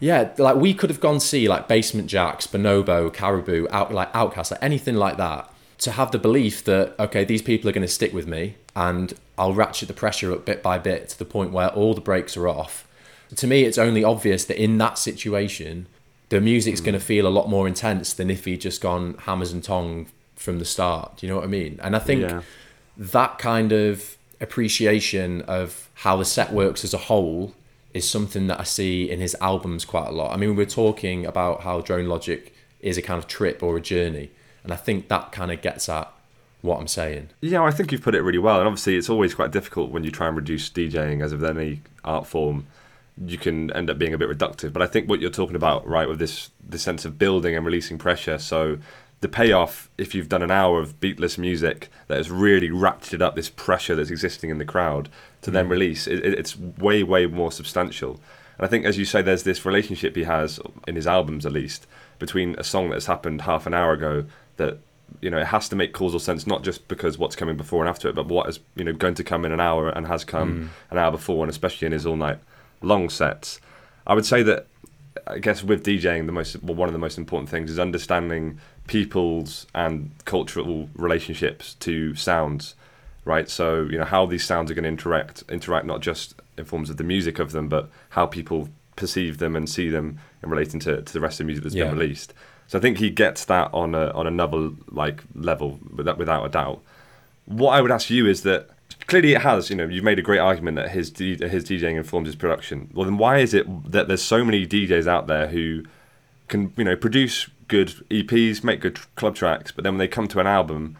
yeah, 0.00 0.30
like 0.36 0.56
we 0.56 0.74
could 0.74 0.90
have 0.90 1.00
gone 1.00 1.18
see 1.20 1.48
like 1.48 1.66
Basement 1.66 2.10
Jaxx, 2.10 2.46
Bonobo, 2.46 3.10
Caribou, 3.12 3.66
out 3.70 3.92
like 3.94 4.12
OutKast, 4.12 4.50
like 4.50 4.62
anything 4.62 4.96
like 4.96 5.16
that. 5.16 5.50
To 5.78 5.92
have 5.92 6.10
the 6.10 6.18
belief 6.18 6.64
that 6.64 6.94
okay, 6.98 7.24
these 7.24 7.42
people 7.42 7.68
are 7.68 7.72
going 7.72 7.86
to 7.86 7.92
stick 7.92 8.12
with 8.12 8.26
me, 8.26 8.56
and 8.74 9.14
I'll 9.36 9.54
ratchet 9.54 9.86
the 9.88 9.94
pressure 9.94 10.32
up 10.32 10.44
bit 10.44 10.62
by 10.62 10.78
bit 10.78 11.08
to 11.10 11.18
the 11.18 11.24
point 11.24 11.52
where 11.52 11.68
all 11.68 11.94
the 11.94 12.00
brakes 12.00 12.36
are 12.36 12.48
off. 12.48 12.86
To 13.36 13.46
me, 13.46 13.62
it's 13.64 13.78
only 13.78 14.02
obvious 14.02 14.44
that 14.46 14.60
in 14.60 14.78
that 14.78 14.98
situation, 14.98 15.86
the 16.30 16.40
music's 16.40 16.80
going 16.80 16.94
to 16.94 17.00
feel 17.00 17.26
a 17.26 17.28
lot 17.30 17.48
more 17.48 17.68
intense 17.68 18.12
than 18.12 18.30
if 18.30 18.44
he'd 18.44 18.60
just 18.60 18.80
gone 18.80 19.14
hammers 19.20 19.52
and 19.52 19.62
tong 19.62 20.06
from 20.34 20.58
the 20.58 20.64
start. 20.64 21.18
Do 21.18 21.26
you 21.26 21.32
know 21.32 21.36
what 21.38 21.44
I 21.44 21.48
mean? 21.48 21.78
And 21.82 21.94
I 21.94 21.98
think 22.00 22.22
Yeah. 22.22 22.42
that 22.96 23.38
kind 23.38 23.72
of 23.72 24.16
appreciation 24.40 25.42
of 25.42 25.88
how 25.94 26.16
the 26.16 26.24
set 26.24 26.52
works 26.52 26.84
as 26.84 26.92
a 26.94 26.98
whole 26.98 27.54
is 27.94 28.08
something 28.08 28.46
that 28.48 28.60
I 28.60 28.64
see 28.64 29.10
in 29.10 29.20
his 29.20 29.36
albums 29.40 29.84
quite 29.84 30.08
a 30.08 30.12
lot. 30.12 30.32
I 30.32 30.36
mean, 30.36 30.56
we're 30.56 30.66
talking 30.66 31.24
about 31.24 31.62
how 31.62 31.80
Drone 31.80 32.06
Logic 32.06 32.52
is 32.80 32.96
a 32.98 33.02
kind 33.02 33.18
of 33.18 33.26
trip 33.26 33.62
or 33.62 33.76
a 33.76 33.80
journey, 33.80 34.30
and 34.68 34.74
I 34.74 34.76
think 34.76 35.08
that 35.08 35.32
kind 35.32 35.50
of 35.50 35.62
gets 35.62 35.88
at 35.88 36.12
what 36.60 36.78
I'm 36.78 36.88
saying. 36.88 37.30
Yeah, 37.40 37.62
I 37.62 37.70
think 37.70 37.90
you've 37.90 38.02
put 38.02 38.14
it 38.14 38.20
really 38.20 38.38
well. 38.38 38.58
And 38.58 38.66
obviously, 38.66 38.96
it's 38.96 39.08
always 39.08 39.34
quite 39.34 39.50
difficult 39.50 39.90
when 39.90 40.04
you 40.04 40.10
try 40.10 40.26
and 40.26 40.36
reduce 40.36 40.68
DJing 40.68 41.24
as 41.24 41.32
of 41.32 41.42
any 41.42 41.80
art 42.04 42.26
form. 42.26 42.66
You 43.16 43.38
can 43.38 43.72
end 43.72 43.88
up 43.88 43.96
being 43.98 44.12
a 44.12 44.18
bit 44.18 44.28
reductive. 44.28 44.74
But 44.74 44.82
I 44.82 44.86
think 44.86 45.08
what 45.08 45.20
you're 45.20 45.30
talking 45.30 45.56
about, 45.56 45.86
right, 45.88 46.06
with 46.06 46.18
this 46.18 46.50
this 46.62 46.82
sense 46.82 47.06
of 47.06 47.18
building 47.18 47.56
and 47.56 47.64
releasing 47.64 47.96
pressure. 47.96 48.38
So 48.38 48.76
the 49.22 49.28
payoff, 49.28 49.88
if 49.96 50.14
you've 50.14 50.28
done 50.28 50.42
an 50.42 50.50
hour 50.50 50.80
of 50.80 51.00
beatless 51.00 51.38
music 51.38 51.88
that 52.08 52.18
has 52.18 52.30
really 52.30 52.68
ratcheted 52.68 53.22
up 53.22 53.36
this 53.36 53.48
pressure 53.48 53.94
that's 53.94 54.10
existing 54.10 54.50
in 54.50 54.58
the 54.58 54.66
crowd 54.66 55.08
to 55.40 55.50
then 55.50 55.68
mm. 55.68 55.70
release, 55.70 56.06
it, 56.06 56.22
it- 56.26 56.38
it's 56.38 56.58
way, 56.58 57.02
way 57.02 57.24
more 57.24 57.50
substantial. 57.50 58.20
And 58.58 58.66
I 58.66 58.68
think, 58.68 58.84
as 58.84 58.98
you 58.98 59.06
say, 59.06 59.22
there's 59.22 59.44
this 59.44 59.64
relationship 59.64 60.14
he 60.14 60.24
has 60.24 60.60
in 60.86 60.94
his 60.94 61.06
albums, 61.06 61.46
at 61.46 61.52
least, 61.52 61.86
between 62.18 62.54
a 62.58 62.64
song 62.64 62.90
that 62.90 62.96
has 62.96 63.06
happened 63.06 63.42
half 63.42 63.66
an 63.66 63.72
hour 63.72 63.92
ago 63.92 64.26
that 64.58 64.78
you 65.20 65.30
know 65.30 65.38
it 65.38 65.46
has 65.46 65.68
to 65.70 65.76
make 65.76 65.92
causal 65.92 66.20
sense, 66.20 66.46
not 66.46 66.62
just 66.62 66.86
because 66.86 67.18
what's 67.18 67.34
coming 67.34 67.56
before 67.56 67.82
and 67.82 67.88
after 67.88 68.08
it, 68.08 68.14
but 68.14 68.26
what 68.26 68.48
is 68.48 68.60
you 68.76 68.84
know 68.84 68.92
going 68.92 69.14
to 69.14 69.24
come 69.24 69.44
in 69.44 69.52
an 69.52 69.60
hour 69.60 69.88
and 69.88 70.06
has 70.06 70.24
come 70.24 70.52
mm. 70.52 70.68
an 70.90 70.98
hour 70.98 71.10
before, 71.10 71.42
and 71.42 71.50
especially 71.50 71.86
in 71.86 71.92
his 71.92 72.06
all 72.06 72.16
night 72.16 72.38
long 72.82 73.08
sets. 73.08 73.60
I 74.06 74.14
would 74.14 74.26
say 74.26 74.42
that 74.42 74.66
I 75.26 75.38
guess 75.38 75.62
with 75.62 75.84
DJing, 75.84 76.26
the 76.26 76.32
most 76.32 76.62
well, 76.62 76.74
one 76.74 76.88
of 76.88 76.92
the 76.92 76.98
most 76.98 77.18
important 77.18 77.50
things 77.50 77.70
is 77.70 77.78
understanding 77.78 78.60
people's 78.86 79.66
and 79.74 80.10
cultural 80.24 80.88
relationships 80.94 81.74
to 81.74 82.14
sounds, 82.14 82.74
right? 83.24 83.48
So 83.48 83.82
you 83.82 83.98
know 83.98 84.04
how 84.04 84.26
these 84.26 84.44
sounds 84.44 84.70
are 84.70 84.74
going 84.74 84.84
to 84.84 84.88
interact, 84.88 85.44
interact 85.48 85.86
not 85.86 86.00
just 86.00 86.34
in 86.56 86.64
forms 86.64 86.90
of 86.90 86.96
the 86.96 87.04
music 87.04 87.38
of 87.38 87.52
them, 87.52 87.68
but 87.68 87.90
how 88.10 88.26
people 88.26 88.68
perceive 88.96 89.38
them 89.38 89.54
and 89.54 89.68
see 89.68 89.88
them 89.88 90.18
in 90.42 90.50
relating 90.50 90.80
to, 90.80 91.02
to 91.02 91.12
the 91.12 91.20
rest 91.20 91.34
of 91.34 91.38
the 91.38 91.44
music 91.44 91.62
that's 91.62 91.74
Yeah. 91.74 91.84
been 91.84 91.98
released. 91.98 92.34
So 92.68 92.78
I 92.78 92.80
think 92.80 92.98
he 92.98 93.10
gets 93.10 93.46
that 93.46 93.70
on 93.72 93.94
a 93.94 94.10
on 94.10 94.26
another 94.26 94.70
like 94.90 95.24
level 95.34 95.80
without 95.96 96.18
without 96.18 96.44
a 96.44 96.48
doubt. 96.48 96.80
What 97.46 97.70
I 97.72 97.80
would 97.80 97.90
ask 97.90 98.10
you 98.10 98.26
is 98.26 98.42
that 98.42 98.68
clearly 99.06 99.32
it 99.32 99.40
has. 99.40 99.70
You 99.70 99.76
know, 99.76 99.86
you've 99.86 100.04
made 100.04 100.18
a 100.18 100.22
great 100.22 100.38
argument 100.38 100.76
that 100.76 100.90
his 100.90 101.08
his 101.08 101.64
DJing 101.64 101.96
informs 101.96 102.28
his 102.28 102.36
production. 102.36 102.90
Well, 102.92 103.06
then 103.06 103.16
why 103.16 103.38
is 103.38 103.54
it 103.54 103.90
that 103.90 104.06
there's 104.06 104.22
so 104.22 104.44
many 104.44 104.66
DJs 104.66 105.06
out 105.06 105.26
there 105.26 105.48
who 105.48 105.84
can 106.48 106.72
you 106.76 106.84
know 106.84 106.94
produce 106.94 107.48
good 107.68 107.88
EPs, 108.10 108.62
make 108.62 108.80
good 108.80 108.98
club 109.16 109.34
tracks, 109.34 109.72
but 109.72 109.84
then 109.84 109.94
when 109.94 109.98
they 109.98 110.08
come 110.08 110.28
to 110.28 110.40
an 110.40 110.46
album, 110.46 110.96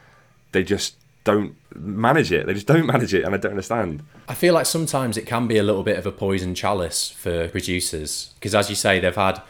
they 0.52 0.62
just 0.62 0.96
don't 1.24 1.54
manage 1.74 2.32
it. 2.32 2.46
They 2.46 2.54
just 2.54 2.66
don't 2.66 2.86
manage 2.94 3.12
it, 3.12 3.24
and 3.24 3.34
I 3.34 3.38
don't 3.38 3.52
understand. 3.52 4.02
I 4.26 4.34
feel 4.34 4.54
like 4.54 4.64
sometimes 4.64 5.18
it 5.18 5.26
can 5.26 5.46
be 5.46 5.58
a 5.58 5.62
little 5.62 5.82
bit 5.82 5.98
of 5.98 6.06
a 6.06 6.12
poison 6.12 6.54
chalice 6.54 7.10
for 7.10 7.48
producers 7.48 8.32
because, 8.34 8.54
as 8.54 8.70
you 8.70 8.76
say, 8.76 9.00
they've 9.00 9.14
had 9.14 9.42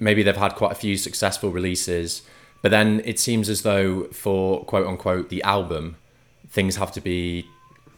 maybe 0.00 0.22
they've 0.22 0.36
had 0.36 0.54
quite 0.56 0.72
a 0.72 0.74
few 0.76 0.96
successful 0.96 1.50
releases, 1.50 2.22
but 2.62 2.70
then 2.70 3.00
it 3.04 3.18
seems 3.20 3.48
as 3.48 3.62
though 3.62 4.04
for 4.06 4.64
quote 4.64 4.86
unquote 4.86 5.28
the 5.28 5.42
album, 5.42 5.96
things 6.48 6.76
have 6.76 6.90
to 6.92 7.00
be 7.00 7.46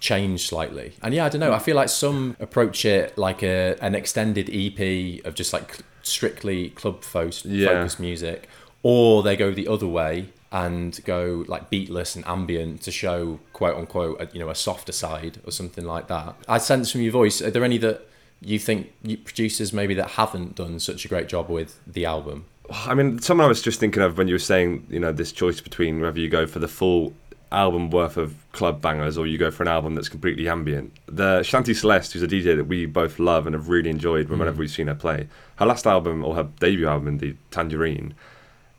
changed 0.01 0.49
slightly. 0.49 0.93
And 1.03 1.15
yeah, 1.15 1.25
I 1.25 1.29
don't 1.29 1.41
know. 1.41 1.53
I 1.53 1.59
feel 1.61 1.77
like 1.77 1.89
some 1.89 2.37
approach 2.41 2.85
it 2.85 3.17
like 3.17 3.43
a 3.43 3.77
an 3.81 3.95
extended 3.95 4.51
EP 4.53 5.25
of 5.25 5.35
just 5.35 5.53
like 5.53 5.79
strictly 6.03 6.71
club 6.71 7.03
fo- 7.05 7.31
Yeah. 7.45 7.69
focused 7.69 8.01
music, 8.01 8.49
or 8.83 9.23
they 9.23 9.37
go 9.37 9.53
the 9.53 9.69
other 9.69 9.87
way 9.87 10.29
and 10.51 11.01
go 11.05 11.45
like 11.49 11.71
beatless 11.71 12.15
and 12.15 12.27
ambient 12.27 12.83
to 12.83 12.91
show 12.91 13.39
quote 13.55 13.77
unquote 13.77 14.21
a, 14.21 14.29
you 14.35 14.41
know 14.41 14.51
a 14.51 14.55
softer 14.55 14.93
side 14.93 15.39
or 15.47 15.51
something 15.53 15.85
like 15.85 16.09
that. 16.09 16.35
I 16.49 16.59
sense 16.59 16.91
from 16.93 17.01
your 17.03 17.13
voice. 17.13 17.41
Are 17.41 17.51
there 17.51 17.65
any 17.65 17.79
that 17.79 18.07
you 18.45 18.59
think 18.59 18.93
producers 19.25 19.73
maybe 19.73 19.95
that 19.95 20.11
haven't 20.11 20.57
done 20.57 20.79
such 20.81 21.05
a 21.05 21.09
great 21.09 21.29
job 21.29 21.49
with 21.49 21.81
the 21.87 22.05
album? 22.05 22.47
I 22.71 22.95
mean, 22.95 23.19
someone 23.21 23.45
I 23.45 23.49
was 23.49 23.63
just 23.63 23.81
thinking 23.81 24.03
of 24.03 24.19
when 24.19 24.29
you 24.29 24.35
were 24.35 24.39
saying, 24.39 24.87
you 24.89 25.01
know, 25.01 25.13
this 25.13 25.33
choice 25.33 25.61
between 25.61 26.01
whether 26.01 26.19
you 26.19 26.29
go 26.29 26.47
for 26.47 26.59
the 26.59 26.69
full 26.69 27.13
album 27.51 27.91
worth 27.91 28.17
of 28.17 28.35
club 28.53 28.81
bangers 28.81 29.19
or 29.19 29.27
you 29.27 29.37
go 29.37 29.51
for 29.51 29.63
an 29.63 29.69
album 29.69 29.95
that's 29.95 30.09
completely 30.09 30.49
ambient. 30.49 30.93
The 31.07 31.41
Shanti 31.41 31.77
Celeste, 31.77 32.15
who's 32.15 32.23
a 32.23 32.27
DJ 32.27 32.57
that 32.57 32.65
we 32.65 32.87
both 32.87 33.19
love 33.19 33.47
and 33.47 33.55
have 33.55 33.69
really 33.69 33.91
enjoyed 33.91 34.29
mm. 34.29 34.39
whenever 34.39 34.59
we've 34.59 34.71
seen 34.71 34.87
her 34.87 34.95
play, 34.95 35.29
her 35.57 35.67
last 35.67 35.87
album 35.87 36.25
or 36.25 36.35
her 36.35 36.49
debut 36.61 36.89
album, 36.89 37.19
the 37.19 37.37
Tangerine, 37.51 38.15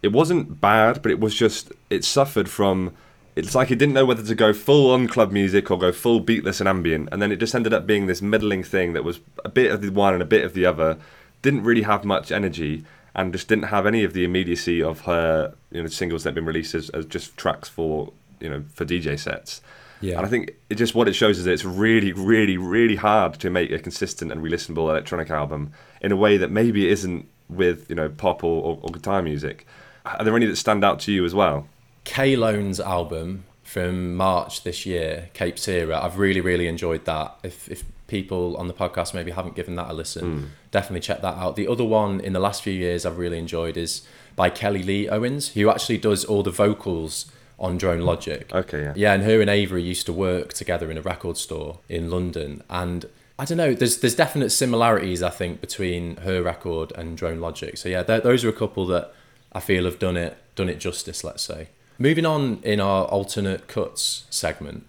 it 0.01 0.11
wasn't 0.11 0.59
bad, 0.59 1.01
but 1.01 1.11
it 1.11 1.19
was 1.19 1.35
just 1.35 1.71
it 1.89 2.03
suffered 2.03 2.49
from. 2.49 2.93
It's 3.35 3.55
like 3.55 3.71
it 3.71 3.77
didn't 3.77 3.93
know 3.93 4.05
whether 4.05 4.23
to 4.23 4.35
go 4.35 4.53
full 4.53 4.91
on 4.91 5.07
club 5.07 5.31
music 5.31 5.71
or 5.71 5.77
go 5.77 5.91
full 5.91 6.21
beatless 6.21 6.59
and 6.59 6.69
ambient, 6.69 7.09
and 7.11 7.21
then 7.21 7.31
it 7.31 7.37
just 7.37 7.55
ended 7.55 7.73
up 7.73 7.87
being 7.87 8.05
this 8.05 8.21
middling 8.21 8.63
thing 8.63 8.93
that 8.93 9.03
was 9.03 9.19
a 9.43 9.49
bit 9.49 9.71
of 9.71 9.81
the 9.81 9.89
one 9.89 10.13
and 10.13 10.21
a 10.21 10.25
bit 10.25 10.45
of 10.45 10.53
the 10.53 10.65
other. 10.65 10.97
Didn't 11.41 11.63
really 11.63 11.81
have 11.81 12.05
much 12.05 12.31
energy, 12.31 12.85
and 13.15 13.33
just 13.33 13.47
didn't 13.47 13.65
have 13.65 13.85
any 13.85 14.03
of 14.03 14.13
the 14.13 14.23
immediacy 14.23 14.81
of 14.81 15.01
her 15.01 15.53
you 15.71 15.81
know 15.81 15.87
singles 15.87 16.23
that 16.23 16.29
have 16.29 16.35
been 16.35 16.45
released 16.45 16.75
as, 16.75 16.89
as 16.91 17.05
just 17.05 17.35
tracks 17.35 17.67
for 17.67 18.13
you 18.39 18.49
know 18.49 18.63
for 18.73 18.85
DJ 18.85 19.17
sets. 19.17 19.61
Yeah. 20.03 20.17
And 20.17 20.25
I 20.25 20.29
think 20.29 20.51
it 20.69 20.75
just 20.75 20.95
what 20.95 21.07
it 21.07 21.13
shows 21.13 21.39
is 21.39 21.45
that 21.45 21.53
it's 21.53 21.63
really, 21.63 22.11
really, 22.11 22.57
really 22.57 22.97
hard 22.97 23.35
to 23.35 23.49
make 23.49 23.71
a 23.71 23.79
consistent 23.79 24.33
and 24.33 24.43
re-listenable 24.43 24.89
electronic 24.89 25.29
album 25.29 25.71
in 26.01 26.11
a 26.11 26.17
way 26.17 26.35
that 26.35 26.51
maybe 26.51 26.85
it 26.85 26.91
isn't 26.91 27.25
with 27.47 27.89
you 27.89 27.95
know 27.95 28.09
pop 28.09 28.43
or, 28.43 28.63
or, 28.63 28.79
or 28.81 28.89
guitar 28.89 29.21
music. 29.21 29.65
Are 30.05 30.23
there 30.23 30.35
any 30.35 30.45
that 30.45 30.57
stand 30.57 30.83
out 30.83 30.99
to 31.01 31.11
you 31.11 31.23
as 31.23 31.33
well? 31.33 31.67
K 32.03 32.35
Lone's 32.35 32.79
album 32.79 33.45
from 33.63 34.15
March 34.15 34.63
this 34.63 34.85
year, 34.85 35.29
Cape 35.33 35.55
Cira. 35.55 36.01
I've 36.01 36.19
really, 36.19 36.41
really 36.41 36.67
enjoyed 36.67 37.05
that. 37.05 37.35
If, 37.43 37.69
if 37.69 37.83
people 38.07 38.55
on 38.57 38.67
the 38.67 38.73
podcast 38.73 39.13
maybe 39.13 39.31
haven't 39.31 39.55
given 39.55 39.75
that 39.75 39.89
a 39.89 39.93
listen, 39.93 40.39
hmm. 40.39 40.45
definitely 40.71 40.99
check 40.99 41.21
that 41.21 41.35
out. 41.35 41.55
The 41.55 41.67
other 41.67 41.83
one 41.83 42.19
in 42.19 42.33
the 42.33 42.39
last 42.39 42.61
few 42.61 42.73
years 42.73 43.05
I've 43.05 43.17
really 43.17 43.39
enjoyed 43.39 43.77
is 43.77 44.03
by 44.35 44.49
Kelly 44.49 44.83
Lee 44.83 45.09
Owens, 45.09 45.49
who 45.49 45.69
actually 45.69 45.97
does 45.97 46.25
all 46.25 46.43
the 46.43 46.51
vocals 46.51 47.31
on 47.59 47.77
Drone 47.77 48.01
Logic. 48.01 48.53
Okay, 48.53 48.83
yeah. 48.83 48.93
Yeah, 48.95 49.13
and 49.13 49.23
her 49.23 49.41
and 49.41 49.49
Avery 49.49 49.81
used 49.81 50.05
to 50.07 50.13
work 50.13 50.53
together 50.53 50.91
in 50.91 50.97
a 50.97 51.01
record 51.01 51.37
store 51.37 51.79
in 51.87 52.09
London. 52.11 52.61
And 52.69 53.05
I 53.39 53.45
don't 53.45 53.57
know, 53.57 53.73
there's 53.73 53.99
there's 53.99 54.15
definite 54.15 54.51
similarities 54.51 55.23
I 55.23 55.29
think 55.29 55.61
between 55.61 56.17
her 56.17 56.43
record 56.43 56.91
and 56.95 57.17
Drone 57.17 57.39
Logic. 57.39 57.77
So 57.77 57.89
yeah, 57.89 58.03
those 58.03 58.43
are 58.43 58.49
a 58.49 58.53
couple 58.53 58.85
that 58.87 59.13
I 59.51 59.59
feel 59.59 59.85
have 59.85 59.99
done 59.99 60.17
it 60.17 60.37
done 60.55 60.69
it 60.69 60.79
justice. 60.79 61.23
Let's 61.23 61.43
say. 61.43 61.69
Moving 61.99 62.25
on 62.25 62.59
in 62.63 62.79
our 62.79 63.05
alternate 63.05 63.67
cuts 63.67 64.25
segment, 64.29 64.85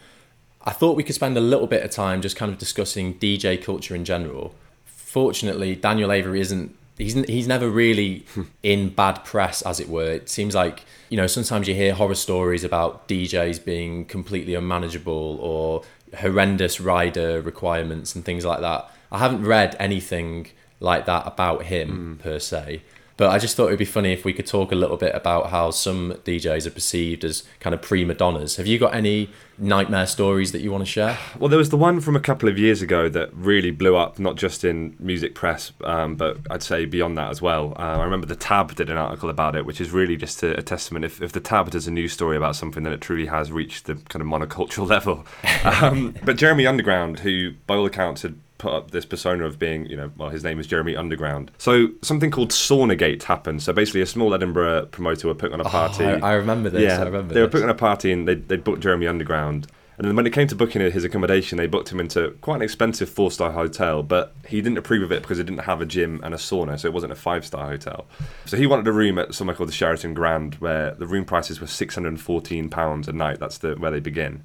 I 0.62 0.72
thought 0.72 0.96
we 0.96 1.02
could 1.02 1.14
spend 1.14 1.36
a 1.36 1.40
little 1.40 1.66
bit 1.66 1.84
of 1.84 1.90
time 1.90 2.22
just 2.22 2.36
kind 2.36 2.50
of 2.50 2.58
discussing 2.58 3.14
DJ 3.18 3.62
culture 3.62 3.94
in 3.94 4.04
general. 4.04 4.54
Fortunately, 4.86 5.76
Daniel 5.76 6.10
Avery 6.10 6.40
isn't. 6.40 6.74
He's, 6.96 7.14
he's 7.24 7.48
never 7.48 7.68
really 7.68 8.24
in 8.62 8.88
bad 8.90 9.24
press, 9.24 9.62
as 9.62 9.80
it 9.80 9.88
were. 9.88 10.12
It 10.12 10.28
seems 10.28 10.54
like, 10.54 10.84
you 11.08 11.16
know, 11.16 11.26
sometimes 11.26 11.68
you 11.68 11.74
hear 11.74 11.92
horror 11.92 12.14
stories 12.14 12.64
about 12.64 13.08
DJs 13.08 13.64
being 13.64 14.04
completely 14.06 14.54
unmanageable 14.54 15.38
or 15.40 15.82
horrendous 16.16 16.80
rider 16.80 17.40
requirements 17.40 18.14
and 18.14 18.24
things 18.24 18.44
like 18.44 18.60
that. 18.60 18.90
I 19.10 19.18
haven't 19.18 19.44
read 19.44 19.76
anything 19.78 20.48
like 20.80 21.06
that 21.06 21.26
about 21.26 21.64
him 21.64 21.88
hmm. 21.88 22.14
per 22.22 22.38
se. 22.38 22.82
But 23.16 23.30
I 23.30 23.38
just 23.38 23.56
thought 23.56 23.66
it'd 23.66 23.78
be 23.78 23.84
funny 23.84 24.12
if 24.12 24.24
we 24.24 24.32
could 24.32 24.46
talk 24.46 24.72
a 24.72 24.74
little 24.74 24.96
bit 24.96 25.14
about 25.14 25.50
how 25.50 25.70
some 25.70 26.14
DJs 26.24 26.66
are 26.66 26.70
perceived 26.70 27.24
as 27.24 27.44
kind 27.60 27.72
of 27.72 27.80
prima 27.80 28.14
donnas. 28.14 28.56
Have 28.56 28.66
you 28.66 28.78
got 28.78 28.94
any 28.94 29.30
nightmare 29.56 30.06
stories 30.06 30.50
that 30.50 30.62
you 30.62 30.72
want 30.72 30.82
to 30.82 30.90
share? 30.90 31.16
Well, 31.38 31.48
there 31.48 31.58
was 31.58 31.70
the 31.70 31.76
one 31.76 32.00
from 32.00 32.16
a 32.16 32.20
couple 32.20 32.48
of 32.48 32.58
years 32.58 32.82
ago 32.82 33.08
that 33.08 33.32
really 33.32 33.70
blew 33.70 33.94
up, 33.94 34.18
not 34.18 34.34
just 34.34 34.64
in 34.64 34.96
music 34.98 35.34
press, 35.34 35.72
um, 35.84 36.16
but 36.16 36.38
I'd 36.50 36.64
say 36.64 36.86
beyond 36.86 37.16
that 37.18 37.30
as 37.30 37.40
well. 37.40 37.74
Uh, 37.78 37.98
I 37.98 38.04
remember 38.04 38.26
the 38.26 38.34
Tab 38.34 38.74
did 38.74 38.90
an 38.90 38.96
article 38.96 39.30
about 39.30 39.54
it, 39.54 39.64
which 39.64 39.80
is 39.80 39.92
really 39.92 40.16
just 40.16 40.42
a, 40.42 40.58
a 40.58 40.62
testament. 40.62 41.04
If, 41.04 41.22
if 41.22 41.30
the 41.30 41.40
Tab 41.40 41.70
does 41.70 41.86
a 41.86 41.92
news 41.92 42.12
story 42.12 42.36
about 42.36 42.56
something, 42.56 42.82
then 42.82 42.92
it 42.92 43.00
truly 43.00 43.26
has 43.26 43.52
reached 43.52 43.86
the 43.86 43.94
kind 43.94 44.22
of 44.22 44.26
monocultural 44.26 44.88
level. 44.96 45.24
Um, 45.64 46.14
but 46.22 46.36
Jeremy 46.36 46.66
Underground, 46.66 47.20
who 47.20 47.52
by 47.66 47.76
all 47.76 47.86
accounts 47.86 48.20
had 48.20 48.38
put 48.64 48.72
up 48.72 48.90
this 48.92 49.04
persona 49.04 49.44
of 49.44 49.58
being, 49.58 49.84
you 49.86 49.96
know, 49.96 50.10
well, 50.16 50.30
his 50.30 50.42
name 50.42 50.58
is 50.58 50.66
Jeremy 50.66 50.96
Underground. 50.96 51.50
So 51.58 51.88
something 52.00 52.30
called 52.30 52.50
Saunagate 52.50 53.22
happened. 53.24 53.62
So 53.62 53.72
basically, 53.72 54.00
a 54.00 54.06
small 54.06 54.32
Edinburgh 54.32 54.86
promoter 54.86 55.28
were 55.28 55.34
putting 55.34 55.54
on 55.54 55.60
a 55.60 55.68
oh, 55.68 55.70
party. 55.70 56.04
Oh, 56.04 56.18
I, 56.22 56.30
I 56.30 56.32
remember 56.34 56.70
this. 56.70 56.82
Yeah, 56.82 57.00
I 57.00 57.04
remember 57.04 57.34
they 57.34 57.42
were 57.42 57.46
this. 57.46 57.62
on 57.62 57.68
a 57.68 57.74
party 57.74 58.10
and 58.10 58.26
they 58.26 58.36
they 58.36 58.56
booked 58.56 58.80
Jeremy 58.80 59.06
Underground. 59.06 59.66
And 59.96 60.08
then 60.08 60.16
when 60.16 60.26
it 60.26 60.32
came 60.32 60.48
to 60.48 60.56
booking 60.56 60.82
his 60.82 61.04
accommodation, 61.04 61.56
they 61.56 61.68
booked 61.68 61.92
him 61.92 62.00
into 62.00 62.30
quite 62.40 62.56
an 62.56 62.62
expensive 62.62 63.08
four 63.08 63.30
star 63.30 63.52
hotel, 63.52 64.02
but 64.02 64.34
he 64.48 64.60
didn't 64.60 64.78
approve 64.78 65.02
of 65.02 65.12
it 65.12 65.22
because 65.22 65.38
it 65.38 65.44
didn't 65.44 65.64
have 65.64 65.80
a 65.80 65.86
gym 65.86 66.20
and 66.24 66.34
a 66.34 66.36
sauna, 66.36 66.80
so 66.80 66.88
it 66.88 66.94
wasn't 66.94 67.12
a 67.12 67.16
five 67.16 67.44
star 67.44 67.68
hotel. 67.68 68.06
So 68.46 68.56
he 68.56 68.66
wanted 68.66 68.88
a 68.88 68.92
room 68.92 69.18
at 69.18 69.34
somewhere 69.34 69.54
called 69.54 69.68
the 69.68 69.74
Sheraton 69.74 70.14
Grand, 70.14 70.54
where 70.56 70.94
the 70.94 71.06
room 71.06 71.24
prices 71.24 71.60
were 71.60 71.66
six 71.68 71.94
hundred 71.94 72.08
and 72.08 72.20
fourteen 72.20 72.70
pounds 72.70 73.06
a 73.08 73.12
night. 73.12 73.38
That's 73.38 73.58
the 73.58 73.74
where 73.74 73.90
they 73.90 74.00
begin. 74.00 74.44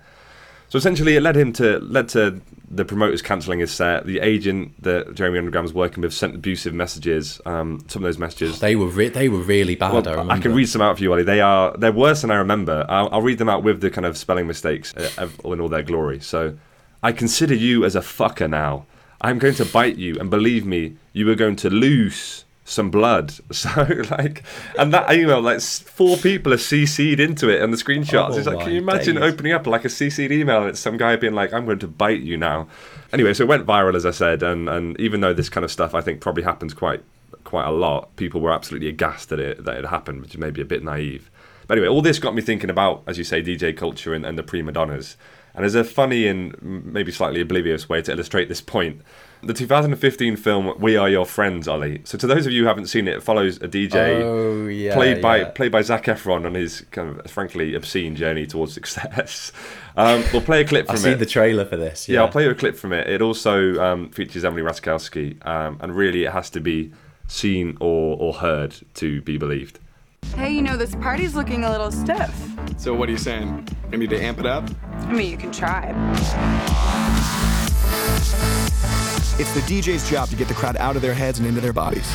So 0.70 0.78
essentially, 0.78 1.16
it 1.16 1.22
led 1.22 1.36
him 1.36 1.52
to 1.54 1.80
led 1.80 2.10
to 2.10 2.42
the 2.72 2.86
promoters 2.86 3.22
cancelling 3.22 3.60
his 3.60 3.72
set. 3.72 4.06
The 4.06 4.20
agent 4.20 4.82
that 4.84 5.16
Jeremy 5.16 5.40
Underground 5.40 5.66
was 5.66 5.74
working 5.74 6.02
with 6.02 6.14
sent 6.14 6.36
abusive 6.36 6.74
messages. 6.74 7.42
Um, 7.46 7.84
some 7.88 8.04
of 8.04 8.08
those 8.08 8.20
messages 8.20 8.60
They 8.60 8.76
were 8.76 8.88
re- 8.88 9.10
they 9.10 9.30
were 9.30 9.40
really 9.40 9.76
bad. 9.76 9.92
well, 9.94 10.30
I 10.30 10.36
I, 10.36 10.40
can 10.40 10.54
read 10.54 10.68
some 10.70 10.82
out 10.82 10.98
for 10.98 11.04
you, 11.04 11.12
Ollie. 11.12 11.24
They 11.24 11.42
are 11.42 11.76
they're 11.76 11.92
worse 11.92 12.22
than 12.22 12.30
I 12.30 12.36
remember. 12.36 12.86
I'll, 12.88 13.10
I'll 13.12 13.22
read 13.24 13.40
them 13.40 13.50
out 13.50 13.64
with 13.64 13.82
the 13.82 13.90
kind 13.90 14.06
of 14.06 14.18
spelling 14.18 14.46
mistakes 14.46 14.94
uh, 14.96 15.28
in 15.44 15.60
all 15.60 15.70
their 15.70 15.84
glory. 15.84 16.20
So, 16.20 16.58
I 17.02 17.12
consider 17.14 17.56
you 17.56 17.84
as 17.84 17.96
a 17.96 18.02
fucker 18.02 18.50
now. 18.50 18.86
I'm 19.22 19.40
going 19.40 19.56
to 19.56 19.66
bite 19.66 19.98
you, 19.98 20.18
and 20.20 20.30
believe 20.30 20.66
me, 20.66 20.96
you 21.12 21.30
are 21.30 21.36
going 21.36 21.58
to 21.58 21.70
lose 21.70 22.46
some 22.70 22.90
blood. 22.90 23.34
So, 23.52 23.70
like, 24.10 24.44
and 24.78 24.94
that 24.94 25.12
email, 25.12 25.42
like, 25.42 25.60
four 25.60 26.16
people 26.16 26.54
are 26.54 26.58
CC'd 26.58 27.20
into 27.20 27.50
it, 27.50 27.62
and 27.62 27.74
the 27.74 27.78
screenshots. 27.78 28.32
Oh 28.32 28.38
it's 28.38 28.48
like, 28.48 28.60
can 28.60 28.72
you 28.72 28.78
imagine 28.78 29.16
days. 29.16 29.24
opening 29.24 29.52
up 29.52 29.68
like 29.68 29.84
a 29.84 29.90
CC'd 29.90 30.32
email 30.32 30.60
and 30.62 30.70
it's 30.70 30.80
some 30.80 30.96
guy 30.96 31.18
being 31.18 31.34
like, 31.34 31.52
I'm 31.52 31.66
going 31.66 31.80
to 31.80 31.88
bite 31.88 32.22
you 32.22 32.38
now. 32.38 32.68
Anyway, 33.12 33.34
so 33.34 33.44
it 33.44 33.48
went 33.48 33.66
viral, 33.66 33.96
as 33.96 34.06
I 34.06 34.12
said, 34.12 34.44
and, 34.44 34.70
and 34.70 34.98
even 35.00 35.20
though 35.20 35.34
this 35.34 35.50
kind 35.50 35.66
of 35.66 35.72
stuff 35.72 35.94
I 35.94 36.00
think 36.00 36.22
probably 36.22 36.44
happens 36.44 36.74
quite 36.74 37.04
quite 37.44 37.66
a 37.66 37.72
lot, 37.72 38.16
people 38.16 38.40
were 38.40 38.52
absolutely 38.52 38.88
aghast 38.88 39.30
that 39.30 39.40
it 39.40 39.66
that 39.66 39.78
it 39.78 39.86
happened, 39.88 40.22
which 40.22 40.36
is 40.36 40.40
maybe 40.40 40.62
a 40.62 40.66
bit 40.66 40.84
naive. 40.84 41.30
But 41.68 41.78
anyway, 41.78 41.90
all 41.90 42.02
this 42.02 42.18
got 42.18 42.34
me 42.34 42.42
thinking 42.42 42.70
about, 42.70 43.04
as 43.08 43.18
you 43.18 43.24
say, 43.24 43.44
DJ 43.44 43.76
culture 43.76 44.14
and, 44.14 44.26
and 44.26 44.38
the 44.38 44.44
prima 44.44 44.72
donnas. 44.72 45.18
And 45.54 45.66
as 45.66 45.76
a 45.76 45.84
funny 45.84 46.28
and 46.28 46.56
maybe 46.62 47.12
slightly 47.12 47.42
oblivious 47.42 47.90
way 47.90 48.02
to 48.04 48.12
illustrate 48.12 48.50
this 48.50 48.62
point, 48.62 49.02
the 49.42 49.54
2015 49.54 50.36
film 50.36 50.74
"We 50.80 50.98
Are 50.98 51.10
Your 51.10 51.26
Friends," 51.26 51.68
Ollie. 51.68 52.02
So 52.04 52.18
to 52.18 52.28
those 52.28 52.46
of 52.46 52.52
you 52.52 52.64
who 52.64 52.68
haven't 52.68 52.88
seen 52.88 53.08
it, 53.08 53.18
it 53.18 53.24
follows 53.24 53.58
a 53.58 53.68
DJ 53.68 54.22
Oh, 54.22 54.68
yeah, 54.68 54.94
played 54.94 55.22
by 55.22 55.38
yeah. 55.38 55.50
played 55.50 55.72
by 55.72 55.82
Zac 55.82 56.06
Efron 56.06 56.46
on 56.46 56.56
his 56.56 56.86
kind 56.92 57.20
of 57.20 57.32
frankly 57.32 57.74
obscene 57.74 58.16
journey 58.16 58.46
towards 58.46 58.74
success. 58.74 59.52
Um, 59.98 60.24
we'll 60.32 60.42
play 60.42 60.62
a 60.62 60.66
clip 60.66 60.86
from 60.86 60.96
it. 60.96 61.00
I've 61.00 61.06
it. 61.06 61.10
seen 61.10 61.18
the 61.18 61.26
trailer 61.26 61.66
for 61.66 61.76
this. 61.76 62.08
Yeah, 62.08 62.16
Yeah, 62.16 62.22
I'll 62.22 62.32
play 62.32 62.46
you 62.46 62.52
a 62.52 62.56
clip 62.56 62.78
from 62.78 62.94
it. 62.94 63.10
It 63.10 63.22
also 63.22 63.78
um, 63.84 64.12
features 64.12 64.46
Emily 64.46 64.62
Ratajkowski, 64.62 65.46
um, 65.46 65.78
and 65.82 65.94
really 65.94 66.24
it 66.24 66.32
has 66.32 66.50
to 66.52 66.62
be 66.62 66.94
seen 67.28 67.76
or, 67.82 68.16
or 68.18 68.36
heard 68.36 68.78
to 68.94 69.22
be 69.24 69.38
believed. 69.38 69.80
Hey, 70.40 70.52
you 70.52 70.62
know, 70.62 70.78
this 70.78 70.96
party's 70.96 71.36
looking 71.36 71.66
a 71.66 71.70
little 71.70 71.92
stiff. 71.92 72.34
So 72.78 72.94
what 72.94 73.10
are 73.10 73.12
you 73.12 73.18
saying? 73.18 73.68
I 73.92 73.98
need 73.98 74.10
to 74.12 74.18
amp 74.18 74.40
it 74.40 74.46
up? 74.46 74.70
I 74.94 75.12
mean, 75.12 75.30
you 75.30 75.36
can 75.36 75.52
try. 75.52 75.88
It's 79.38 79.54
the 79.54 79.60
DJ's 79.62 80.10
job 80.10 80.30
to 80.30 80.38
get 80.38 80.48
the 80.48 80.54
crowd 80.54 80.78
out 80.78 80.96
of 80.96 81.02
their 81.02 81.14
heads 81.14 81.40
and 81.40 81.48
into 81.48 81.60
their 81.60 81.74
bodies. 81.74 82.10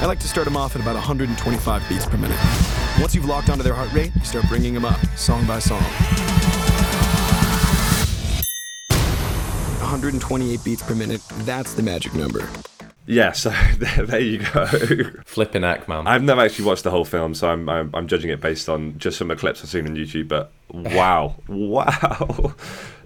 I 0.00 0.06
like 0.06 0.18
to 0.20 0.26
start 0.26 0.46
them 0.46 0.56
off 0.56 0.74
at 0.74 0.80
about 0.80 0.94
125 0.94 1.88
beats 1.88 2.06
per 2.06 2.16
minute. 2.16 2.38
Once 2.98 3.14
you've 3.14 3.26
locked 3.26 3.50
onto 3.50 3.62
their 3.62 3.74
heart 3.74 3.92
rate, 3.92 4.10
you 4.14 4.24
start 4.24 4.48
bringing 4.48 4.72
them 4.72 4.86
up, 4.86 4.98
song 5.14 5.46
by 5.46 5.58
song. 5.58 5.82
128 9.80 10.64
beats 10.64 10.82
per 10.82 10.94
minute, 10.94 11.20
that's 11.44 11.74
the 11.74 11.82
magic 11.82 12.14
number. 12.14 12.48
Yeah, 13.08 13.32
so 13.32 13.50
there, 13.78 14.04
there 14.06 14.20
you 14.20 14.38
go. 14.38 14.66
flipping 15.24 15.62
act, 15.64 15.88
man. 15.88 16.06
I've 16.06 16.22
never 16.24 16.40
actually 16.40 16.64
watched 16.64 16.82
the 16.84 16.90
whole 16.90 17.04
film, 17.04 17.34
so 17.34 17.48
I'm, 17.48 17.68
I'm 17.68 17.90
I'm 17.94 18.08
judging 18.08 18.30
it 18.30 18.40
based 18.40 18.68
on 18.68 18.98
just 18.98 19.16
some 19.18 19.30
of 19.30 19.36
the 19.36 19.40
clips 19.40 19.62
I've 19.62 19.70
seen 19.70 19.86
on 19.86 19.94
YouTube. 19.94 20.26
But 20.28 20.50
wow, 20.72 21.36
wow. 21.48 22.54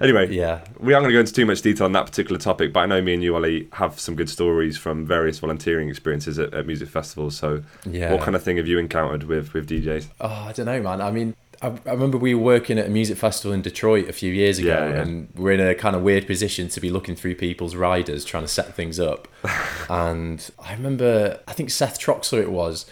anyway, 0.00 0.32
Yeah. 0.34 0.64
we 0.78 0.94
aren't 0.94 1.04
going 1.04 1.10
to 1.10 1.16
go 1.16 1.20
into 1.20 1.32
too 1.32 1.44
much 1.46 1.60
detail 1.62 1.84
on 1.84 1.92
that 1.92 2.06
particular 2.06 2.38
topic, 2.38 2.72
but 2.72 2.80
I 2.80 2.86
know 2.86 3.02
me 3.02 3.12
and 3.14 3.22
you, 3.22 3.34
Ollie, 3.34 3.68
have 3.74 4.00
some 4.00 4.14
good 4.14 4.30
stories 4.30 4.78
from 4.78 5.04
various 5.06 5.38
volunteering 5.38 5.88
experiences 5.90 6.38
at, 6.38 6.54
at 6.54 6.66
music 6.66 6.88
festivals. 6.88 7.36
So, 7.36 7.62
Yeah. 7.84 8.12
what 8.12 8.22
kind 8.22 8.34
of 8.34 8.42
thing 8.42 8.56
have 8.56 8.66
you 8.66 8.78
encountered 8.78 9.24
with 9.24 9.52
with 9.52 9.68
DJs? 9.68 10.06
Oh, 10.20 10.28
I 10.48 10.52
don't 10.52 10.66
know, 10.66 10.80
man. 10.82 11.00
I 11.02 11.10
mean, 11.10 11.34
I, 11.62 11.68
I 11.86 11.90
remember 11.92 12.16
we 12.18 12.34
were 12.34 12.42
working 12.42 12.78
at 12.78 12.86
a 12.86 12.90
music 12.90 13.18
festival 13.18 13.52
in 13.52 13.62
Detroit 13.62 14.08
a 14.08 14.12
few 14.12 14.32
years 14.32 14.58
ago, 14.58 14.68
Yeah, 14.68 14.88
yeah. 14.90 15.02
and 15.02 15.28
we're 15.34 15.52
in 15.52 15.60
a 15.60 15.74
kind 15.74 15.94
of 15.94 16.02
weird 16.02 16.26
position 16.26 16.68
to 16.68 16.80
be 16.80 16.90
looking 16.90 17.14
through 17.14 17.34
people's 17.34 17.74
riders 17.76 18.24
trying 18.24 18.44
to 18.44 18.48
set 18.48 18.74
things 18.74 18.98
up. 18.98 19.28
and 19.90 20.50
I 20.58 20.72
remember, 20.72 21.40
I 21.46 21.52
think 21.52 21.70
Seth 21.70 22.00
Troxler 22.00 22.40
it 22.40 22.50
was. 22.52 22.86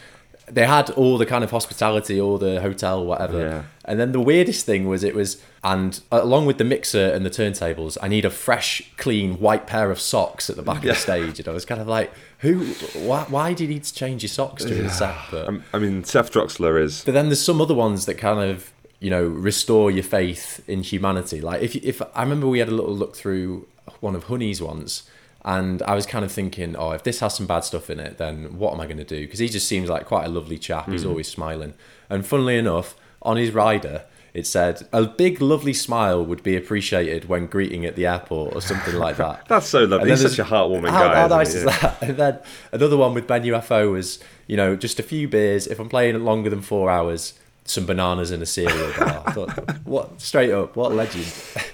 They 0.50 0.66
had 0.66 0.90
all 0.90 1.18
the 1.18 1.26
kind 1.26 1.44
of 1.44 1.50
hospitality, 1.50 2.20
all 2.20 2.38
the 2.38 2.60
hotel, 2.60 3.04
whatever. 3.04 3.40
Yeah. 3.40 3.62
And 3.84 3.98
then 3.98 4.12
the 4.12 4.20
weirdest 4.20 4.66
thing 4.66 4.86
was 4.86 5.02
it 5.02 5.14
was, 5.14 5.42
and 5.64 6.00
along 6.12 6.46
with 6.46 6.58
the 6.58 6.64
mixer 6.64 7.06
and 7.06 7.24
the 7.24 7.30
turntables, 7.30 7.96
I 8.02 8.08
need 8.08 8.24
a 8.24 8.30
fresh, 8.30 8.82
clean, 8.96 9.40
white 9.40 9.66
pair 9.66 9.90
of 9.90 10.00
socks 10.00 10.50
at 10.50 10.56
the 10.56 10.62
back 10.62 10.78
of 10.78 10.84
the 10.84 10.94
stage. 10.94 11.38
And 11.38 11.48
I 11.48 11.52
was 11.52 11.64
kind 11.64 11.80
of 11.80 11.86
like, 11.88 12.12
who, 12.40 12.66
why, 12.94 13.24
why 13.28 13.52
do 13.54 13.64
you 13.64 13.70
need 13.70 13.84
to 13.84 13.94
change 13.94 14.22
your 14.22 14.28
socks 14.28 14.64
during 14.64 14.84
the 14.84 14.90
set? 14.90 15.16
But, 15.30 15.48
Um, 15.48 15.64
I 15.72 15.78
mean, 15.78 16.04
Seth 16.04 16.32
Troxler 16.32 16.80
is 16.82 17.02
but 17.04 17.14
then 17.14 17.26
there's 17.26 17.40
some 17.40 17.60
other 17.60 17.74
ones 17.74 18.06
that 18.06 18.14
kind 18.14 18.40
of 18.50 18.72
you 19.00 19.10
know 19.10 19.24
restore 19.24 19.90
your 19.90 20.02
faith 20.02 20.62
in 20.68 20.82
humanity. 20.82 21.40
Like 21.40 21.62
if 21.62 21.76
if 21.76 22.02
I 22.14 22.22
remember 22.22 22.46
we 22.48 22.58
had 22.58 22.68
a 22.68 22.74
little 22.74 22.94
look 22.94 23.16
through 23.16 23.66
one 24.00 24.14
of 24.14 24.24
Hunee's 24.26 24.60
ones, 24.60 25.08
and 25.48 25.82
I 25.84 25.94
was 25.94 26.04
kind 26.04 26.26
of 26.26 26.30
thinking, 26.30 26.76
oh, 26.76 26.90
if 26.90 27.04
this 27.04 27.20
has 27.20 27.34
some 27.34 27.46
bad 27.46 27.60
stuff 27.60 27.88
in 27.88 27.98
it, 27.98 28.18
then 28.18 28.58
what 28.58 28.74
am 28.74 28.80
I 28.82 28.84
going 28.84 28.98
to 28.98 29.04
do? 29.04 29.24
Because 29.24 29.38
he 29.38 29.48
just 29.48 29.66
seems 29.66 29.88
like 29.88 30.04
quite 30.04 30.26
a 30.26 30.28
lovely 30.28 30.58
chap. 30.58 30.90
He's 30.90 31.04
mm. 31.04 31.08
always 31.08 31.26
smiling, 31.26 31.72
and 32.10 32.26
funnily 32.26 32.58
enough, 32.58 32.94
on 33.22 33.38
his 33.38 33.50
rider. 33.52 34.04
It 34.34 34.46
said 34.46 34.86
a 34.92 35.04
big, 35.04 35.40
lovely 35.40 35.72
smile 35.72 36.24
would 36.24 36.42
be 36.42 36.54
appreciated 36.54 37.30
when 37.30 37.46
greeting 37.46 37.86
at 37.86 37.96
the 37.96 38.06
airport 38.06 38.54
or 38.54 38.60
something 38.60 38.94
like 38.94 39.16
that. 39.16 39.46
That's 39.48 39.66
so 39.66 39.84
lovely. 39.84 40.10
He's 40.10 40.20
such 40.20 40.38
a 40.38 40.44
heartwarming 40.44 40.90
how, 40.90 41.08
guy, 41.08 41.20
How 41.22 41.26
nice 41.28 41.54
he? 41.54 41.60
is 41.60 41.64
that? 41.64 41.96
And 42.02 42.16
then 42.18 42.38
another 42.70 42.98
one 42.98 43.14
with 43.14 43.26
Ben 43.26 43.42
UFO 43.44 43.90
was, 43.90 44.22
you 44.46 44.56
know, 44.56 44.76
just 44.76 45.00
a 45.00 45.02
few 45.02 45.28
beers. 45.28 45.66
If 45.66 45.80
I'm 45.80 45.88
playing 45.88 46.22
longer 46.24 46.50
than 46.50 46.60
four 46.60 46.90
hours, 46.90 47.32
some 47.68 47.84
bananas 47.86 48.30
in 48.30 48.40
a 48.42 48.46
cereal 48.46 48.92
bar. 48.98 49.22
I 49.26 49.32
thought, 49.32 49.78
what? 49.84 50.20
Straight 50.20 50.50
up, 50.50 50.74
what 50.76 50.92
a 50.92 50.94
legend. 50.94 51.26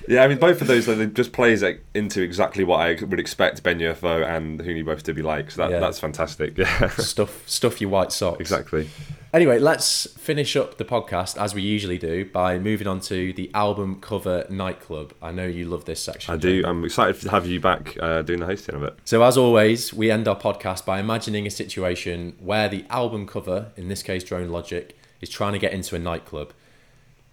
Yeah, 0.08 0.22
I 0.24 0.28
mean, 0.28 0.38
both 0.38 0.60
of 0.60 0.66
those 0.66 0.88
like, 0.88 0.98
it 0.98 1.14
just 1.14 1.32
plays 1.32 1.62
like, 1.62 1.84
into 1.94 2.20
exactly 2.20 2.64
what 2.64 2.80
I 2.80 2.94
would 3.04 3.20
expect 3.20 3.62
Ben 3.62 3.78
UFO 3.78 4.26
and 4.26 4.60
Hunee 4.60 4.84
both 4.84 5.02
to 5.04 5.14
be 5.14 5.22
like. 5.22 5.50
So 5.52 5.62
that, 5.62 5.70
Yeah. 5.70 5.80
that's 5.80 5.98
fantastic. 5.98 6.58
Yeah, 6.58 6.88
Stuff, 6.90 7.42
stuff 7.48 7.80
your 7.80 7.90
white 7.90 8.10
socks. 8.12 8.40
exactly. 8.40 8.88
Anyway, 9.32 9.58
let's 9.58 10.06
finish 10.18 10.54
up 10.54 10.78
the 10.78 10.84
podcast 10.84 11.40
as 11.42 11.54
we 11.54 11.62
usually 11.62 11.98
do 11.98 12.24
by 12.24 12.56
moving 12.58 12.86
on 12.86 13.00
to 13.00 13.32
the 13.32 13.50
album 13.52 13.98
cover 14.00 14.46
nightclub. 14.48 15.12
I 15.20 15.32
know 15.32 15.46
you 15.46 15.64
love 15.64 15.84
this 15.86 16.00
section. 16.00 16.32
I 16.32 16.36
do. 16.36 16.62
I'm 16.64 16.84
excited 16.84 17.20
to 17.22 17.30
have 17.30 17.44
you 17.46 17.58
back 17.60 17.96
uh, 18.00 18.22
doing 18.22 18.38
the 18.40 18.46
hosting 18.46 18.76
of 18.76 18.84
it. 18.84 18.96
So, 19.04 19.22
as 19.24 19.36
always, 19.36 19.92
we 19.92 20.08
end 20.10 20.28
our 20.28 20.38
podcast 20.38 20.84
by 20.84 21.00
imagining 21.00 21.46
a 21.48 21.50
situation 21.50 22.36
where 22.38 22.68
the 22.68 22.84
album 22.90 23.26
cover, 23.26 23.72
in 23.76 23.88
this 23.88 24.04
case 24.04 24.22
Drone 24.22 24.50
Logic, 24.50 24.96
is 25.20 25.28
trying 25.28 25.52
to 25.52 25.58
get 25.58 25.72
into 25.72 25.96
a 25.96 25.98
nightclub. 25.98 26.52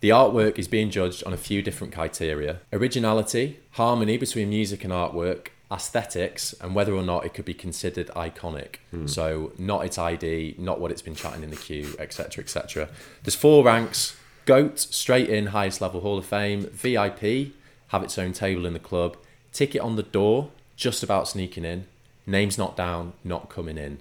The 0.02 0.10
artwork 0.10 0.58
is 0.58 0.68
being 0.68 0.90
judged 0.90 1.24
on 1.24 1.34
a 1.34 1.38
few 1.38 1.62
different 1.62 1.94
criteria 1.94 2.60
originality, 2.74 3.60
harmony 3.72 4.18
between 4.18 4.50
music 4.50 4.84
and 4.84 4.92
artwork, 4.92 5.50
aesthetics, 5.72 6.54
and 6.60 6.74
whether 6.74 6.94
or 6.94 7.04
not 7.04 7.26
it 7.26 7.34
could 7.34 7.46
be 7.46 7.54
considered 7.54 8.08
iconic. 8.16 8.78
Hmm. 8.90 9.08
So, 9.08 9.54
not 9.58 9.86
its 9.86 9.98
ID, 9.98 10.56
not 10.58 10.80
what 10.80 10.92
it's 10.92 11.04
been 11.04 11.16
chatting 11.16 11.44
in 11.44 11.52
the 11.52 11.56
queue, 11.56 11.96
etc. 12.00 12.44
etc. 12.44 12.90
There's 13.24 13.36
four 13.36 13.64
ranks 13.64 14.18
GOAT, 14.46 14.80
straight 14.80 15.30
in, 15.30 15.48
highest 15.48 15.82
level 15.82 16.02
Hall 16.02 16.18
of 16.18 16.26
Fame, 16.26 16.68
VIP, 16.72 17.54
have 17.90 18.04
its 18.04 18.18
own 18.18 18.34
table 18.34 18.66
in 18.66 18.74
the 18.74 18.80
club, 18.80 19.16
ticket 19.54 19.82
on 19.82 19.96
the 19.96 20.04
door, 20.04 20.50
just 20.76 21.04
about 21.04 21.28
sneaking 21.28 21.64
in, 21.64 21.86
names 22.26 22.58
not 22.58 22.76
down, 22.76 23.14
not 23.24 23.50
coming 23.50 23.78
in, 23.78 24.00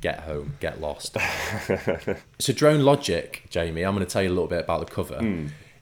get 0.00 0.20
home, 0.20 0.56
get 0.60 0.80
lost. 0.80 1.16
so, 2.38 2.52
Drone 2.52 2.80
Logic, 2.80 3.42
Jamie, 3.50 3.82
I'm 3.82 3.94
going 3.94 4.06
to 4.06 4.10
tell 4.10 4.22
you 4.22 4.28
a 4.28 4.30
little 4.30 4.48
bit 4.48 4.64
about 4.64 4.80
the 4.80 4.92
cover. 4.92 5.20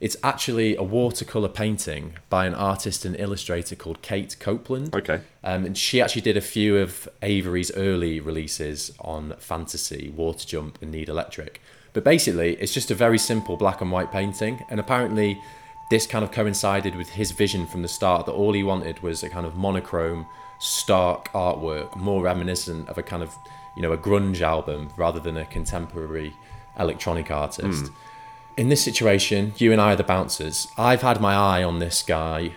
It's 0.00 0.16
actually 0.22 0.76
a 0.76 0.82
watercolor 0.82 1.48
painting 1.48 2.14
by 2.30 2.46
an 2.46 2.54
artist 2.54 3.04
and 3.04 3.18
illustrator 3.18 3.74
called 3.74 4.00
Kate 4.00 4.36
Copeland. 4.38 4.94
Okay. 4.94 5.20
Um, 5.42 5.64
and 5.64 5.76
she 5.76 6.00
actually 6.00 6.22
did 6.22 6.36
a 6.36 6.40
few 6.40 6.76
of 6.76 7.08
Avery's 7.20 7.72
early 7.72 8.20
releases 8.20 8.92
on 9.00 9.34
Phantasy, 9.40 10.12
Water 10.14 10.46
Jump, 10.46 10.78
and 10.80 10.92
Need 10.92 11.08
Electric. 11.08 11.60
But 11.94 12.04
basically, 12.04 12.54
it's 12.60 12.72
just 12.72 12.92
a 12.92 12.94
very 12.94 13.18
simple 13.18 13.56
black 13.56 13.80
and 13.80 13.90
white 13.90 14.12
painting. 14.12 14.64
And 14.70 14.78
apparently, 14.78 15.40
this 15.90 16.06
kind 16.06 16.24
of 16.24 16.30
coincided 16.30 16.94
with 16.94 17.08
his 17.08 17.32
vision 17.32 17.66
from 17.66 17.82
the 17.82 17.88
start 17.88 18.26
that 18.26 18.32
all 18.32 18.52
he 18.52 18.62
wanted 18.62 19.02
was 19.02 19.24
a 19.24 19.28
kind 19.28 19.46
of 19.46 19.56
monochrome, 19.56 20.26
stark 20.60 21.28
artwork, 21.32 21.96
more 21.96 22.22
reminiscent 22.22 22.88
of 22.88 22.98
a 22.98 23.02
kind 23.02 23.24
of, 23.24 23.34
you 23.78 23.82
know, 23.82 23.92
a 23.92 23.96
grunge 23.96 24.40
album 24.40 24.88
rather 24.96 25.20
than 25.20 25.36
a 25.36 25.44
contemporary 25.46 26.34
electronic 26.80 27.30
artist. 27.30 27.86
Hmm. 27.86 27.94
In 28.56 28.68
this 28.70 28.82
situation, 28.82 29.52
you 29.56 29.70
and 29.70 29.80
I 29.80 29.92
are 29.92 29.96
the 29.96 30.02
bouncers. 30.02 30.66
I've 30.76 31.02
had 31.02 31.20
my 31.20 31.32
eye 31.34 31.62
on 31.62 31.78
this 31.78 32.02
guy, 32.02 32.54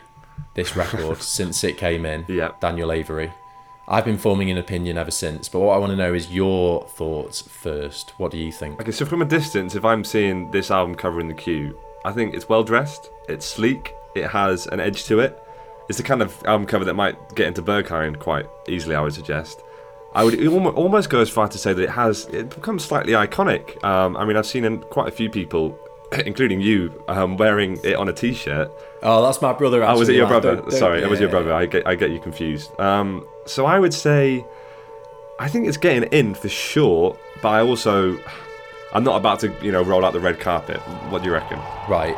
this 0.55 0.76
record, 0.82 1.22
since 1.22 1.63
it 1.63 1.78
came 1.78 2.07
in, 2.07 2.26
Yeah. 2.28 2.53
Daniel 2.59 2.91
Avery. 2.91 3.32
I've 3.88 4.05
been 4.05 4.17
forming 4.17 4.49
an 4.49 4.57
opinion 4.57 4.97
ever 4.97 5.11
since, 5.11 5.47
but 5.47 5.59
what 5.59 5.76
I 5.76 5.78
want 5.78 5.91
to 5.91 5.95
know 5.95 6.11
is 6.15 6.32
your 6.32 6.86
thoughts 6.88 7.41
first. 7.41 8.13
What 8.17 8.32
do 8.32 8.39
you 8.39 8.51
think? 8.51 8.82
Okay, 8.82 8.91
so 8.91 9.05
from 9.05 9.22
a 9.22 9.26
distance, 9.26 9.76
if 9.76 9.86
I'm 9.86 10.03
seeing 10.03 10.49
this 10.49 10.72
album 10.72 10.95
cover 10.95 11.19
in 11.19 11.28
the 11.28 11.36
queue, 11.36 11.78
I 12.03 12.11
think 12.13 12.34
it's 12.34 12.49
well 12.49 12.63
dressed, 12.63 13.07
it's 13.30 13.45
sleek, 13.45 13.93
it 14.15 14.26
has 14.28 14.65
an 14.65 14.80
edge 14.80 15.03
to 15.05 15.19
it. 15.19 15.38
It's 15.88 15.97
the 15.99 16.03
kind 16.03 16.24
of 16.24 16.43
album 16.45 16.65
cover 16.65 16.86
that 16.86 16.95
might 16.95 17.36
get 17.36 17.47
into 17.47 17.61
Berghain 17.61 18.17
quite 18.17 18.47
easily, 18.67 18.95
I 18.95 19.01
would 19.01 19.13
suggest. 19.13 19.61
I 20.14 20.24
would 20.26 20.45
almost 20.47 21.09
go 21.09 21.20
as 21.22 21.30
far 21.30 21.47
to 21.47 21.57
say 21.57 21.72
that 21.74 21.82
it 21.82 21.89
has 21.91 22.26
it 22.28 22.49
becomes 22.49 22.84
slightly 22.84 23.14
iconic. 23.14 23.82
Um, 23.84 24.18
I 24.18 24.26
mean, 24.26 24.36
I've 24.38 24.45
seen 24.45 24.66
in 24.66 24.80
quite 24.80 25.07
a 25.07 25.12
few 25.12 25.30
people, 25.30 25.78
including 26.26 26.59
you, 26.59 27.01
um, 27.07 27.38
wearing 27.38 27.80
it 27.84 27.95
on 27.95 28.09
a 28.09 28.14
T-shirt. 28.14 28.70
Oh, 29.03 29.24
that's 29.24 29.41
my 29.41 29.53
brother. 29.53 29.84
Oh, 29.84 29.97
was 29.97 30.09
it 30.09 30.16
your 30.16 30.28
brother? 30.28 30.55
Don't- 30.55 30.70
don't- 30.70 30.78
Sorry, 30.80 31.01
it 31.01 31.09
was 31.09 31.20
your 31.20 31.30
brother. 31.30 31.53
I 31.53 31.66
get, 31.66 31.88
I 31.88 31.95
get 31.95 32.12
you 32.12 32.20
confused. 32.20 32.78
Um, 32.80 33.26
so 33.45 33.66
I 33.66 33.80
would 33.80 33.93
say, 33.93 34.45
I 35.39 35.47
think 35.47 35.68
it's 35.68 35.78
getting 35.78 36.03
in 36.12 36.34
for 36.36 36.49
sure, 36.49 37.18
but 37.41 37.47
I 37.49 37.62
also, 37.62 38.20
I'm 38.93 39.03
not 39.03 39.16
about 39.16 39.39
to, 39.39 39.53
you 39.64 39.72
know, 39.72 39.82
roll 39.82 40.03
out 40.05 40.14
the 40.14 40.20
red 40.20 40.39
carpet. 40.39 40.78
What 41.09 41.24
do 41.24 41.30
you 41.30 41.34
reckon? 41.34 41.57
Right. 41.89 42.16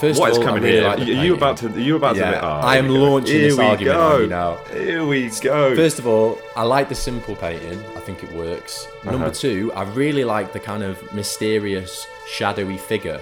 First 0.00 0.18
What 0.20 0.30
of 0.30 0.32
is 0.32 0.38
all, 0.38 0.44
coming 0.44 0.62
really 0.64 0.76
here? 0.78 0.88
like 0.88 0.98
are 1.00 1.02
you 1.24 1.34
about 1.34 1.56
to? 1.58 1.66
Are 1.68 1.78
you 1.78 1.96
about 1.96 2.16
Yeah, 2.16 2.32
to? 2.32 2.44
Oh, 2.44 2.48
I 2.48 2.76
am 2.78 2.88
launching 2.88 3.36
Here 3.36 3.48
this 3.50 3.58
argument 3.58 3.96
go. 3.98 4.14
on 4.14 4.20
you 4.22 4.26
now. 4.26 4.56
Here 4.72 5.04
we 5.04 5.30
go. 5.40 5.74
First 5.76 5.98
of 5.98 6.06
all, 6.06 6.38
I 6.56 6.62
like 6.64 6.88
the 6.88 6.94
simple 6.94 7.36
painting. 7.36 7.78
I 7.96 8.00
think 8.00 8.22
it 8.22 8.32
works. 8.32 8.88
Number 9.04 9.26
Uh-huh. 9.26 9.34
two, 9.34 9.72
I 9.74 9.84
really 9.84 10.24
like 10.24 10.52
the 10.52 10.60
kind 10.60 10.82
of 10.82 11.00
mysterious, 11.12 12.06
shadowy 12.26 12.76
figure 12.78 13.20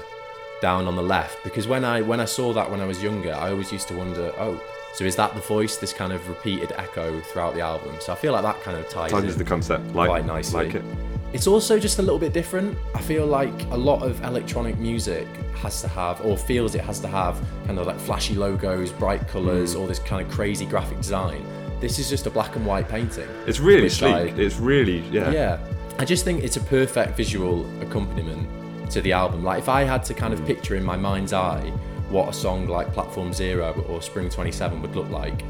down 0.61 0.87
on 0.87 0.95
the 0.97 1.03
left 1.03 1.43
because 1.45 1.67
when 1.67 1.85
I 1.85 2.03
when 2.03 2.21
I 2.21 2.25
saw 2.25 2.53
that 2.53 2.71
when 2.71 2.81
I 2.81 2.87
was 2.87 3.03
younger, 3.03 3.35
I 3.35 3.51
always 3.51 3.71
used 3.73 3.89
to 3.89 3.95
wonder, 3.95 4.33
oh, 4.39 4.61
so 4.95 5.05
is 5.05 5.17
that 5.17 5.35
the 5.35 5.41
voice? 5.41 5.77
This 5.77 5.93
kind 5.93 6.13
of 6.13 6.29
repeated 6.29 6.73
echo 6.77 7.21
throughout 7.21 7.55
the 7.55 7.61
album. 7.61 7.97
So 8.01 8.13
I 8.13 8.17
feel 8.17 8.33
like 8.33 8.43
that 8.43 8.61
kind 8.63 8.77
of 8.77 8.89
ties 8.89 9.11
Tightens 9.11 9.33
in 9.33 9.39
the 9.39 9.45
concept. 9.45 9.95
Like, 9.95 10.09
quite 10.09 10.27
nicely. 10.27 10.67
Like 10.67 10.75
it. 10.75 10.85
It's 11.33 11.47
also 11.47 11.79
just 11.79 11.99
a 11.99 12.03
little 12.03 12.19
bit 12.19 12.35
different. 12.35 12.77
I 12.95 13.01
feel 13.01 13.25
like 13.25 13.65
a 13.71 13.77
lot 13.77 14.03
of 14.03 14.23
electronic 14.23 14.79
music 14.79 15.27
has 15.55 15.81
to 15.81 15.89
have, 15.89 16.21
or 16.27 16.37
feels 16.37 16.75
it 16.75 16.83
has 16.83 17.01
to 17.01 17.09
have, 17.09 17.41
kind 17.67 17.79
of 17.79 17.87
like 17.87 17.99
flashy 17.99 18.35
logos, 18.35 18.93
bright 18.93 19.27
colours, 19.29 19.75
all 19.75 19.87
mm. 19.87 19.89
this 19.89 19.99
kind 19.99 20.25
of 20.25 20.31
crazy 20.31 20.67
graphic 20.67 20.99
design. 20.99 21.43
This 21.81 21.99
is 21.99 22.11
just 22.11 22.27
a 22.27 22.31
black 22.31 22.55
and 22.57 22.67
white 22.67 22.87
painting. 22.89 23.29
It's 23.47 23.61
really 23.61 23.89
sleek. 23.89 24.15
I- 24.15 24.41
it's 24.41 24.57
really 24.59 24.99
yeah. 25.11 25.31
yeah. 25.31 25.59
I 25.99 26.05
just 26.05 26.25
think 26.25 26.45
it's 26.45 26.57
a 26.57 26.61
perfect 26.61 27.17
visual 27.17 27.67
accompaniment 27.81 28.49
to 28.91 29.01
the 29.01 29.13
album. 29.13 29.43
Like 29.43 29.59
if 29.59 29.69
I 29.69 29.85
had 29.85 30.05
to 30.05 30.15
kind 30.15 30.35
of 30.35 30.45
picture 30.45 30.77
in 30.77 30.85
my 30.85 30.97
mind's 30.97 31.33
eye 31.33 31.73
what 32.13 32.29
a 32.29 32.33
song 32.33 32.67
like 32.67 32.93
Platform 32.93 33.33
Zero 33.33 33.73
or 33.89 34.03
Spring 34.03 34.29
27 34.29 34.83
would 34.83 34.95
look 34.95 35.09
like, 35.09 35.43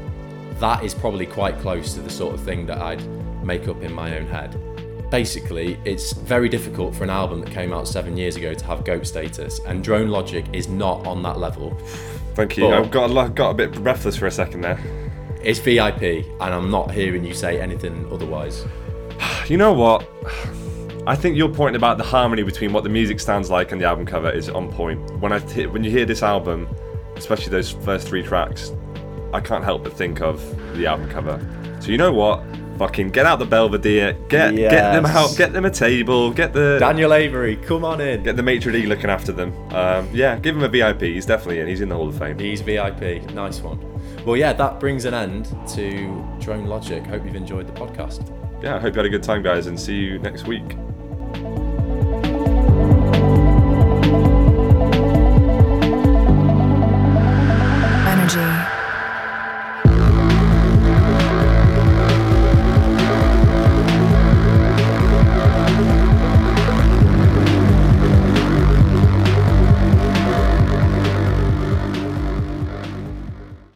that 0.59 0.83
is 0.83 0.93
probably 0.93 1.25
quite 1.25 1.59
close 1.59 1.93
to 1.93 1.99
the 1.99 2.09
sort 2.09 2.33
of 2.33 2.41
thing 2.41 2.65
that 2.67 2.77
I'd 2.77 3.05
make 3.43 3.67
up 3.67 3.81
in 3.83 3.91
my 3.91 4.17
own 4.17 4.25
head. 4.25 4.57
Basically, 5.11 5.77
it's 5.83 6.13
very 6.13 6.47
difficult 6.47 6.95
for 6.95 7.03
an 7.03 7.09
album 7.09 7.41
that 7.41 7.51
came 7.51 7.73
out 7.73 7.87
seven 7.87 8.15
years 8.15 8.37
ago 8.37 8.53
to 8.53 8.65
have 8.65 8.85
GOAT 8.85 9.05
status, 9.05 9.59
and 9.67 9.83
Drone 9.83 10.07
Logic 10.07 10.45
is 10.53 10.69
not 10.69 11.05
on 11.05 11.21
that 11.23 11.37
level. 11.37 11.77
Thank 12.33 12.57
you. 12.57 12.63
But- 12.63 12.79
I've 12.79 12.91
got 12.91 13.11
a, 13.11 13.29
got 13.29 13.49
a 13.51 13.53
bit 13.53 13.73
breathless 13.73 14.15
for 14.15 14.27
a 14.27 14.31
second 14.31 14.61
there. 14.61 14.79
It's 15.43 15.59
VIP, 15.59 16.01
and 16.01 16.53
I'm 16.53 16.71
not 16.71 16.91
hearing 16.91 17.25
you 17.25 17.33
say 17.33 17.59
anything 17.59 18.07
otherwise. 18.11 18.65
You 19.49 19.57
know 19.57 19.73
what? 19.73 20.07
I 21.05 21.15
think 21.17 21.35
your 21.35 21.49
point 21.49 21.75
about 21.75 21.97
the 21.97 22.03
harmony 22.03 22.43
between 22.43 22.71
what 22.71 22.83
the 22.83 22.89
music 22.89 23.19
sounds 23.19 23.49
like 23.49 23.73
and 23.73 23.81
the 23.81 23.85
album 23.85 24.05
cover 24.05 24.29
is 24.31 24.47
on 24.49 24.71
point. 24.71 24.99
When 25.19 25.33
I 25.33 25.39
t- 25.39 25.65
when 25.65 25.83
you 25.83 25.91
hear 25.91 26.05
this 26.05 26.23
album, 26.23 26.67
especially 27.17 27.51
those 27.51 27.71
first 27.71 28.07
three 28.07 28.23
tracks, 28.23 28.71
I 29.33 29.41
can't 29.41 29.65
help 29.65 29.83
but 29.83 29.93
think 29.97 30.21
of 30.21 30.41
the 30.77 30.85
album 30.85 31.09
cover. 31.09 31.45
So 31.81 31.89
you 31.89 31.97
know 31.97 32.13
what? 32.13 32.41
Fucking 32.77 33.09
get 33.09 33.25
out 33.25 33.37
the 33.39 33.45
Belvedere, 33.45 34.13
get 34.29 34.55
get 34.55 34.93
them 34.93 35.05
out, 35.05 35.35
get 35.37 35.51
them 35.51 35.65
a 35.65 35.69
table, 35.69 36.31
get 36.31 36.53
the 36.53 36.77
Daniel 36.79 37.13
Avery, 37.13 37.57
come 37.57 37.83
on 37.83 37.99
in. 37.99 38.23
get 38.23 38.35
the 38.37 38.41
maitre 38.43 38.71
d 38.71 38.85
looking 38.87 39.09
after 39.09 39.31
them. 39.33 39.53
Um, 39.73 40.09
yeah, 40.13 40.39
give 40.39 40.55
him 40.55 40.63
a 40.63 40.69
VIP. 40.69 41.01
He's 41.01 41.25
definitely 41.25 41.59
in. 41.59 41.67
He's 41.67 41.81
in 41.81 41.89
the 41.89 41.95
Hall 41.95 42.07
of 42.07 42.17
Fame. 42.17 42.39
He's 42.39 42.61
VIP. 42.61 43.29
Nice 43.33 43.59
one. 43.61 43.77
Well, 44.25 44.37
yeah, 44.37 44.53
that 44.53 44.79
brings 44.79 45.03
an 45.03 45.13
end 45.13 45.53
to 45.75 46.25
Drone 46.39 46.65
Logic. 46.65 47.05
Hope 47.05 47.25
you've 47.25 47.35
enjoyed 47.35 47.67
the 47.67 47.73
podcast. 47.73 48.31
Yeah, 48.63 48.77
I 48.77 48.79
hope 48.79 48.93
you 48.93 48.99
had 48.99 49.05
a 49.05 49.09
good 49.09 49.23
time, 49.23 49.43
guys, 49.43 49.67
and 49.67 49.77
see 49.77 49.97
you 49.97 50.17
next 50.19 50.47
week. 50.47 50.77